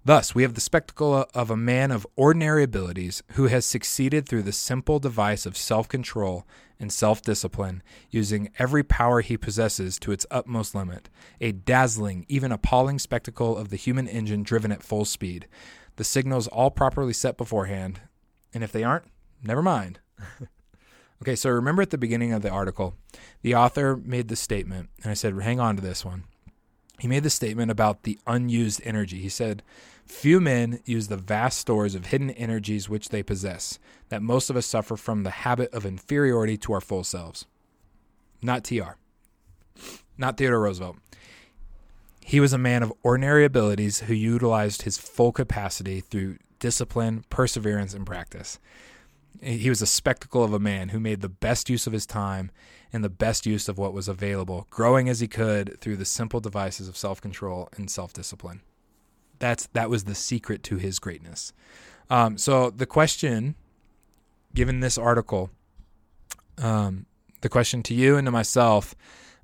Thus, 0.04 0.34
we 0.34 0.42
have 0.42 0.56
the 0.56 0.62
spectacle 0.62 1.28
of 1.34 1.52
a 1.52 1.58
man 1.58 1.92
of 1.92 2.08
ordinary 2.16 2.64
abilities 2.64 3.22
who 3.34 3.48
has 3.48 3.66
succeeded 3.66 4.28
through 4.28 4.42
the 4.42 4.52
simple 4.52 4.98
device 4.98 5.46
of 5.46 5.56
self 5.56 5.88
control 5.88 6.48
and 6.80 6.92
self 6.92 7.22
discipline, 7.22 7.84
using 8.10 8.50
every 8.58 8.82
power 8.84 9.22
he 9.22 9.38
possesses 9.38 10.00
to 10.00 10.12
its 10.12 10.26
utmost 10.32 10.74
limit. 10.74 11.10
A 11.40 11.52
dazzling, 11.52 12.26
even 12.28 12.52
appalling 12.52 12.98
spectacle 12.98 13.56
of 13.56 13.70
the 13.70 13.76
human 13.76 14.08
engine 14.08 14.42
driven 14.42 14.72
at 14.72 14.82
full 14.82 15.06
speed. 15.06 15.48
The 15.98 16.04
signals 16.04 16.48
all 16.48 16.72
properly 16.72 17.14
set 17.14 17.38
beforehand, 17.38 18.02
and 18.56 18.64
if 18.64 18.72
they 18.72 18.84
aren't, 18.84 19.06
never 19.44 19.62
mind. 19.62 20.00
okay, 21.22 21.36
so 21.36 21.52
remember 21.52 21.84
at 21.84 21.92
the 21.92 21.98
beginning 22.00 22.34
of 22.34 22.42
the 22.42 22.50
article, 22.50 22.96
the 23.44 23.54
author 23.54 23.98
made 23.98 24.30
the 24.30 24.36
statement, 24.36 24.90
and 25.04 25.12
I 25.12 25.14
said, 25.14 25.40
hang 25.40 25.60
on 25.60 25.76
to 25.76 25.82
this 25.82 26.04
one. 26.04 26.24
He 27.02 27.08
made 27.08 27.24
the 27.24 27.30
statement 27.30 27.72
about 27.72 28.04
the 28.04 28.20
unused 28.28 28.82
energy. 28.84 29.20
He 29.20 29.30
said, 29.30 29.64
Few 30.12 30.42
men 30.42 30.82
use 30.86 31.08
the 31.08 31.16
vast 31.16 31.58
stores 31.58 31.96
of 31.96 32.08
hidden 32.08 32.32
energies 32.32 32.90
which 32.90 33.10
they 33.10 33.24
possess, 33.24 33.80
that 34.10 34.22
most 34.22 34.50
of 34.50 34.58
us 34.58 34.66
suffer 34.66 34.98
from 34.98 35.24
the 35.24 35.32
habit 35.32 35.74
of 35.74 35.86
inferiority 35.86 36.58
to 36.58 36.74
our 36.74 36.82
full 36.82 37.06
selves. 37.06 37.48
Not 38.42 38.66
TR. 38.66 38.98
Not 40.18 40.38
Theodore 40.38 40.60
Roosevelt. 40.60 40.98
He 42.24 42.42
was 42.42 42.52
a 42.52 42.58
man 42.60 42.84
of 42.84 42.94
ordinary 43.02 43.46
abilities 43.46 44.02
who 44.02 44.14
utilized 44.14 44.82
his 44.82 44.98
full 44.98 45.32
capacity 45.32 46.02
through 46.02 46.38
discipline, 46.60 47.24
perseverance, 47.30 47.94
and 47.94 48.06
practice. 48.06 48.60
He 49.42 49.70
was 49.70 49.82
a 49.82 49.88
spectacle 49.88 50.44
of 50.44 50.54
a 50.54 50.60
man 50.60 50.90
who 50.90 51.00
made 51.00 51.22
the 51.22 51.30
best 51.30 51.70
use 51.70 51.88
of 51.88 51.94
his 51.94 52.06
time 52.06 52.52
and 52.92 53.02
the 53.02 53.10
best 53.10 53.46
use 53.46 53.70
of 53.70 53.78
what 53.78 53.94
was 53.94 54.10
available, 54.10 54.68
growing 54.70 55.08
as 55.08 55.22
he 55.22 55.30
could 55.30 55.80
through 55.80 55.98
the 55.98 56.06
simple 56.06 56.42
devices 56.42 56.90
of 56.90 56.98
self 56.98 57.22
control 57.22 57.70
and 57.78 57.90
self 57.90 58.12
discipline. 58.12 58.62
That's 59.42 59.66
that 59.74 59.90
was 59.90 60.04
the 60.04 60.16
secret 60.16 60.62
to 60.64 60.78
his 60.78 61.00
greatness. 61.00 61.52
Um, 62.12 62.38
so 62.38 62.70
the 62.70 62.86
question, 62.86 63.56
given 64.54 64.82
this 64.82 65.00
article, 65.00 65.50
um, 66.60 67.08
the 67.42 67.50
question 67.50 67.82
to 67.84 67.96
you 67.96 68.18
and 68.18 68.26
to 68.28 68.32
myself 68.32 68.96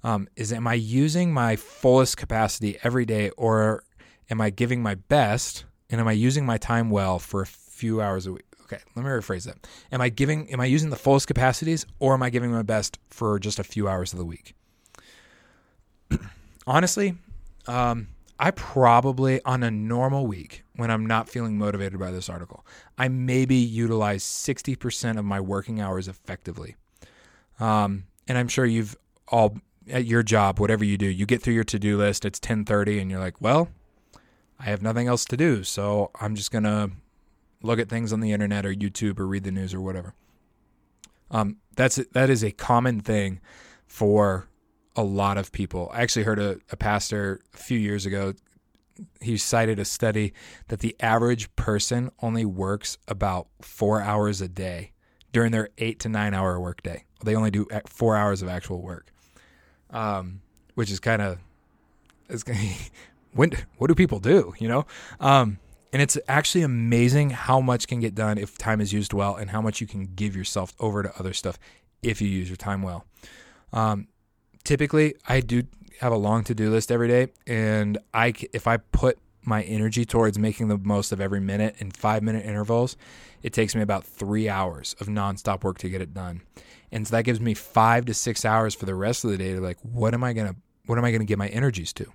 um, 0.03 0.29
is: 0.35 0.53
Am 0.53 0.67
I 0.67 0.75
using 0.75 1.33
my 1.33 1.55
fullest 1.55 2.15
capacity 2.15 2.77
every 2.83 3.05
day, 3.05 3.31
or 3.31 3.83
am 4.29 4.39
I 4.39 4.51
giving 4.51 4.83
my 4.83 4.95
best? 4.95 5.65
And 5.89 5.99
am 5.99 6.07
I 6.07 6.11
using 6.11 6.45
my 6.45 6.57
time 6.57 6.89
well 6.91 7.17
for 7.17 7.41
a 7.41 7.47
few 7.47 7.99
hours 7.99 8.27
a 8.27 8.33
week? 8.33 8.45
Okay, 8.63 8.79
let 8.95 9.03
me 9.03 9.09
rephrase 9.09 9.45
that. 9.45 9.65
Am 9.91 9.99
I 9.99 10.09
giving? 10.09 10.51
Am 10.53 10.59
I 10.59 10.65
using 10.65 10.91
the 10.91 10.95
fullest 10.95 11.25
capacities, 11.25 11.87
or 11.97 12.13
am 12.13 12.21
I 12.21 12.29
giving 12.29 12.51
my 12.51 12.61
best 12.61 12.99
for 13.09 13.39
just 13.39 13.57
a 13.57 13.63
few 13.63 13.87
hours 13.87 14.13
of 14.13 14.19
the 14.19 14.25
week? 14.25 14.53
honestly, 16.67 17.15
um, 17.65 18.09
I 18.39 18.51
probably 18.51 19.41
on 19.43 19.63
a 19.63 19.71
normal 19.71 20.27
week 20.27 20.63
when 20.75 20.91
I'm 20.91 21.05
not 21.05 21.27
feeling 21.27 21.57
motivated 21.57 21.99
by 21.99 22.11
this 22.11 22.29
article, 22.29 22.65
I 22.97 23.07
maybe 23.07 23.55
utilize 23.55 24.23
60% 24.23 25.17
of 25.17 25.25
my 25.25 25.39
working 25.39 25.81
hours 25.81 26.07
effectively. 26.07 26.75
Um, 27.59 28.03
and 28.27 28.37
I'm 28.37 28.47
sure 28.47 28.65
you've 28.65 28.95
all 29.27 29.57
at 29.89 30.05
your 30.05 30.23
job, 30.23 30.59
whatever 30.59 30.83
you 30.83 30.97
do, 30.97 31.07
you 31.07 31.25
get 31.25 31.41
through 31.41 31.53
your 31.53 31.63
to-do 31.63 31.97
list. 31.97 32.25
It's 32.25 32.39
10:30, 32.39 32.99
and 32.99 33.09
you're 33.09 33.19
like, 33.19 33.41
"Well, 33.41 33.69
I 34.59 34.65
have 34.65 34.81
nothing 34.81 35.07
else 35.07 35.25
to 35.25 35.37
do, 35.37 35.63
so 35.63 36.11
I'm 36.19 36.35
just 36.35 36.51
gonna 36.51 36.91
look 37.61 37.79
at 37.79 37.89
things 37.89 38.11
on 38.13 38.19
the 38.19 38.31
internet 38.31 38.65
or 38.65 38.73
YouTube 38.73 39.19
or 39.19 39.27
read 39.27 39.43
the 39.43 39.51
news 39.51 39.73
or 39.73 39.81
whatever." 39.81 40.13
Um, 41.31 41.57
that's 41.75 41.95
that 42.11 42.29
is 42.29 42.43
a 42.43 42.51
common 42.51 42.99
thing 42.99 43.39
for 43.85 44.47
a 44.97 45.03
lot 45.03 45.37
of 45.37 45.51
people. 45.51 45.89
I 45.93 46.01
actually 46.01 46.23
heard 46.23 46.39
a, 46.39 46.57
a 46.71 46.75
pastor 46.75 47.39
a 47.53 47.57
few 47.57 47.77
years 47.77 48.05
ago. 48.05 48.33
He 49.21 49.37
cited 49.37 49.77
a 49.77 49.85
study 49.85 50.33
that 50.69 50.79
the 50.79 50.95
average 50.99 51.55
person 51.55 52.11
only 52.21 52.45
works 52.45 52.97
about 53.07 53.47
four 53.61 54.01
hours 54.01 54.41
a 54.41 54.47
day 54.47 54.91
during 55.31 55.51
their 55.51 55.69
eight 55.77 55.99
to 55.99 56.09
nine 56.09 56.33
hour 56.33 56.59
workday. 56.59 57.05
They 57.23 57.35
only 57.35 57.51
do 57.51 57.67
four 57.87 58.15
hours 58.15 58.41
of 58.41 58.49
actual 58.49 58.81
work, 58.81 59.11
um, 59.91 60.41
which 60.73 60.89
is 60.91 60.99
kind 60.99 61.21
of 61.21 61.37
when 63.33 63.51
what 63.77 63.87
do 63.87 63.95
people 63.95 64.19
do? 64.19 64.53
You 64.57 64.67
know, 64.67 64.85
um, 65.19 65.59
and 65.93 66.01
it's 66.01 66.17
actually 66.27 66.63
amazing 66.63 67.29
how 67.29 67.61
much 67.61 67.87
can 67.87 67.99
get 67.99 68.15
done 68.15 68.37
if 68.37 68.57
time 68.57 68.81
is 68.81 68.91
used 68.93 69.13
well, 69.13 69.35
and 69.35 69.51
how 69.51 69.61
much 69.61 69.79
you 69.79 69.87
can 69.87 70.05
give 70.15 70.35
yourself 70.35 70.73
over 70.79 71.03
to 71.03 71.19
other 71.19 71.33
stuff 71.33 71.59
if 72.01 72.21
you 72.21 72.27
use 72.27 72.49
your 72.49 72.57
time 72.57 72.81
well. 72.81 73.05
Um, 73.73 74.07
typically 74.67 75.15
I 75.25 75.39
do 75.39 75.63
have 76.01 76.11
a 76.11 76.17
long 76.17 76.43
to-do 76.43 76.69
list 76.69 76.91
every 76.91 77.07
day 77.07 77.29
and 77.47 77.97
I 78.13 78.33
if 78.51 78.67
I 78.67 78.75
put 78.77 79.17
my 79.45 79.63
energy 79.63 80.03
towards 80.03 80.37
making 80.37 80.67
the 80.67 80.77
most 80.77 81.13
of 81.13 81.21
every 81.21 81.39
minute 81.39 81.75
in 81.79 81.89
5 81.89 82.21
minute 82.21 82.45
intervals, 82.45 82.97
it 83.41 83.53
takes 83.53 83.75
me 83.75 83.81
about 83.81 84.03
3 84.03 84.49
hours 84.49 84.93
of 84.99 85.07
nonstop 85.07 85.63
work 85.63 85.77
to 85.77 85.89
get 85.89 86.01
it 86.01 86.13
done. 86.13 86.41
And 86.91 87.07
so 87.07 87.15
that 87.15 87.23
gives 87.23 87.39
me 87.39 87.53
5 87.53 88.05
to 88.07 88.13
6 88.13 88.43
hours 88.43 88.75
for 88.75 88.85
the 88.85 88.93
rest 88.93 89.23
of 89.23 89.31
the 89.31 89.37
day 89.37 89.53
to 89.53 89.61
like 89.61 89.77
what 89.83 90.13
am 90.13 90.21
I 90.21 90.33
going 90.33 90.49
to 90.49 90.55
what 90.85 90.97
am 90.97 91.05
I 91.05 91.11
going 91.11 91.21
to 91.21 91.25
get 91.25 91.37
my 91.37 91.47
energies 91.47 91.93
to? 91.93 92.11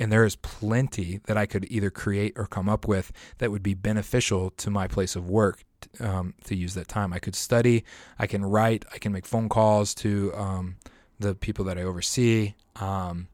And 0.00 0.10
there 0.10 0.24
is 0.24 0.34
plenty 0.34 1.20
that 1.26 1.36
I 1.36 1.46
could 1.46 1.64
either 1.70 1.90
create 1.90 2.32
or 2.34 2.46
come 2.46 2.68
up 2.68 2.88
with 2.88 3.12
that 3.38 3.52
would 3.52 3.62
be 3.62 3.74
beneficial 3.74 4.50
to 4.50 4.68
my 4.68 4.88
place 4.88 5.14
of 5.14 5.30
work 5.30 5.62
um, 6.00 6.34
to 6.46 6.56
use 6.56 6.74
that 6.74 6.88
time. 6.88 7.12
I 7.12 7.20
could 7.20 7.36
study, 7.36 7.84
I 8.18 8.26
can 8.26 8.44
write, 8.44 8.84
I 8.92 8.98
can 8.98 9.12
make 9.12 9.26
phone 9.26 9.48
calls 9.48 9.94
to 9.96 10.32
um, 10.34 10.76
the 11.18 11.34
people 11.34 11.64
that 11.66 11.78
I 11.78 11.82
oversee. 11.82 12.54
Um, 12.76 13.28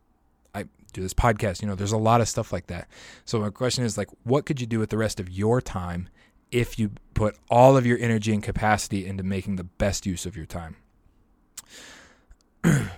I 0.54 0.64
do 0.92 1.02
this 1.02 1.14
podcast. 1.14 1.62
You 1.62 1.68
know, 1.68 1.74
there's 1.74 1.92
a 1.92 1.98
lot 1.98 2.20
of 2.20 2.28
stuff 2.28 2.52
like 2.52 2.66
that. 2.68 2.88
So 3.24 3.40
my 3.40 3.50
question 3.50 3.84
is 3.84 3.96
like, 3.96 4.08
what 4.24 4.46
could 4.46 4.60
you 4.60 4.66
do 4.66 4.78
with 4.78 4.90
the 4.90 4.98
rest 4.98 5.20
of 5.20 5.30
your 5.30 5.60
time 5.60 6.08
if 6.50 6.78
you 6.78 6.90
put 7.14 7.36
all 7.48 7.76
of 7.76 7.86
your 7.86 7.98
energy 7.98 8.32
and 8.32 8.42
capacity 8.42 9.06
into 9.06 9.22
making 9.22 9.56
the 9.56 9.64
best 9.64 10.06
use 10.06 10.26
of 10.26 10.36
your 10.36 10.46
time? 10.46 10.76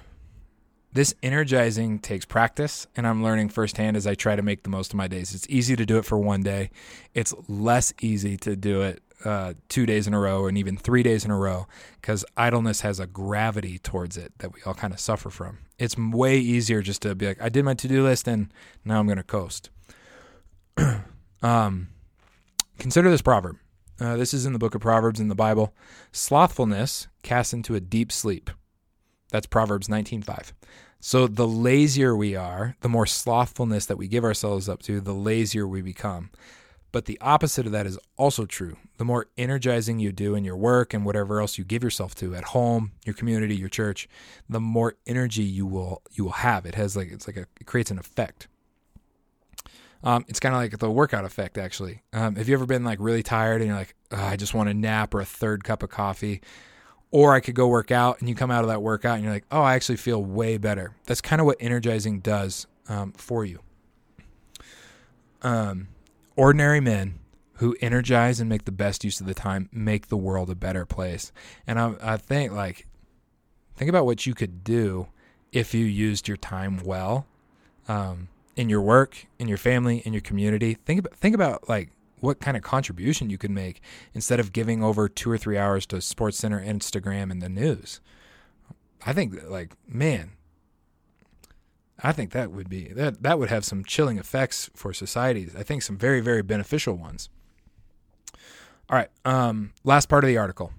this 0.92 1.14
energizing 1.22 1.98
takes 1.98 2.24
practice, 2.24 2.86
and 2.96 3.06
I'm 3.06 3.22
learning 3.22 3.50
firsthand 3.50 3.96
as 3.96 4.06
I 4.06 4.14
try 4.14 4.36
to 4.36 4.42
make 4.42 4.62
the 4.62 4.70
most 4.70 4.92
of 4.92 4.96
my 4.96 5.06
days. 5.06 5.34
It's 5.34 5.46
easy 5.48 5.76
to 5.76 5.86
do 5.86 5.98
it 5.98 6.04
for 6.04 6.18
one 6.18 6.42
day. 6.42 6.70
It's 7.14 7.34
less 7.48 7.92
easy 8.00 8.36
to 8.38 8.56
do 8.56 8.82
it 8.82 9.02
uh, 9.24 9.54
two 9.68 9.86
days 9.86 10.06
in 10.06 10.14
a 10.14 10.18
row 10.18 10.46
and 10.46 10.58
even 10.58 10.76
three 10.76 11.02
days 11.02 11.24
in 11.24 11.30
a 11.30 11.36
row 11.36 11.66
because 12.00 12.24
idleness 12.36 12.80
has 12.80 12.98
a 13.00 13.06
gravity 13.06 13.78
towards 13.78 14.16
it 14.16 14.32
that 14.38 14.52
we 14.52 14.60
all 14.66 14.74
kind 14.74 14.92
of 14.92 15.00
suffer 15.00 15.30
from. 15.30 15.58
It's 15.78 15.96
way 15.96 16.38
easier 16.38 16.82
just 16.82 17.02
to 17.02 17.14
be 17.14 17.26
like, 17.26 17.40
I 17.40 17.48
did 17.48 17.64
my 17.64 17.74
to 17.74 17.88
do 17.88 18.02
list 18.02 18.26
and 18.26 18.52
now 18.84 18.98
I'm 18.98 19.06
going 19.06 19.18
to 19.18 19.22
coast. 19.22 19.70
um, 21.42 21.88
consider 22.78 23.10
this 23.10 23.22
proverb. 23.22 23.56
Uh, 24.00 24.16
this 24.16 24.34
is 24.34 24.46
in 24.46 24.52
the 24.52 24.58
book 24.58 24.74
of 24.74 24.80
Proverbs 24.80 25.20
in 25.20 25.28
the 25.28 25.34
Bible. 25.34 25.74
Slothfulness 26.10 27.06
casts 27.22 27.52
into 27.52 27.74
a 27.74 27.80
deep 27.80 28.10
sleep. 28.10 28.50
That's 29.30 29.46
Proverbs 29.46 29.88
19:5. 29.88 30.52
So 30.98 31.26
the 31.26 31.48
lazier 31.48 32.16
we 32.16 32.36
are, 32.36 32.76
the 32.80 32.88
more 32.88 33.06
slothfulness 33.06 33.86
that 33.86 33.98
we 33.98 34.06
give 34.08 34.24
ourselves 34.24 34.68
up 34.68 34.82
to, 34.82 35.00
the 35.00 35.14
lazier 35.14 35.66
we 35.66 35.82
become. 35.82 36.30
But 36.92 37.06
the 37.06 37.18
opposite 37.22 37.64
of 37.64 37.72
that 37.72 37.86
is 37.86 37.98
also 38.18 38.44
true. 38.44 38.76
The 38.98 39.04
more 39.04 39.26
energizing 39.38 39.98
you 39.98 40.12
do 40.12 40.34
in 40.34 40.44
your 40.44 40.56
work 40.56 40.92
and 40.92 41.04
whatever 41.04 41.40
else 41.40 41.56
you 41.56 41.64
give 41.64 41.82
yourself 41.82 42.14
to 42.16 42.34
at 42.34 42.44
home, 42.44 42.92
your 43.04 43.14
community, 43.14 43.56
your 43.56 43.70
church, 43.70 44.08
the 44.48 44.60
more 44.60 44.94
energy 45.06 45.42
you 45.42 45.66
will 45.66 46.02
you 46.12 46.24
will 46.24 46.32
have. 46.32 46.66
It 46.66 46.74
has 46.74 46.94
like 46.94 47.10
it's 47.10 47.26
like 47.26 47.38
a, 47.38 47.46
it 47.58 47.66
creates 47.66 47.90
an 47.90 47.98
effect. 47.98 48.48
Um, 50.04 50.24
it's 50.28 50.40
kind 50.40 50.54
of 50.54 50.60
like 50.60 50.78
the 50.78 50.90
workout 50.90 51.24
effect, 51.24 51.56
actually. 51.56 52.02
Um, 52.12 52.34
have 52.36 52.48
you 52.48 52.54
ever 52.54 52.66
been 52.66 52.84
like 52.84 52.98
really 53.00 53.22
tired 53.22 53.60
and 53.60 53.68
you're 53.68 53.78
like, 53.78 53.94
I 54.10 54.36
just 54.36 54.52
want 54.52 54.68
a 54.68 54.74
nap 54.74 55.14
or 55.14 55.20
a 55.20 55.24
third 55.24 55.64
cup 55.64 55.82
of 55.82 55.90
coffee, 55.90 56.42
or 57.10 57.34
I 57.34 57.40
could 57.40 57.54
go 57.54 57.68
work 57.68 57.90
out, 57.90 58.18
and 58.18 58.28
you 58.28 58.34
come 58.34 58.50
out 58.50 58.64
of 58.64 58.68
that 58.68 58.82
workout 58.82 59.14
and 59.14 59.24
you're 59.24 59.32
like, 59.32 59.44
oh, 59.52 59.62
I 59.62 59.74
actually 59.74 59.96
feel 59.96 60.22
way 60.22 60.58
better. 60.58 60.94
That's 61.06 61.20
kind 61.20 61.40
of 61.40 61.46
what 61.46 61.56
energizing 61.60 62.20
does 62.20 62.66
um, 62.88 63.12
for 63.12 63.44
you. 63.44 63.60
Um, 65.42 65.88
ordinary 66.36 66.80
men 66.80 67.18
who 67.54 67.76
energize 67.80 68.40
and 68.40 68.48
make 68.48 68.64
the 68.64 68.72
best 68.72 69.04
use 69.04 69.20
of 69.20 69.26
the 69.26 69.34
time 69.34 69.68
make 69.72 70.08
the 70.08 70.16
world 70.16 70.50
a 70.50 70.54
better 70.54 70.84
place. 70.84 71.32
And 71.66 71.78
I, 71.78 71.94
I 72.02 72.16
think 72.16 72.52
like 72.52 72.86
think 73.76 73.88
about 73.88 74.04
what 74.04 74.26
you 74.26 74.34
could 74.34 74.64
do 74.64 75.08
if 75.52 75.74
you 75.74 75.84
used 75.84 76.28
your 76.28 76.36
time 76.36 76.82
well 76.84 77.26
um, 77.88 78.28
in 78.56 78.68
your 78.68 78.80
work, 78.80 79.26
in 79.38 79.48
your 79.48 79.58
family, 79.58 79.98
in 80.04 80.12
your 80.12 80.22
community. 80.22 80.74
Think 80.74 81.00
about 81.00 81.14
think 81.14 81.34
about 81.34 81.68
like 81.68 81.90
what 82.20 82.40
kind 82.40 82.56
of 82.56 82.62
contribution 82.62 83.30
you 83.30 83.38
could 83.38 83.50
make 83.50 83.80
instead 84.14 84.40
of 84.40 84.52
giving 84.52 84.82
over 84.82 85.08
two 85.08 85.30
or 85.30 85.38
three 85.38 85.58
hours 85.58 85.86
to 85.86 86.00
Sports 86.00 86.38
Center, 86.38 86.60
Instagram, 86.60 87.30
and 87.30 87.42
the 87.42 87.48
news. 87.48 88.00
I 89.04 89.12
think 89.12 89.34
like 89.48 89.74
man, 89.86 90.32
I 92.02 92.12
think 92.12 92.32
that 92.32 92.50
would 92.50 92.68
be 92.68 92.88
that 92.88 93.22
that 93.22 93.38
would 93.38 93.48
have 93.48 93.64
some 93.64 93.84
chilling 93.84 94.18
effects 94.18 94.70
for 94.74 94.92
societies. 94.92 95.54
I 95.56 95.62
think 95.62 95.82
some 95.82 95.96
very 95.96 96.20
very 96.20 96.42
beneficial 96.42 96.94
ones. 96.94 97.28
All 98.90 98.98
right, 98.98 99.08
um, 99.24 99.72
last 99.84 100.08
part 100.08 100.24
of 100.24 100.28
the 100.28 100.36
article. 100.36 100.72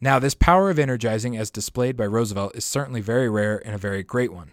Now, 0.00 0.18
this 0.18 0.34
power 0.34 0.70
of 0.70 0.78
energizing, 0.78 1.36
as 1.36 1.50
displayed 1.50 1.94
by 1.94 2.06
Roosevelt, 2.06 2.56
is 2.56 2.64
certainly 2.64 3.02
very 3.02 3.28
rare 3.28 3.60
and 3.66 3.74
a 3.74 3.78
very 3.78 4.02
great 4.02 4.32
one, 4.32 4.52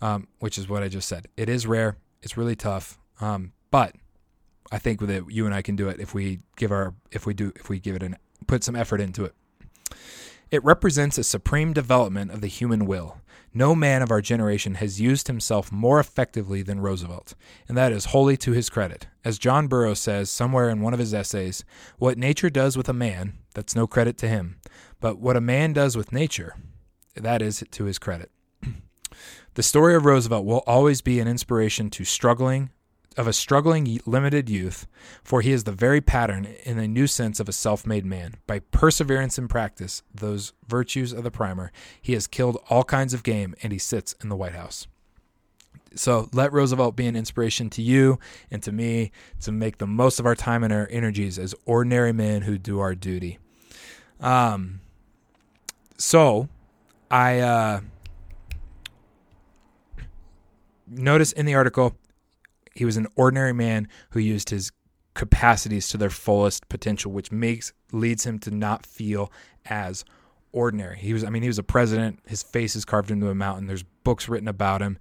um, 0.00 0.26
which 0.40 0.58
is 0.58 0.68
what 0.68 0.82
I 0.82 0.88
just 0.88 1.08
said. 1.08 1.28
It 1.36 1.48
is 1.48 1.68
rare. 1.68 1.98
It's 2.20 2.36
really 2.36 2.56
tough, 2.56 2.98
um, 3.20 3.52
but 3.70 3.94
I 4.72 4.78
think 4.78 5.00
that 5.02 5.30
you 5.30 5.46
and 5.46 5.54
I 5.54 5.62
can 5.62 5.76
do 5.76 5.88
it 5.88 6.00
if 6.00 6.14
we 6.14 6.40
give 6.56 6.72
our 6.72 6.94
if 7.12 7.26
we 7.26 7.34
do 7.34 7.52
if 7.54 7.68
we 7.68 7.78
give 7.78 7.94
it 7.94 8.02
an 8.02 8.16
put 8.46 8.64
some 8.64 8.74
effort 8.74 9.00
into 9.00 9.24
it. 9.24 9.34
It 10.50 10.64
represents 10.64 11.18
a 11.18 11.24
supreme 11.24 11.72
development 11.72 12.30
of 12.30 12.40
the 12.40 12.46
human 12.48 12.86
will. 12.86 13.18
No 13.56 13.74
man 13.74 14.02
of 14.02 14.10
our 14.10 14.20
generation 14.20 14.74
has 14.74 15.00
used 15.00 15.28
himself 15.28 15.72
more 15.72 15.98
effectively 15.98 16.60
than 16.60 16.78
Roosevelt, 16.78 17.34
and 17.66 17.74
that 17.74 17.90
is 17.90 18.04
wholly 18.04 18.36
to 18.36 18.52
his 18.52 18.68
credit. 18.68 19.06
As 19.24 19.38
John 19.38 19.66
Burroughs 19.66 19.98
says 19.98 20.28
somewhere 20.28 20.68
in 20.68 20.82
one 20.82 20.92
of 20.92 20.98
his 20.98 21.14
essays, 21.14 21.64
what 21.96 22.18
nature 22.18 22.50
does 22.50 22.76
with 22.76 22.86
a 22.86 22.92
man, 22.92 23.38
that's 23.54 23.74
no 23.74 23.86
credit 23.86 24.18
to 24.18 24.28
him, 24.28 24.60
but 25.00 25.20
what 25.20 25.38
a 25.38 25.40
man 25.40 25.72
does 25.72 25.96
with 25.96 26.12
nature, 26.12 26.54
that 27.14 27.40
is 27.40 27.64
to 27.70 27.84
his 27.84 27.98
credit. 27.98 28.30
the 29.54 29.62
story 29.62 29.94
of 29.94 30.04
Roosevelt 30.04 30.44
will 30.44 30.62
always 30.66 31.00
be 31.00 31.18
an 31.18 31.26
inspiration 31.26 31.88
to 31.88 32.04
struggling, 32.04 32.68
of 33.16 33.26
a 33.26 33.32
struggling, 33.32 34.00
limited 34.04 34.48
youth, 34.48 34.86
for 35.22 35.40
he 35.40 35.52
is 35.52 35.64
the 35.64 35.72
very 35.72 36.00
pattern 36.00 36.46
in 36.64 36.78
a 36.78 36.88
new 36.88 37.06
sense 37.06 37.40
of 37.40 37.48
a 37.48 37.52
self 37.52 37.86
made 37.86 38.04
man. 38.04 38.34
By 38.46 38.60
perseverance 38.60 39.38
and 39.38 39.48
practice, 39.48 40.02
those 40.14 40.52
virtues 40.66 41.12
of 41.12 41.24
the 41.24 41.30
primer, 41.30 41.72
he 42.00 42.12
has 42.12 42.26
killed 42.26 42.58
all 42.68 42.84
kinds 42.84 43.14
of 43.14 43.22
game 43.22 43.54
and 43.62 43.72
he 43.72 43.78
sits 43.78 44.14
in 44.22 44.28
the 44.28 44.36
White 44.36 44.54
House. 44.54 44.86
So 45.94 46.28
let 46.32 46.52
Roosevelt 46.52 46.94
be 46.94 47.06
an 47.06 47.16
inspiration 47.16 47.70
to 47.70 47.82
you 47.82 48.18
and 48.50 48.62
to 48.62 48.72
me 48.72 49.12
to 49.40 49.52
make 49.52 49.78
the 49.78 49.86
most 49.86 50.20
of 50.20 50.26
our 50.26 50.34
time 50.34 50.62
and 50.62 50.72
our 50.72 50.86
energies 50.90 51.38
as 51.38 51.54
ordinary 51.64 52.12
men 52.12 52.42
who 52.42 52.58
do 52.58 52.80
our 52.80 52.94
duty. 52.94 53.38
Um, 54.20 54.80
so 55.96 56.48
I 57.10 57.40
uh, 57.40 57.80
notice 60.86 61.32
in 61.32 61.46
the 61.46 61.54
article 61.54 61.96
he 62.76 62.84
was 62.84 62.96
an 62.96 63.06
ordinary 63.16 63.52
man 63.52 63.88
who 64.10 64.20
used 64.20 64.50
his 64.50 64.70
capacities 65.14 65.88
to 65.88 65.96
their 65.96 66.10
fullest 66.10 66.68
potential, 66.68 67.10
which 67.10 67.32
makes 67.32 67.72
leads 67.90 68.24
him 68.24 68.38
to 68.40 68.50
not 68.50 68.84
feel 68.84 69.32
as 69.64 70.04
ordinary. 70.52 70.98
He 70.98 71.12
was, 71.12 71.24
I 71.24 71.30
mean, 71.30 71.42
he 71.42 71.48
was 71.48 71.58
a 71.58 71.62
president. 71.62 72.20
His 72.26 72.42
face 72.42 72.76
is 72.76 72.84
carved 72.84 73.10
into 73.10 73.28
a 73.28 73.34
mountain. 73.34 73.66
There's 73.66 73.82
books 74.04 74.28
written 74.28 74.48
about 74.48 74.82
him. 74.82 74.98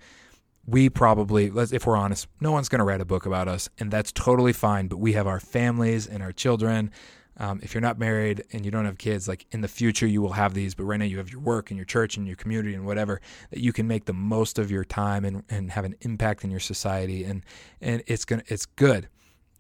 We 0.65 0.89
probably, 0.89 1.51
if 1.55 1.85
we're 1.85 1.97
honest, 1.97 2.27
no 2.41 2.51
one's 2.51 2.69
going 2.69 2.79
to 2.79 2.85
write 2.85 3.01
a 3.01 3.05
book 3.05 3.25
about 3.25 3.47
us, 3.47 3.69
and 3.77 3.91
that's 3.91 4.11
totally 4.11 4.53
fine. 4.53 4.87
But 4.87 4.97
we 4.97 5.13
have 5.13 5.27
our 5.27 5.39
families 5.39 6.07
and 6.07 6.23
our 6.23 6.31
children. 6.31 6.91
Um, 7.37 7.59
if 7.61 7.73
you're 7.73 7.81
not 7.81 7.99
married 7.99 8.43
and 8.53 8.63
you 8.63 8.71
don't 8.71 8.85
have 8.85 8.97
kids, 8.97 9.27
like 9.27 9.45
in 9.51 9.61
the 9.61 9.67
future 9.67 10.07
you 10.07 10.21
will 10.21 10.33
have 10.33 10.53
these, 10.53 10.73
but 10.73 10.83
right 10.85 10.97
now 10.97 11.05
you 11.05 11.17
have 11.17 11.29
your 11.29 11.41
work 11.41 11.69
and 11.69 11.77
your 11.77 11.85
church 11.85 12.15
and 12.15 12.25
your 12.25 12.37
community 12.37 12.73
and 12.73 12.85
whatever 12.85 13.19
that 13.49 13.59
you 13.59 13.73
can 13.73 13.87
make 13.87 14.05
the 14.05 14.13
most 14.13 14.57
of 14.57 14.71
your 14.71 14.85
time 14.85 15.25
and, 15.25 15.43
and 15.49 15.71
have 15.71 15.83
an 15.83 15.95
impact 16.01 16.43
in 16.43 16.51
your 16.51 16.59
society 16.61 17.23
and 17.25 17.43
and 17.81 18.03
it's 18.07 18.23
gonna 18.23 18.43
it's 18.47 18.65
good. 18.65 19.09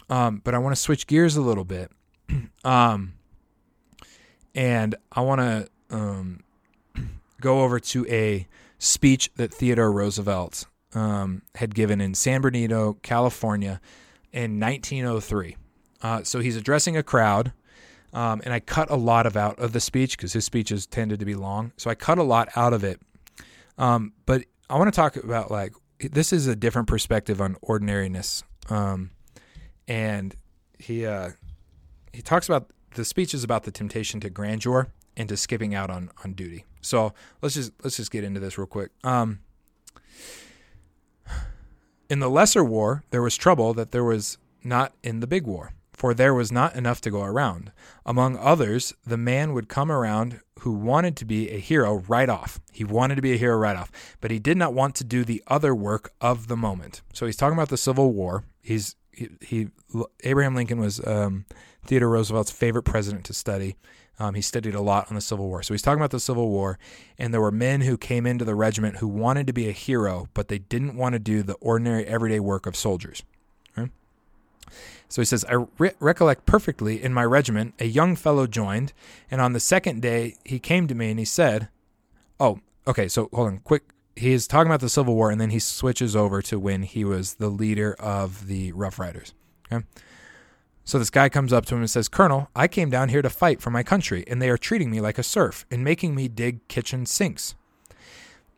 Um, 0.09 0.41
but 0.43 0.53
I 0.53 0.59
want 0.59 0.75
to 0.75 0.81
switch 0.81 1.07
gears 1.07 1.35
a 1.35 1.41
little 1.41 1.65
bit, 1.65 1.91
um, 2.63 3.13
and 4.53 4.95
I 5.11 5.21
want 5.21 5.41
to 5.41 5.67
um, 5.89 6.43
go 7.41 7.61
over 7.61 7.79
to 7.79 8.07
a 8.07 8.47
speech 8.77 9.31
that 9.35 9.53
Theodore 9.53 9.91
Roosevelt 9.91 10.67
um, 10.93 11.41
had 11.55 11.75
given 11.75 11.99
in 12.01 12.13
San 12.13 12.41
Bernardino, 12.41 12.93
California, 13.01 13.81
in 14.31 14.59
1903. 14.59 15.57
Uh, 16.01 16.23
so 16.23 16.39
he's 16.39 16.55
addressing 16.55 16.95
a 16.95 17.03
crowd 17.03 17.51
um, 18.15 18.41
and 18.45 18.53
I 18.53 18.61
cut 18.61 18.89
a 18.89 18.95
lot 18.95 19.25
of 19.25 19.35
out 19.35 19.59
of 19.59 19.73
the 19.73 19.81
speech 19.81 20.17
because 20.17 20.31
his 20.31 20.45
speeches 20.45 20.87
tended 20.87 21.19
to 21.19 21.25
be 21.25 21.35
long. 21.35 21.73
So 21.75 21.89
I 21.89 21.95
cut 21.95 22.17
a 22.17 22.23
lot 22.23 22.47
out 22.55 22.71
of 22.71 22.83
it. 22.85 23.01
Um, 23.77 24.13
but 24.25 24.45
I 24.69 24.77
want 24.77 24.91
to 24.91 24.95
talk 24.95 25.17
about 25.17 25.51
like 25.51 25.73
this 25.99 26.31
is 26.31 26.47
a 26.47 26.55
different 26.55 26.87
perspective 26.87 27.41
on 27.41 27.57
ordinariness. 27.61 28.43
Um, 28.69 29.11
and 29.85 30.33
he 30.79 31.05
uh, 31.05 31.31
he 32.13 32.21
talks 32.21 32.47
about 32.47 32.71
the 32.95 33.03
speech 33.03 33.33
is 33.33 33.43
about 33.43 33.63
the 33.63 33.71
temptation 33.71 34.21
to 34.21 34.29
grandeur 34.29 34.87
and 35.17 35.27
to 35.27 35.35
skipping 35.35 35.75
out 35.75 35.89
on 35.89 36.09
on 36.23 36.33
duty. 36.33 36.63
So 36.79 37.13
let's 37.41 37.55
just 37.55 37.73
let's 37.83 37.97
just 37.97 38.11
get 38.11 38.23
into 38.23 38.39
this 38.39 38.57
real 38.57 38.65
quick. 38.65 38.91
Um, 39.03 39.39
in 42.09 42.19
the 42.19 42.29
lesser 42.29 42.63
war, 42.63 43.03
there 43.09 43.21
was 43.21 43.35
trouble 43.35 43.73
that 43.73 43.91
there 43.91 44.05
was 44.05 44.37
not 44.63 44.93
in 45.03 45.19
the 45.19 45.27
big 45.27 45.45
war 45.45 45.73
for 45.97 46.13
there 46.13 46.33
was 46.33 46.51
not 46.51 46.75
enough 46.75 47.01
to 47.01 47.11
go 47.11 47.23
around. 47.23 47.71
Among 48.05 48.37
others, 48.37 48.93
the 49.05 49.17
man 49.17 49.53
would 49.53 49.69
come 49.69 49.91
around 49.91 50.41
who 50.59 50.71
wanted 50.71 51.15
to 51.17 51.25
be 51.25 51.49
a 51.49 51.59
hero 51.59 52.03
right 52.07 52.29
off. 52.29 52.59
He 52.71 52.83
wanted 52.83 53.15
to 53.15 53.21
be 53.21 53.33
a 53.33 53.37
hero 53.37 53.57
right 53.57 53.75
off, 53.75 53.91
but 54.21 54.31
he 54.31 54.39
did 54.39 54.57
not 54.57 54.73
want 54.73 54.95
to 54.95 55.03
do 55.03 55.23
the 55.23 55.43
other 55.47 55.73
work 55.75 56.13
of 56.21 56.47
the 56.47 56.57
moment. 56.57 57.01
So 57.13 57.25
he's 57.25 57.35
talking 57.35 57.57
about 57.57 57.69
the 57.69 57.77
Civil 57.77 58.13
War. 58.13 58.43
He's 58.61 58.95
he, 59.11 59.29
he 59.41 59.67
Abraham 60.23 60.55
Lincoln 60.55 60.79
was 60.79 61.05
um, 61.05 61.45
Theodore 61.85 62.09
Roosevelt's 62.09 62.51
favorite 62.51 62.83
president 62.83 63.25
to 63.25 63.33
study. 63.33 63.75
Um, 64.17 64.33
he 64.33 64.41
studied 64.41 64.75
a 64.75 64.81
lot 64.81 65.09
on 65.09 65.15
the 65.15 65.21
Civil 65.21 65.47
War. 65.47 65.61
So 65.61 65.73
he's 65.73 65.81
talking 65.81 65.99
about 65.99 66.11
the 66.11 66.19
Civil 66.19 66.49
War, 66.49 66.79
and 67.17 67.33
there 67.33 67.41
were 67.41 67.51
men 67.51 67.81
who 67.81 67.97
came 67.97 68.25
into 68.25 68.45
the 68.45 68.55
regiment 68.55 68.97
who 68.97 69.07
wanted 69.07 69.45
to 69.47 69.53
be 69.53 69.67
a 69.67 69.73
hero, 69.73 70.29
but 70.33 70.47
they 70.47 70.59
didn't 70.59 70.95
want 70.95 71.13
to 71.13 71.19
do 71.19 71.43
the 71.43 71.55
ordinary 71.55 72.05
everyday 72.05 72.39
work 72.39 72.65
of 72.65 72.75
soldiers. 72.75 73.23
So 75.09 75.21
he 75.21 75.25
says, 75.25 75.45
I 75.45 75.65
re- 75.77 75.93
recollect 75.99 76.45
perfectly 76.45 77.01
in 77.01 77.13
my 77.13 77.23
regiment, 77.23 77.73
a 77.79 77.85
young 77.85 78.15
fellow 78.15 78.47
joined, 78.47 78.93
and 79.29 79.39
on 79.39 79.53
the 79.53 79.59
second 79.59 80.01
day 80.01 80.35
he 80.43 80.59
came 80.59 80.87
to 80.87 80.95
me 80.95 81.09
and 81.09 81.19
he 81.19 81.25
said, 81.25 81.69
Oh, 82.39 82.59
okay, 82.87 83.07
so 83.07 83.29
hold 83.33 83.47
on, 83.47 83.59
quick. 83.59 83.83
He 84.15 84.31
is 84.31 84.47
talking 84.47 84.69
about 84.69 84.79
the 84.79 84.89
Civil 84.89 85.15
War, 85.15 85.29
and 85.29 85.41
then 85.41 85.49
he 85.49 85.59
switches 85.59 86.15
over 86.15 86.41
to 86.43 86.57
when 86.57 86.83
he 86.83 87.03
was 87.03 87.35
the 87.35 87.49
leader 87.49 87.95
of 87.99 88.47
the 88.47 88.71
Rough 88.71 88.97
Riders. 88.97 89.33
Okay. 89.71 89.85
So 90.85 90.99
this 90.99 91.09
guy 91.09 91.29
comes 91.29 91.51
up 91.51 91.65
to 91.65 91.75
him 91.75 91.81
and 91.81 91.89
says, 91.89 92.07
Colonel, 92.07 92.49
I 92.55 92.67
came 92.67 92.91
down 92.91 93.09
here 93.09 93.23
to 93.23 93.29
fight 93.29 93.59
for 93.59 93.71
my 93.71 93.81
country, 93.81 94.23
and 94.27 94.41
they 94.41 94.49
are 94.49 94.57
treating 94.57 94.91
me 94.91 95.01
like 95.01 95.17
a 95.17 95.23
serf 95.23 95.65
and 95.71 95.83
making 95.83 96.13
me 96.13 96.27
dig 96.27 96.65
kitchen 96.67 97.05
sinks. 97.05 97.55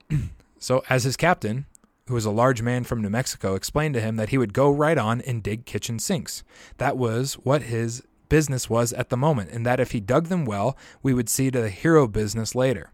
so, 0.60 0.84
as 0.89 1.05
his 1.05 1.16
captain, 1.16 1.66
who 2.08 2.14
was 2.14 2.26
a 2.26 2.32
large 2.32 2.62
man 2.62 2.84
from 2.84 3.01
New 3.01 3.10
Mexico, 3.10 3.55
explained 3.55 3.93
to 3.95 4.01
him 4.01 4.16
that 4.16 4.30
he 4.30 4.38
would 4.38 4.53
go 4.53 4.70
right 4.70 4.97
on 4.97 5.22
and 5.22 5.43
dig 5.43 5.66
kitchen 5.66 5.99
sinks. 5.99 6.43
That 6.78 6.97
was 6.97 7.36
what 7.36 7.64
his 7.64 8.03
business 8.30 8.70
was 8.70 8.93
at 8.93 9.10
the 9.10 9.18
moment, 9.18 9.51
and 9.51 9.66
that 9.66 9.80
if 9.80 9.91
he 9.91 9.99
dug 9.99 10.28
them 10.28 10.45
well, 10.45 10.78
we 11.01 11.14
would 11.14 11.30
see 11.30 11.51
to 11.51 11.62
the 11.62 11.70
hero 11.70 12.08
business 12.08 12.55
later. 12.55 12.91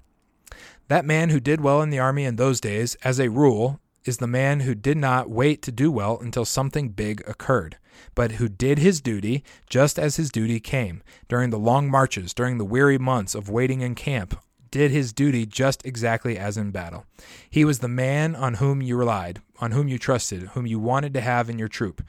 That 0.88 1.06
man 1.06 1.30
who 1.30 1.40
did 1.40 1.62
well 1.62 1.82
in 1.82 1.90
the 1.90 2.00
army 2.00 2.26
in 2.26 2.36
those 2.36 2.60
days, 2.60 2.96
as 3.04 3.20
a 3.20 3.30
rule, 3.30 3.80
is 4.06 4.18
the 4.18 4.28
man 4.28 4.62
who 4.62 4.76
did 4.76 4.98
not 4.98 5.30
wait 5.30 5.62
to 5.62 5.72
do 5.72 5.92
well 5.92 6.20
until 6.20 6.46
something 6.46 6.90
big 6.90 7.24
occurred, 7.28 7.78
but 8.16 8.34
who 8.34 8.50
did 8.50 8.80
his 8.80 9.02
duty 9.02 9.44
just 9.70 9.98
as 9.98 10.18
his 10.18 10.30
duty 10.30 10.60
came, 10.60 11.02
during 11.28 11.50
the 11.50 11.60
long 11.60 11.90
marches, 11.90 12.34
during 12.34 12.58
the 12.58 12.66
weary 12.66 12.98
months 12.98 13.34
of 13.34 13.50
waiting 13.50 13.82
in 13.82 13.96
camp, 13.96 14.38
did 14.74 14.90
his 14.90 15.14
duty 15.14 15.46
just 15.46 15.86
exactly 15.86 16.36
as 16.36 16.58
in 16.58 16.72
battle. 16.72 17.06
He 17.48 17.64
was 17.64 17.78
the 17.78 17.88
man 17.88 18.36
on 18.36 18.56
whom 18.56 18.82
you 18.82 18.98
relied, 18.98 19.40
on 19.60 19.72
whom 19.72 19.88
you 19.88 20.00
trusted, 20.00 20.42
whom 20.54 20.66
you 20.66 20.80
wanted 20.80 21.14
to 21.14 21.22
have 21.22 21.48
in 21.48 21.60
your 21.60 21.68
troop. 21.68 22.04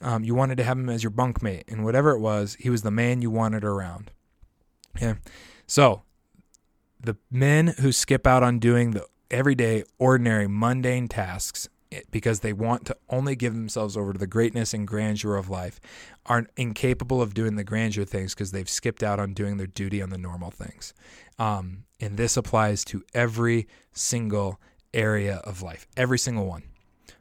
Um, 0.00 0.22
you 0.22 0.32
wanted 0.32 0.56
to 0.58 0.62
have 0.62 0.78
him 0.78 0.88
as 0.88 1.02
your 1.02 1.10
bunkmate, 1.10 1.64
and 1.66 1.84
whatever 1.84 2.12
it 2.12 2.20
was, 2.20 2.56
he 2.60 2.70
was 2.70 2.82
the 2.82 2.92
man 2.92 3.20
you 3.20 3.32
wanted 3.32 3.64
around. 3.64 4.12
Okay, 4.96 5.18
so 5.66 6.02
the 7.00 7.16
men 7.32 7.74
who 7.80 7.90
skip 7.90 8.28
out 8.28 8.44
on 8.44 8.60
doing 8.60 8.92
the 8.92 9.04
everyday, 9.28 9.82
ordinary, 9.98 10.46
mundane 10.46 11.08
tasks 11.08 11.68
because 12.10 12.40
they 12.40 12.52
want 12.52 12.86
to 12.86 12.96
only 13.08 13.36
give 13.36 13.54
themselves 13.54 13.96
over 13.96 14.12
to 14.12 14.18
the 14.18 14.26
greatness 14.26 14.74
and 14.74 14.86
grandeur 14.86 15.36
of 15.36 15.48
life 15.48 15.80
are 16.26 16.46
incapable 16.56 17.20
of 17.20 17.34
doing 17.34 17.56
the 17.56 17.64
grandeur 17.64 18.04
things 18.04 18.34
because 18.34 18.52
they've 18.52 18.68
skipped 18.68 19.02
out 19.02 19.20
on 19.20 19.34
doing 19.34 19.56
their 19.56 19.66
duty 19.66 20.00
on 20.02 20.10
the 20.10 20.18
normal 20.18 20.50
things. 20.50 20.94
Um, 21.38 21.84
and 22.00 22.16
this 22.16 22.36
applies 22.36 22.84
to 22.86 23.02
every 23.14 23.66
single 23.92 24.60
area 24.92 25.36
of 25.44 25.62
life, 25.62 25.86
every 25.96 26.18
single 26.18 26.46
one. 26.46 26.62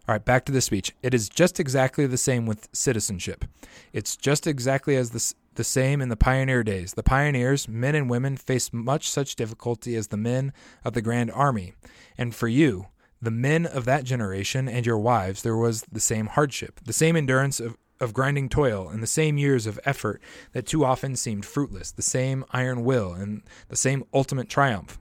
All 0.05 0.13
right, 0.13 0.23
back 0.23 0.43
to 0.45 0.51
the 0.51 0.59
speech. 0.59 0.93
It 1.01 1.13
is 1.13 1.29
just 1.29 1.61
exactly 1.61 2.05
the 2.05 2.17
same 2.17 2.45
with 2.45 2.67
citizenship. 2.73 3.45
It's 3.93 4.17
just 4.17 4.45
exactly 4.45 4.97
as 4.97 5.11
the, 5.11 5.33
the 5.55 5.63
same 5.63 6.01
in 6.01 6.09
the 6.09 6.17
pioneer 6.17 6.61
days. 6.61 6.93
The 6.93 7.03
pioneers, 7.03 7.69
men 7.69 7.95
and 7.95 8.09
women, 8.09 8.35
faced 8.35 8.73
much 8.73 9.09
such 9.09 9.37
difficulty 9.37 9.95
as 9.95 10.07
the 10.07 10.17
men 10.17 10.51
of 10.83 10.91
the 10.91 11.01
Grand 11.01 11.31
Army. 11.31 11.73
And 12.17 12.35
for 12.35 12.49
you, 12.49 12.87
the 13.23 13.31
men 13.31 13.65
of 13.65 13.85
that 13.85 14.03
generation 14.03 14.67
and 14.67 14.85
your 14.85 14.97
wives, 14.97 15.43
there 15.43 15.55
was 15.55 15.83
the 15.83 16.01
same 16.01 16.27
hardship, 16.27 16.81
the 16.85 16.91
same 16.91 17.15
endurance 17.15 17.61
of, 17.61 17.77
of 18.01 18.13
grinding 18.13 18.49
toil, 18.49 18.89
and 18.89 19.01
the 19.01 19.07
same 19.07 19.37
years 19.37 19.65
of 19.65 19.79
effort 19.85 20.21
that 20.51 20.67
too 20.67 20.83
often 20.83 21.15
seemed 21.15 21.45
fruitless, 21.45 21.91
the 21.91 22.01
same 22.01 22.43
iron 22.51 22.83
will, 22.83 23.13
and 23.13 23.41
the 23.69 23.77
same 23.77 24.03
ultimate 24.13 24.49
triumph. 24.49 24.99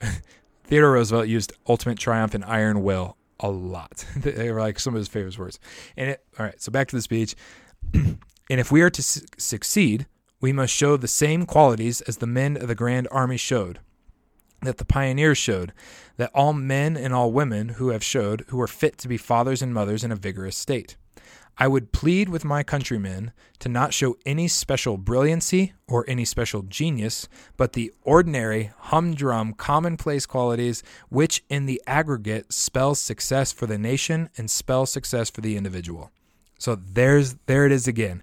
Theodore 0.64 0.92
Roosevelt 0.92 1.28
used 1.28 1.52
ultimate 1.68 1.98
triumph 1.98 2.34
and 2.34 2.44
iron 2.44 2.82
will 2.82 3.18
a 3.38 3.50
lot. 3.50 4.06
they 4.16 4.50
were 4.50 4.60
like 4.60 4.80
some 4.80 4.94
of 4.94 4.98
his 4.98 5.08
favorite 5.08 5.38
words. 5.38 5.60
And 5.96 6.10
it, 6.10 6.24
all 6.38 6.46
right, 6.46 6.60
so 6.60 6.72
back 6.72 6.88
to 6.88 6.96
the 6.96 7.02
speech. 7.02 7.34
and 7.94 8.18
if 8.48 8.72
we 8.72 8.80
are 8.80 8.90
to 8.90 9.02
su- 9.02 9.26
succeed, 9.36 10.06
we 10.40 10.54
must 10.54 10.72
show 10.72 10.96
the 10.96 11.06
same 11.06 11.44
qualities 11.44 12.00
as 12.02 12.16
the 12.16 12.26
men 12.26 12.56
of 12.56 12.68
the 12.68 12.74
Grand 12.74 13.08
Army 13.10 13.36
showed 13.36 13.80
that 14.62 14.78
the 14.78 14.84
pioneers 14.84 15.38
showed, 15.38 15.72
that 16.16 16.30
all 16.34 16.52
men 16.52 16.96
and 16.96 17.12
all 17.12 17.32
women 17.32 17.70
who 17.70 17.88
have 17.88 18.04
showed, 18.04 18.44
who 18.48 18.60
are 18.60 18.66
fit 18.66 18.98
to 18.98 19.08
be 19.08 19.16
fathers 19.16 19.62
and 19.62 19.74
mothers 19.74 20.04
in 20.04 20.12
a 20.12 20.16
vigorous 20.16 20.56
state. 20.56 20.96
I 21.58 21.68
would 21.68 21.92
plead 21.92 22.28
with 22.28 22.44
my 22.44 22.62
countrymen 22.62 23.32
to 23.58 23.68
not 23.68 23.92
show 23.92 24.16
any 24.24 24.48
special 24.48 24.96
brilliancy 24.96 25.74
or 25.86 26.04
any 26.08 26.24
special 26.24 26.62
genius, 26.62 27.28
but 27.56 27.74
the 27.74 27.92
ordinary, 28.02 28.72
humdrum, 28.78 29.52
commonplace 29.52 30.24
qualities 30.24 30.82
which 31.10 31.44
in 31.50 31.66
the 31.66 31.82
aggregate 31.86 32.52
spell 32.52 32.94
success 32.94 33.52
for 33.52 33.66
the 33.66 33.78
nation 33.78 34.30
and 34.38 34.50
spell 34.50 34.86
success 34.86 35.28
for 35.28 35.42
the 35.42 35.56
individual. 35.56 36.10
So 36.58 36.74
there's 36.74 37.34
there 37.46 37.66
it 37.66 37.72
is 37.72 37.86
again. 37.86 38.22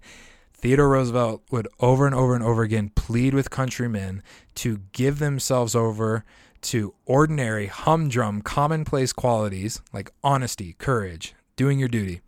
Theodore 0.62 0.90
Roosevelt 0.90 1.44
would 1.52 1.70
over 1.80 2.06
and 2.06 2.14
over 2.14 2.36
and 2.36 2.44
over 2.44 2.64
again 2.64 2.92
plead 2.94 3.34
with 3.34 3.50
countrymen 3.50 4.22
to 4.56 4.82
give 4.92 5.20
themselves 5.20 5.74
over 5.74 6.26
to 6.62 6.94
ordinary, 7.06 7.68
humdrum, 7.68 8.42
commonplace 8.42 9.14
qualities 9.14 9.82
like 9.94 10.12
honesty, 10.22 10.76
courage, 10.78 11.34
doing 11.56 11.80
your 11.80 11.88
duty, 11.88 12.20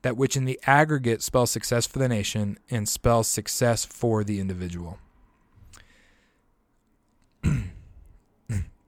that 0.00 0.16
which 0.16 0.38
in 0.38 0.46
the 0.46 0.58
aggregate 0.66 1.22
spells 1.22 1.50
success 1.50 1.86
for 1.86 1.98
the 1.98 2.08
nation 2.08 2.58
and 2.70 2.88
spells 2.88 3.28
success 3.28 3.84
for 3.84 4.24
the 4.24 4.40
individual. 4.40 4.98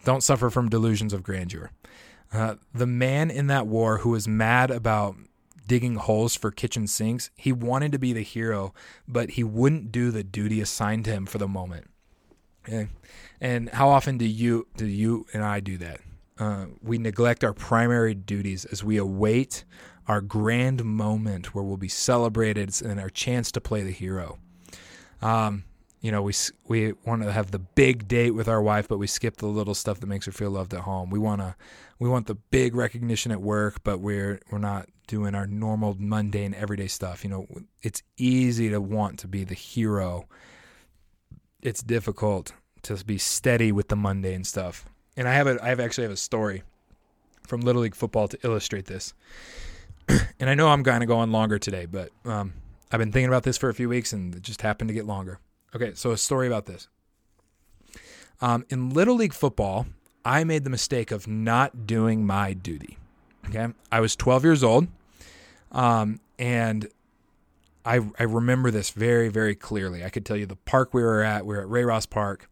Don't 0.05 0.23
suffer 0.23 0.49
from 0.49 0.71
delusions 0.71 1.13
of 1.13 1.23
grandeur. 1.23 1.71
Uh, 2.33 2.55
the 2.73 2.87
man 2.87 3.31
in 3.31 3.49
that 3.49 3.67
war 3.67 3.99
who 3.99 4.11
was 4.11 4.27
mad 4.27 4.71
about 4.71 5.17
digging 5.69 5.95
holes 5.95 6.35
for 6.35 6.51
kitchen 6.51 6.89
sinks. 6.89 7.31
He 7.37 7.53
wanted 7.53 7.93
to 7.93 7.99
be 7.99 8.13
the 8.13 8.23
hero, 8.23 8.75
but 9.07 9.31
he 9.31 9.45
wouldn't 9.45 9.93
do 9.93 10.11
the 10.11 10.25
duty 10.25 10.61
assigned 10.61 11.05
to 11.05 11.13
him 11.13 11.27
for 11.27 11.39
the 11.39 11.47
moment. 11.47 11.89
Okay? 12.67 12.89
And 13.41 13.69
how 13.69 13.89
often 13.89 14.19
do 14.19 14.27
you 14.27 14.67
do 14.77 14.87
you 14.87 15.27
and 15.33 15.45
I 15.45 15.61
do 15.61 15.79
that? 15.79 16.01
Uh, 16.39 16.67
we 16.83 16.99
neglect 16.99 17.45
our 17.45 17.53
primary 17.53 18.15
duties 18.15 18.65
as 18.65 18.83
we 18.83 18.97
await 18.97 19.65
our 20.07 20.21
grand 20.21 20.85
moment 20.85 21.55
where 21.55 21.63
we'll 21.63 21.77
be 21.77 21.89
celebrated 21.89 22.73
and 22.83 22.99
our 22.99 23.11
chance 23.11 23.53
to 23.53 23.61
play 23.61 23.83
the 23.83 23.91
hero. 23.91 24.39
Um, 25.21 25.65
you 26.01 26.13
know, 26.13 26.23
we 26.23 26.33
we 26.67 26.93
want 27.05 27.23
to 27.23 27.33
have 27.33 27.51
the 27.51 27.59
big 27.59 28.07
date 28.07 28.31
with 28.31 28.49
our 28.49 28.63
wife, 28.63 28.89
but 28.89 28.99
we 28.99 29.07
skip 29.07 29.37
the 29.37 29.47
little 29.47 29.75
stuff 29.75 30.01
that 30.01 30.07
makes 30.07 30.27
her 30.27 30.33
feel 30.33 30.51
loved 30.51 30.73
at 30.73 30.81
home. 30.81 31.11
We 31.11 31.19
want 31.19 31.41
to 31.41 31.57
we 31.99 32.09
want 32.09 32.27
the 32.27 32.37
big 32.37 32.75
recognition 32.75 33.33
at 33.33 33.43
work, 33.43 33.83
but 33.83 33.99
we're 33.99 34.41
we're 34.51 34.59
not 34.59 34.89
doing 35.09 35.35
our 35.35 35.47
normal 35.47 35.97
mundane 35.99 36.55
everyday 36.55 36.87
stuff. 36.87 37.25
You 37.25 37.31
know, 37.31 37.47
it's 37.83 38.03
easy 38.17 38.71
to 38.71 38.81
want 38.81 39.19
to 39.19 39.29
be 39.29 39.43
the 39.43 39.55
hero 39.55 40.29
it's 41.63 41.83
difficult 41.83 42.53
to 42.83 43.05
be 43.05 43.19
steady 43.19 43.73
with 43.73 43.89
the 43.89 43.97
mundane 43.97 44.45
stuff. 44.45 44.85
And 45.17 45.29
I 45.29 45.35
have 45.35 45.47
a 45.47 45.63
I 45.63 45.69
have 45.69 45.81
actually 45.81 46.05
have 46.05 46.13
a 46.13 46.17
story 46.17 46.63
from 47.47 47.61
Little 47.63 47.83
League 47.83 47.95
football 47.95 48.29
to 48.29 48.39
illustrate 48.45 48.87
this. 48.87 49.15
and 50.09 50.49
I 50.49 50.55
know 50.55 50.69
I'm 50.69 50.83
going 50.83 51.01
to 51.01 51.07
go 51.07 51.19
on 51.19 51.33
longer 51.33 51.59
today, 51.59 51.87
but 51.87 52.11
um, 52.25 52.55
I've 52.93 52.99
been 52.99 53.13
thinking 53.13 53.29
about 53.29 53.43
this 53.43 53.57
for 53.57 53.69
a 53.69 53.75
few 53.75 53.89
weeks 53.89 54.13
and 54.13 54.35
it 54.35 54.43
just 54.43 54.63
happened 54.63 54.89
to 54.89 54.95
get 54.95 55.07
longer. 55.07 55.41
Okay, 55.75 55.93
so 55.95 56.13
a 56.13 56.17
story 56.17 56.47
about 56.47 56.67
this. 56.67 56.89
Um, 58.41 58.65
in 58.71 58.91
Little 58.91 59.17
League 59.17 59.35
football, 59.35 59.87
I 60.25 60.45
made 60.45 60.65
the 60.65 60.71
mistake 60.71 61.11
of 61.11 61.27
not 61.27 61.87
doing 61.87 62.25
my 62.25 62.53
duty. 62.53 62.99
Okay, 63.49 63.67
I 63.91 64.01
was 64.01 64.15
12 64.15 64.45
years 64.45 64.63
old, 64.63 64.89
um, 65.73 66.21
and 66.39 66.89
I 67.85 68.01
I 68.19 68.25
remember 68.25 68.71
this 68.71 68.91
very 68.91 69.29
very 69.29 69.55
clearly. 69.55 70.05
I 70.05 70.11
could 70.11 70.27
tell 70.27 70.37
you 70.37 70.47
the 70.47 70.57
park 70.57 70.95
we 70.95 71.03
were 71.03 71.23
at. 71.23 71.47
We 71.47 71.55
were 71.55 71.63
at 71.63 71.69
Ray 71.69 71.85
Ross 71.85 72.07
Park, 72.07 72.51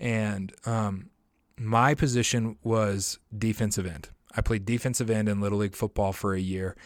and 0.00 0.52
um, 0.66 1.10
my 1.58 1.94
position 1.94 2.56
was 2.62 3.18
defensive 3.36 3.86
end. 3.86 4.08
I 4.34 4.40
played 4.40 4.64
defensive 4.64 5.10
end 5.10 5.28
in 5.28 5.40
Little 5.40 5.58
League 5.58 5.76
football 5.76 6.12
for 6.12 6.34
a 6.34 6.40
year. 6.40 6.76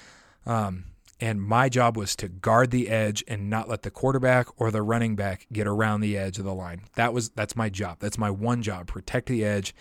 Um, 0.44 0.84
and 1.20 1.40
my 1.40 1.68
job 1.68 1.96
was 1.96 2.14
to 2.16 2.28
guard 2.28 2.70
the 2.70 2.88
edge 2.88 3.24
and 3.26 3.48
not 3.48 3.68
let 3.68 3.82
the 3.82 3.90
quarterback 3.90 4.48
or 4.60 4.70
the 4.70 4.82
running 4.82 5.16
back 5.16 5.46
get 5.50 5.66
around 5.66 6.00
the 6.00 6.16
edge 6.16 6.38
of 6.38 6.44
the 6.44 6.54
line. 6.54 6.82
That 6.96 7.14
was 7.14 7.30
that's 7.30 7.56
my 7.56 7.68
job. 7.68 7.98
That's 8.00 8.18
my 8.18 8.30
one 8.30 8.62
job. 8.62 8.86
Protect 8.86 9.28
the 9.28 9.44
edge, 9.44 9.74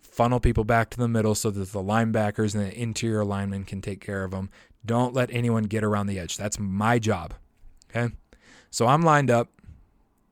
funnel 0.00 0.38
people 0.38 0.64
back 0.64 0.90
to 0.90 0.98
the 0.98 1.08
middle 1.08 1.34
so 1.34 1.50
that 1.50 1.72
the 1.72 1.82
linebackers 1.82 2.54
and 2.54 2.64
the 2.64 2.80
interior 2.80 3.24
linemen 3.24 3.64
can 3.64 3.80
take 3.80 4.00
care 4.00 4.22
of 4.22 4.30
them. 4.30 4.50
Don't 4.86 5.14
let 5.14 5.30
anyone 5.32 5.64
get 5.64 5.84
around 5.84 6.06
the 6.06 6.18
edge. 6.18 6.36
That's 6.36 6.58
my 6.58 6.98
job. 6.98 7.34
Okay? 7.90 8.14
So 8.70 8.86
I'm 8.86 9.02
lined 9.02 9.30
up. 9.30 9.50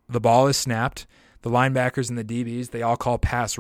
The 0.09 0.21
ball 0.21 0.47
is 0.49 0.57
snapped. 0.57 1.07
The 1.43 1.51
linebackers 1.51 2.09
and 2.09 2.19
the 2.19 2.25
DBs, 2.25 2.71
they 2.71 2.83
all 2.83 2.97
call 2.97 3.19
pass 3.19 3.59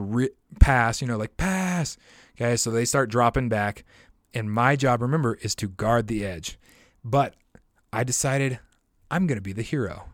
pass, 0.58 1.02
you 1.02 1.06
know, 1.06 1.18
like 1.18 1.36
pass. 1.36 1.98
Okay? 2.36 2.56
So 2.56 2.70
they 2.70 2.84
start 2.84 3.10
dropping 3.10 3.48
back 3.48 3.84
and 4.32 4.50
my 4.50 4.74
job 4.74 5.00
remember 5.00 5.38
is 5.42 5.54
to 5.56 5.68
guard 5.68 6.08
the 6.08 6.24
edge. 6.24 6.58
But 7.04 7.34
I 7.92 8.04
decided 8.04 8.58
I'm 9.10 9.26
going 9.26 9.36
to 9.36 9.42
be 9.42 9.52
the 9.52 9.62
hero. 9.62 10.06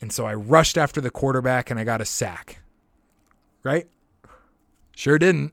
And 0.00 0.12
so 0.12 0.26
I 0.26 0.34
rushed 0.34 0.78
after 0.78 1.00
the 1.00 1.10
quarterback 1.10 1.70
and 1.70 1.80
I 1.80 1.84
got 1.84 2.00
a 2.00 2.04
sack. 2.04 2.60
Right? 3.62 3.88
Sure 4.94 5.18
didn't. 5.18 5.52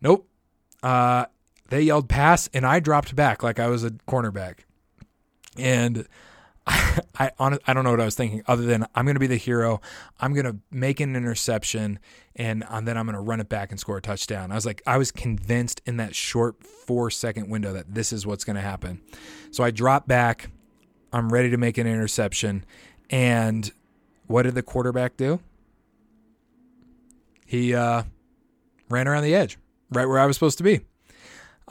Nope. 0.00 0.28
Uh, 0.82 1.26
they 1.72 1.80
yelled 1.80 2.06
pass 2.06 2.50
and 2.52 2.66
I 2.66 2.80
dropped 2.80 3.16
back 3.16 3.42
like 3.42 3.58
I 3.58 3.68
was 3.68 3.82
a 3.82 3.92
cornerback. 4.06 4.58
And 5.56 6.06
I, 6.66 7.00
I, 7.18 7.58
I 7.66 7.72
don't 7.72 7.84
know 7.84 7.92
what 7.92 8.00
I 8.00 8.04
was 8.04 8.14
thinking 8.14 8.42
other 8.46 8.64
than 8.64 8.86
I'm 8.94 9.06
going 9.06 9.14
to 9.14 9.20
be 9.20 9.26
the 9.26 9.36
hero. 9.36 9.80
I'm 10.20 10.34
going 10.34 10.44
to 10.44 10.58
make 10.70 11.00
an 11.00 11.16
interception 11.16 11.98
and, 12.36 12.62
and 12.68 12.86
then 12.86 12.98
I'm 12.98 13.06
going 13.06 13.14
to 13.14 13.22
run 13.22 13.40
it 13.40 13.48
back 13.48 13.70
and 13.70 13.80
score 13.80 13.96
a 13.96 14.02
touchdown. 14.02 14.52
I 14.52 14.54
was 14.54 14.66
like, 14.66 14.82
I 14.86 14.98
was 14.98 15.10
convinced 15.10 15.80
in 15.86 15.96
that 15.96 16.14
short 16.14 16.62
four 16.62 17.10
second 17.10 17.48
window 17.48 17.72
that 17.72 17.94
this 17.94 18.12
is 18.12 18.26
what's 18.26 18.44
going 18.44 18.56
to 18.56 18.62
happen. 18.62 19.00
So 19.50 19.64
I 19.64 19.70
drop 19.70 20.06
back. 20.06 20.50
I'm 21.10 21.32
ready 21.32 21.48
to 21.48 21.56
make 21.56 21.78
an 21.78 21.86
interception. 21.86 22.66
And 23.08 23.72
what 24.26 24.42
did 24.42 24.54
the 24.54 24.62
quarterback 24.62 25.16
do? 25.16 25.40
He 27.46 27.74
uh, 27.74 28.02
ran 28.90 29.08
around 29.08 29.22
the 29.22 29.34
edge, 29.34 29.56
right 29.90 30.04
where 30.04 30.18
I 30.18 30.26
was 30.26 30.36
supposed 30.36 30.58
to 30.58 30.64
be. 30.64 30.82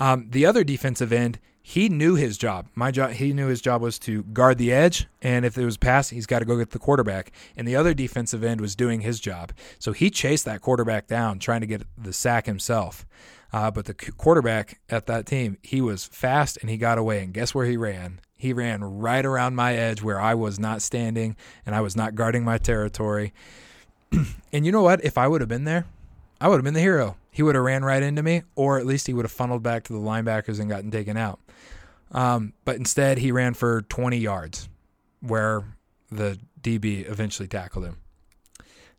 Um, 0.01 0.25
the 0.31 0.47
other 0.47 0.63
defensive 0.63 1.13
end, 1.13 1.37
he 1.61 1.87
knew 1.87 2.15
his 2.15 2.35
job. 2.35 2.65
My 2.73 2.89
job, 2.89 3.11
he 3.11 3.33
knew 3.33 3.45
his 3.45 3.61
job 3.61 3.83
was 3.83 3.99
to 3.99 4.23
guard 4.23 4.57
the 4.57 4.73
edge, 4.73 5.05
and 5.21 5.45
if 5.45 5.59
it 5.59 5.63
was 5.63 5.77
pass, 5.77 6.09
he's 6.09 6.25
got 6.25 6.39
to 6.39 6.45
go 6.45 6.57
get 6.57 6.71
the 6.71 6.79
quarterback. 6.79 7.31
And 7.55 7.67
the 7.67 7.75
other 7.75 7.93
defensive 7.93 8.43
end 8.43 8.61
was 8.61 8.75
doing 8.75 9.01
his 9.01 9.19
job, 9.19 9.53
so 9.77 9.91
he 9.91 10.09
chased 10.09 10.43
that 10.45 10.61
quarterback 10.61 11.05
down, 11.05 11.37
trying 11.37 11.61
to 11.61 11.67
get 11.67 11.83
the 11.95 12.13
sack 12.13 12.47
himself. 12.47 13.05
Uh, 13.53 13.69
but 13.69 13.85
the 13.85 13.93
quarterback 13.93 14.79
at 14.89 15.05
that 15.05 15.27
team, 15.27 15.57
he 15.61 15.81
was 15.81 16.05
fast 16.05 16.57
and 16.61 16.69
he 16.69 16.77
got 16.77 16.97
away. 16.97 17.21
And 17.21 17.33
guess 17.33 17.53
where 17.53 17.67
he 17.67 17.77
ran? 17.77 18.21
He 18.37 18.53
ran 18.53 18.83
right 18.83 19.25
around 19.25 19.55
my 19.55 19.75
edge 19.75 20.01
where 20.01 20.19
I 20.19 20.33
was 20.33 20.57
not 20.57 20.81
standing 20.81 21.35
and 21.65 21.75
I 21.75 21.81
was 21.81 21.95
not 21.95 22.15
guarding 22.15 22.45
my 22.45 22.57
territory. 22.57 23.33
and 24.53 24.65
you 24.65 24.71
know 24.71 24.81
what? 24.81 25.03
If 25.03 25.17
I 25.17 25.27
would 25.27 25.41
have 25.41 25.49
been 25.49 25.65
there, 25.65 25.85
I 26.41 26.47
would 26.47 26.55
have 26.55 26.63
been 26.63 26.73
the 26.73 26.79
hero. 26.79 27.17
He 27.29 27.43
would 27.43 27.53
have 27.53 27.63
ran 27.63 27.85
right 27.85 28.01
into 28.01 28.23
me, 28.23 28.41
or 28.55 28.79
at 28.79 28.85
least 28.87 29.05
he 29.05 29.13
would 29.13 29.25
have 29.25 29.31
funneled 29.31 29.61
back 29.61 29.83
to 29.83 29.93
the 29.93 29.99
linebackers 29.99 30.59
and 30.59 30.67
gotten 30.67 30.89
taken 30.89 31.15
out. 31.15 31.39
Um, 32.11 32.53
but 32.65 32.77
instead, 32.77 33.19
he 33.19 33.31
ran 33.31 33.53
for 33.53 33.83
20 33.83 34.17
yards, 34.17 34.67
where 35.19 35.63
the 36.11 36.39
DB 36.59 37.07
eventually 37.07 37.47
tackled 37.47 37.85
him. 37.85 37.97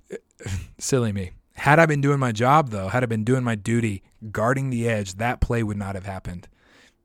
Silly 0.79 1.13
me. 1.13 1.33
Had 1.55 1.81
I 1.81 1.87
been 1.87 2.01
doing 2.01 2.21
my 2.21 2.31
job, 2.31 2.71
though, 2.71 2.89
had 2.89 3.03
I 3.03 3.07
been 3.07 3.25
doing 3.25 3.43
my 3.43 3.57
duty, 3.57 4.05
guarding 4.31 4.71
the 4.71 4.89
edge, 4.89 5.15
that 5.15 5.41
play 5.41 5.65
would 5.65 5.77
not 5.77 5.97
have 5.97 6.07
happened. 6.07 6.47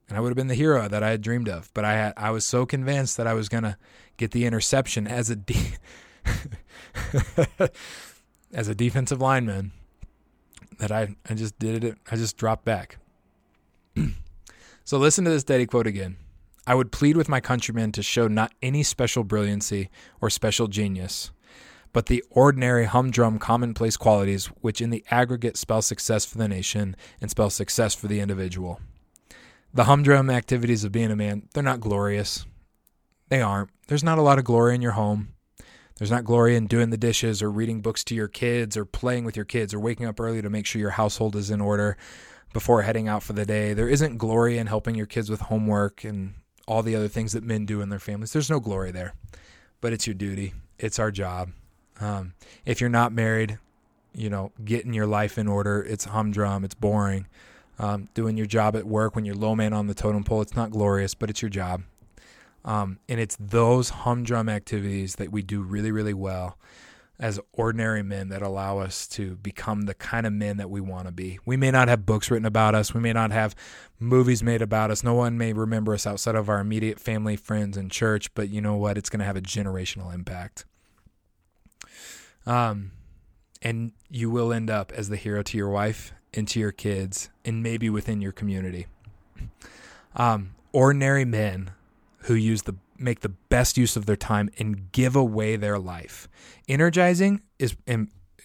And 0.08 0.18
I 0.18 0.22
would 0.22 0.30
have 0.30 0.38
been 0.38 0.48
the 0.48 0.54
hero 0.54 0.88
that 0.88 1.02
I 1.02 1.10
had 1.10 1.22
dreamed 1.22 1.50
of. 1.50 1.74
But 1.74 1.84
I 1.84 1.94
had, 1.94 2.14
I 2.16 2.30
was 2.30 2.46
so 2.46 2.68
convinced 2.68 3.18
that 3.18 3.26
I 3.26 3.34
was 3.34 3.50
going 3.50 3.64
to 3.64 3.76
get 4.18 4.32
the 4.32 4.46
interception 4.46 5.08
as 5.08 5.32
a 5.32 5.36
de- 5.36 5.74
as 8.54 8.68
a 8.68 8.76
defensive 8.76 9.20
lineman 9.20 9.72
that 10.78 10.92
I, 10.92 11.16
I 11.30 11.34
just 11.34 11.58
did 11.60 11.84
it. 11.84 11.98
I 12.12 12.16
just 12.16 12.38
dropped 12.38 12.66
back. 12.66 12.98
so 14.84 14.98
listen 14.98 15.26
to 15.26 15.32
this 15.32 15.44
Teddy 15.44 15.66
quote 15.66 15.88
again. 15.88 16.18
I 16.66 16.76
would 16.76 16.92
plead 16.92 17.16
with 17.16 17.30
my 17.30 17.40
countrymen 17.40 17.94
to 17.94 18.04
show 18.04 18.28
not 18.28 18.54
any 18.62 18.84
special 18.84 19.24
brilliancy 19.24 19.90
or 20.20 20.30
special 20.30 20.68
genius, 20.68 21.32
but 21.94 22.08
the 22.08 22.24
ordinary 22.30 22.86
humdrum 22.86 23.40
commonplace 23.40 23.96
qualities 23.96 24.48
which 24.62 24.82
in 24.82 24.90
the 24.90 25.06
aggregate 25.10 25.56
spell 25.56 25.82
success 25.82 26.26
for 26.26 26.38
the 26.38 26.48
nation 26.48 26.96
and 27.22 27.32
spell 27.32 27.50
success 27.50 27.96
for 27.96 28.08
the 28.08 28.20
individual. 28.20 28.82
The 29.74 29.86
humdrum 29.86 30.30
activities 30.30 30.84
of 30.84 30.92
being 30.92 31.12
a 31.12 31.16
man, 31.16 31.48
they're 31.54 31.64
not 31.64 31.80
glorious. 31.80 32.46
They 33.30 33.42
aren't. 33.42 33.70
There's 33.88 34.04
not 34.04 34.18
a 34.18 34.22
lot 34.22 34.40
of 34.40 34.46
glory 34.46 34.76
in 34.76 34.82
your 34.82 34.94
home. 34.94 35.30
There's 35.98 36.12
not 36.12 36.26
glory 36.26 36.56
in 36.56 36.68
doing 36.68 36.90
the 36.90 36.98
dishes 36.98 37.42
or 37.42 37.50
reading 37.50 37.82
books 37.82 38.04
to 38.06 38.16
your 38.16 38.28
kids 38.28 38.78
or 38.78 38.86
playing 38.86 39.26
with 39.26 39.36
your 39.36 39.46
kids 39.46 39.74
or 39.74 39.80
waking 39.80 40.06
up 40.06 40.20
early 40.20 40.42
to 40.42 40.50
make 40.50 40.66
sure 40.66 40.80
your 40.80 40.92
household 40.92 41.36
is 41.36 41.50
in 41.50 41.60
order 41.62 41.98
before 42.54 42.84
heading 42.84 43.08
out 43.08 43.24
for 43.24 43.34
the 43.34 43.46
day. 43.46 43.74
There 43.74 43.90
isn't 43.90 44.18
glory 44.18 44.58
in 44.58 44.68
helping 44.68 44.96
your 44.96 45.06
kids 45.06 45.30
with 45.30 45.42
homework 45.42 46.04
and 46.04 46.36
all 46.68 46.84
the 46.84 46.96
other 46.96 47.08
things 47.08 47.34
that 47.34 47.44
men 47.44 47.66
do 47.66 47.82
in 47.82 47.90
their 47.90 48.00
families. 48.00 48.34
There's 48.34 48.50
no 48.50 48.60
glory 48.60 48.92
there, 48.92 49.14
but 49.82 49.94
it's 49.94 50.06
your 50.06 50.14
duty. 50.14 50.54
It's 50.78 51.00
our 51.00 51.12
job. 51.12 51.50
Um, 52.00 52.34
if 52.66 52.80
you're 52.80 52.90
not 52.90 53.12
married, 53.12 53.58
you 54.14 54.30
know, 54.30 54.52
getting 54.66 54.94
your 54.94 55.06
life 55.06 55.38
in 55.38 55.48
order. 55.48 55.82
It's 55.82 56.06
humdrum. 56.06 56.64
It's 56.64 56.76
boring. 56.76 57.28
Um, 57.80 58.10
doing 58.16 58.36
your 58.38 58.48
job 58.48 58.76
at 58.76 58.86
work 58.86 59.16
when 59.16 59.24
you're 59.24 59.36
low 59.36 59.56
man 59.56 59.72
on 59.72 59.86
the 59.86 59.94
totem 59.94 60.24
pole. 60.24 60.42
It's 60.42 60.56
not 60.56 60.72
glorious, 60.72 61.14
but 61.14 61.30
it's 61.30 61.42
your 61.42 61.50
job. 61.50 61.84
Um, 62.68 63.00
and 63.08 63.20
it's 63.20 63.38
those 63.40 63.90
humdrum 63.90 64.50
activities 64.50 65.16
that 65.16 65.32
we 65.32 65.42
do 65.42 65.62
really, 65.62 65.92
really 65.92 66.14
well 66.14 66.58
as 67.18 67.40
ordinary 67.54 68.04
men 68.04 68.28
that 68.30 68.42
allow 68.42 68.78
us 68.78 69.08
to 69.08 69.38
become 69.38 69.84
the 69.84 69.94
kind 69.94 70.28
of 70.28 70.34
men 70.34 70.58
that 70.58 70.70
we 70.70 70.82
want 70.82 71.08
to 71.08 71.12
be. 71.12 71.40
We 71.46 71.58
may 71.58 71.72
not 71.72 71.88
have 71.88 72.06
books 72.06 72.30
written 72.30 72.46
about 72.46 72.76
us, 72.76 72.94
we 72.94 73.00
may 73.00 73.14
not 73.14 73.32
have 73.32 73.56
movies 74.00 74.44
made 74.44 74.62
about 74.62 74.92
us. 74.92 75.02
No 75.02 75.14
one 75.14 75.38
may 75.38 75.54
remember 75.54 75.94
us 75.94 76.06
outside 76.06 76.36
of 76.36 76.50
our 76.50 76.60
immediate 76.60 77.00
family, 77.00 77.38
friends, 77.38 77.78
and 77.78 77.90
church, 77.90 78.32
but 78.36 78.50
you 78.50 78.62
know 78.62 78.76
what? 78.76 78.98
It's 78.98 79.10
going 79.10 79.22
to 79.22 79.26
have 79.26 79.38
a 79.38 79.42
generational 79.42 80.14
impact. 80.14 80.66
Um, 82.46 82.92
and 83.62 83.94
you 84.10 84.30
will 84.30 84.54
end 84.54 84.70
up 84.70 84.92
as 84.92 85.10
the 85.10 85.16
hero 85.16 85.42
to 85.42 85.58
your 85.58 85.70
wife 85.70 86.14
and 86.34 86.48
to 86.50 86.60
your 86.60 86.74
kids, 86.74 87.30
and 87.46 87.64
maybe 87.64 87.90
within 87.90 88.22
your 88.22 88.34
community. 88.34 88.88
Um, 90.16 90.52
ordinary 90.74 91.26
men 91.26 91.72
who 92.28 92.36
use 92.36 92.64
the 92.64 92.76
make 92.98 93.22
the 93.22 93.30
best 93.30 93.78
use 93.78 93.96
of 93.96 94.06
their 94.06 94.16
time 94.16 94.50
and 94.60 94.92
give 94.92 95.16
away 95.16 95.56
their 95.56 95.80
life. 95.80 96.28
Energizing 96.68 97.42
is 97.58 97.76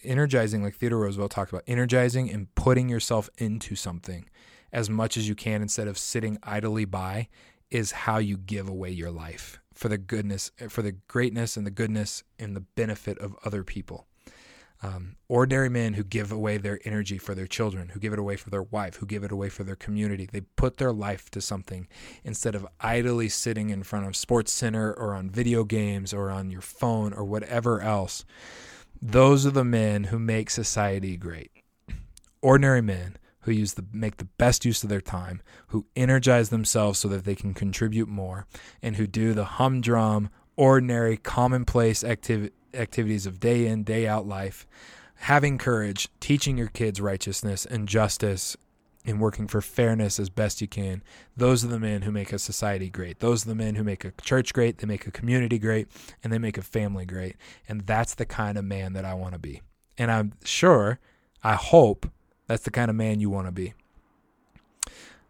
energizing 0.05 0.63
like 0.63 0.75
Theodore 0.77 1.01
Roosevelt 1.01 1.33
talked 1.33 1.53
about, 1.53 1.65
energizing 1.67 2.31
and 2.31 2.55
putting 2.55 2.89
yourself 2.89 3.29
into 3.39 3.75
something 3.75 4.29
as 4.73 4.89
much 4.89 5.17
as 5.17 5.29
you 5.29 5.35
can 5.35 5.63
instead 5.63 5.89
of 5.89 5.99
sitting 5.99 6.39
idly 6.45 6.85
by 6.85 7.29
is 7.71 7.93
how 7.93 8.19
you 8.19 8.37
give 8.37 8.69
away 8.69 8.91
your 8.91 9.11
life 9.11 9.59
for 9.75 9.89
the 9.89 9.99
goodness 9.99 10.51
for 10.69 10.83
the 10.83 10.93
greatness 10.93 11.57
and 11.57 11.67
the 11.67 11.71
goodness 11.71 12.23
and 12.39 12.55
the 12.55 12.61
benefit 12.61 13.19
of 13.19 13.35
other 13.45 13.65
people 13.65 14.07
um, 14.83 15.17
ordinary 15.29 15.69
men 15.69 15.95
who 15.95 16.03
give 16.03 16.33
away 16.33 16.59
their 16.59 16.81
energy 16.85 17.17
for 17.17 17.35
their 17.35 17.47
children, 17.47 17.91
who 17.91 18.01
give 18.01 18.13
it 18.13 18.19
away 18.19 18.37
for 18.37 18.51
their 18.51 18.65
wife, 18.65 18.97
who 18.97 19.07
give 19.07 19.23
it 19.23 19.31
away 19.31 19.49
for 19.49 19.63
their 19.63 19.77
community. 19.77 20.29
They 20.31 20.41
put 20.41 20.79
their 20.79 20.93
life 20.93 21.31
to 21.31 21.41
something 21.41 21.87
instead 22.25 22.57
of 22.57 22.67
idly 22.81 23.29
sitting 23.29 23.71
in 23.71 23.85
front 23.85 24.07
of 24.07 24.17
Sports 24.17 24.53
Center 24.53 24.93
or 24.93 25.15
on 25.15 25.31
video 25.31 25.63
games 25.63 26.13
or 26.13 26.31
on 26.31 26.51
your 26.51 26.61
phone 26.61 27.13
or 27.13 27.25
whatever 27.25 27.81
else. 27.81 28.25
Those 29.01 29.47
are 29.47 29.51
the 29.51 29.65
men 29.65 30.05
who 30.05 30.19
make 30.19 30.51
society 30.51 31.17
great. 31.17 31.53
Ordinary 32.41 32.83
men 32.83 33.19
who 33.43 33.53
use 33.53 33.75
the 33.75 33.85
make 33.93 34.17
the 34.17 34.25
best 34.25 34.65
use 34.65 34.83
of 34.83 34.89
their 34.89 35.01
time, 35.01 35.43
who 35.69 35.87
energize 35.97 36.51
themselves 36.51 36.99
so 36.99 37.09
that 37.09 37.25
they 37.25 37.35
can 37.35 37.55
contribute 37.55 38.09
more, 38.09 38.47
and 38.81 38.97
who 38.97 39.07
do 39.07 39.33
the 39.33 39.45
humdrum, 39.45 40.29
ordinary, 40.57 41.17
commonplace 41.17 42.05
activity 42.05 42.53
activities 42.75 43.27
of 43.27 43.41
day 43.41 43.67
in, 43.67 43.85
day 43.85 44.07
out 44.07 44.27
life, 44.27 44.67
having 45.17 45.59
courage, 45.59 46.09
teaching 46.21 46.59
your 46.59 46.69
kids 46.69 47.01
righteousness 47.01 47.65
and 47.65 47.89
justice, 47.89 48.57
and 49.05 49.21
working 49.21 49.49
for 49.49 49.61
fairness 49.61 50.21
as 50.21 50.31
best 50.31 50.61
you 50.61 50.69
can. 50.69 51.03
Those 51.37 51.65
are 51.65 51.69
the 51.69 51.81
men 51.81 52.03
who 52.03 52.13
make 52.13 52.33
a 52.33 52.39
society 52.39 52.89
great. 52.89 53.19
Those 53.19 53.45
are 53.45 53.49
the 53.49 53.55
men 53.55 53.75
who 53.75 53.85
make 53.85 54.05
a 54.05 54.13
church 54.23 54.53
great, 54.53 54.79
they 54.79 54.87
make 54.87 55.07
a 55.07 55.11
community 55.11 55.59
great, 55.59 55.89
and 56.23 56.33
they 56.33 56.39
make 56.39 56.57
a 56.57 56.63
family 56.63 57.05
great. 57.05 57.37
And 57.69 57.83
that's 57.83 58.15
the 58.15 58.27
kind 58.27 58.57
of 58.57 58.65
man 58.65 58.93
that 58.93 59.05
I 59.05 59.15
want 59.15 59.33
to 59.33 59.39
be. 59.39 59.61
And 59.99 60.11
I'm 60.11 60.35
sure, 60.45 60.99
I 61.43 61.55
hope, 61.55 62.11
that's 62.47 62.65
the 62.65 62.71
kind 62.71 62.91
of 62.91 62.97
man 62.97 63.21
you 63.21 63.31
want 63.31 63.49
to 63.49 63.53
be. 63.53 63.75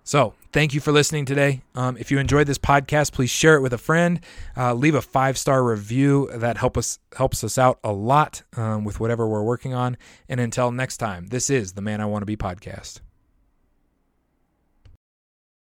So, 0.04 0.34
thank 0.52 0.74
you 0.74 0.80
for 0.80 0.90
listening 0.90 1.24
today. 1.24 1.62
Um, 1.74 1.96
if 1.96 2.10
you 2.10 2.18
enjoyed 2.18 2.46
this 2.48 2.58
podcast, 2.58 3.12
please 3.12 3.30
share 3.30 3.56
it 3.56 3.60
with 3.60 3.72
a 3.72 3.78
friend. 3.78 4.20
Uh, 4.56 4.74
leave 4.74 4.94
a 4.94 5.02
five 5.02 5.38
star 5.38 5.62
review. 5.62 6.28
That 6.34 6.56
help 6.56 6.76
us 6.76 6.98
helps 7.16 7.44
us 7.44 7.56
out 7.56 7.78
a 7.84 7.92
lot 7.92 8.42
um, 8.56 8.84
with 8.84 8.98
whatever 8.98 9.28
we're 9.28 9.44
working 9.44 9.74
on. 9.74 9.96
And 10.28 10.40
until 10.40 10.72
next 10.72 10.96
time, 10.96 11.26
this 11.28 11.50
is 11.50 11.74
the 11.74 11.82
Man 11.82 12.00
I 12.00 12.06
Want 12.06 12.22
to 12.22 12.26
Be 12.26 12.36
podcast. 12.36 13.00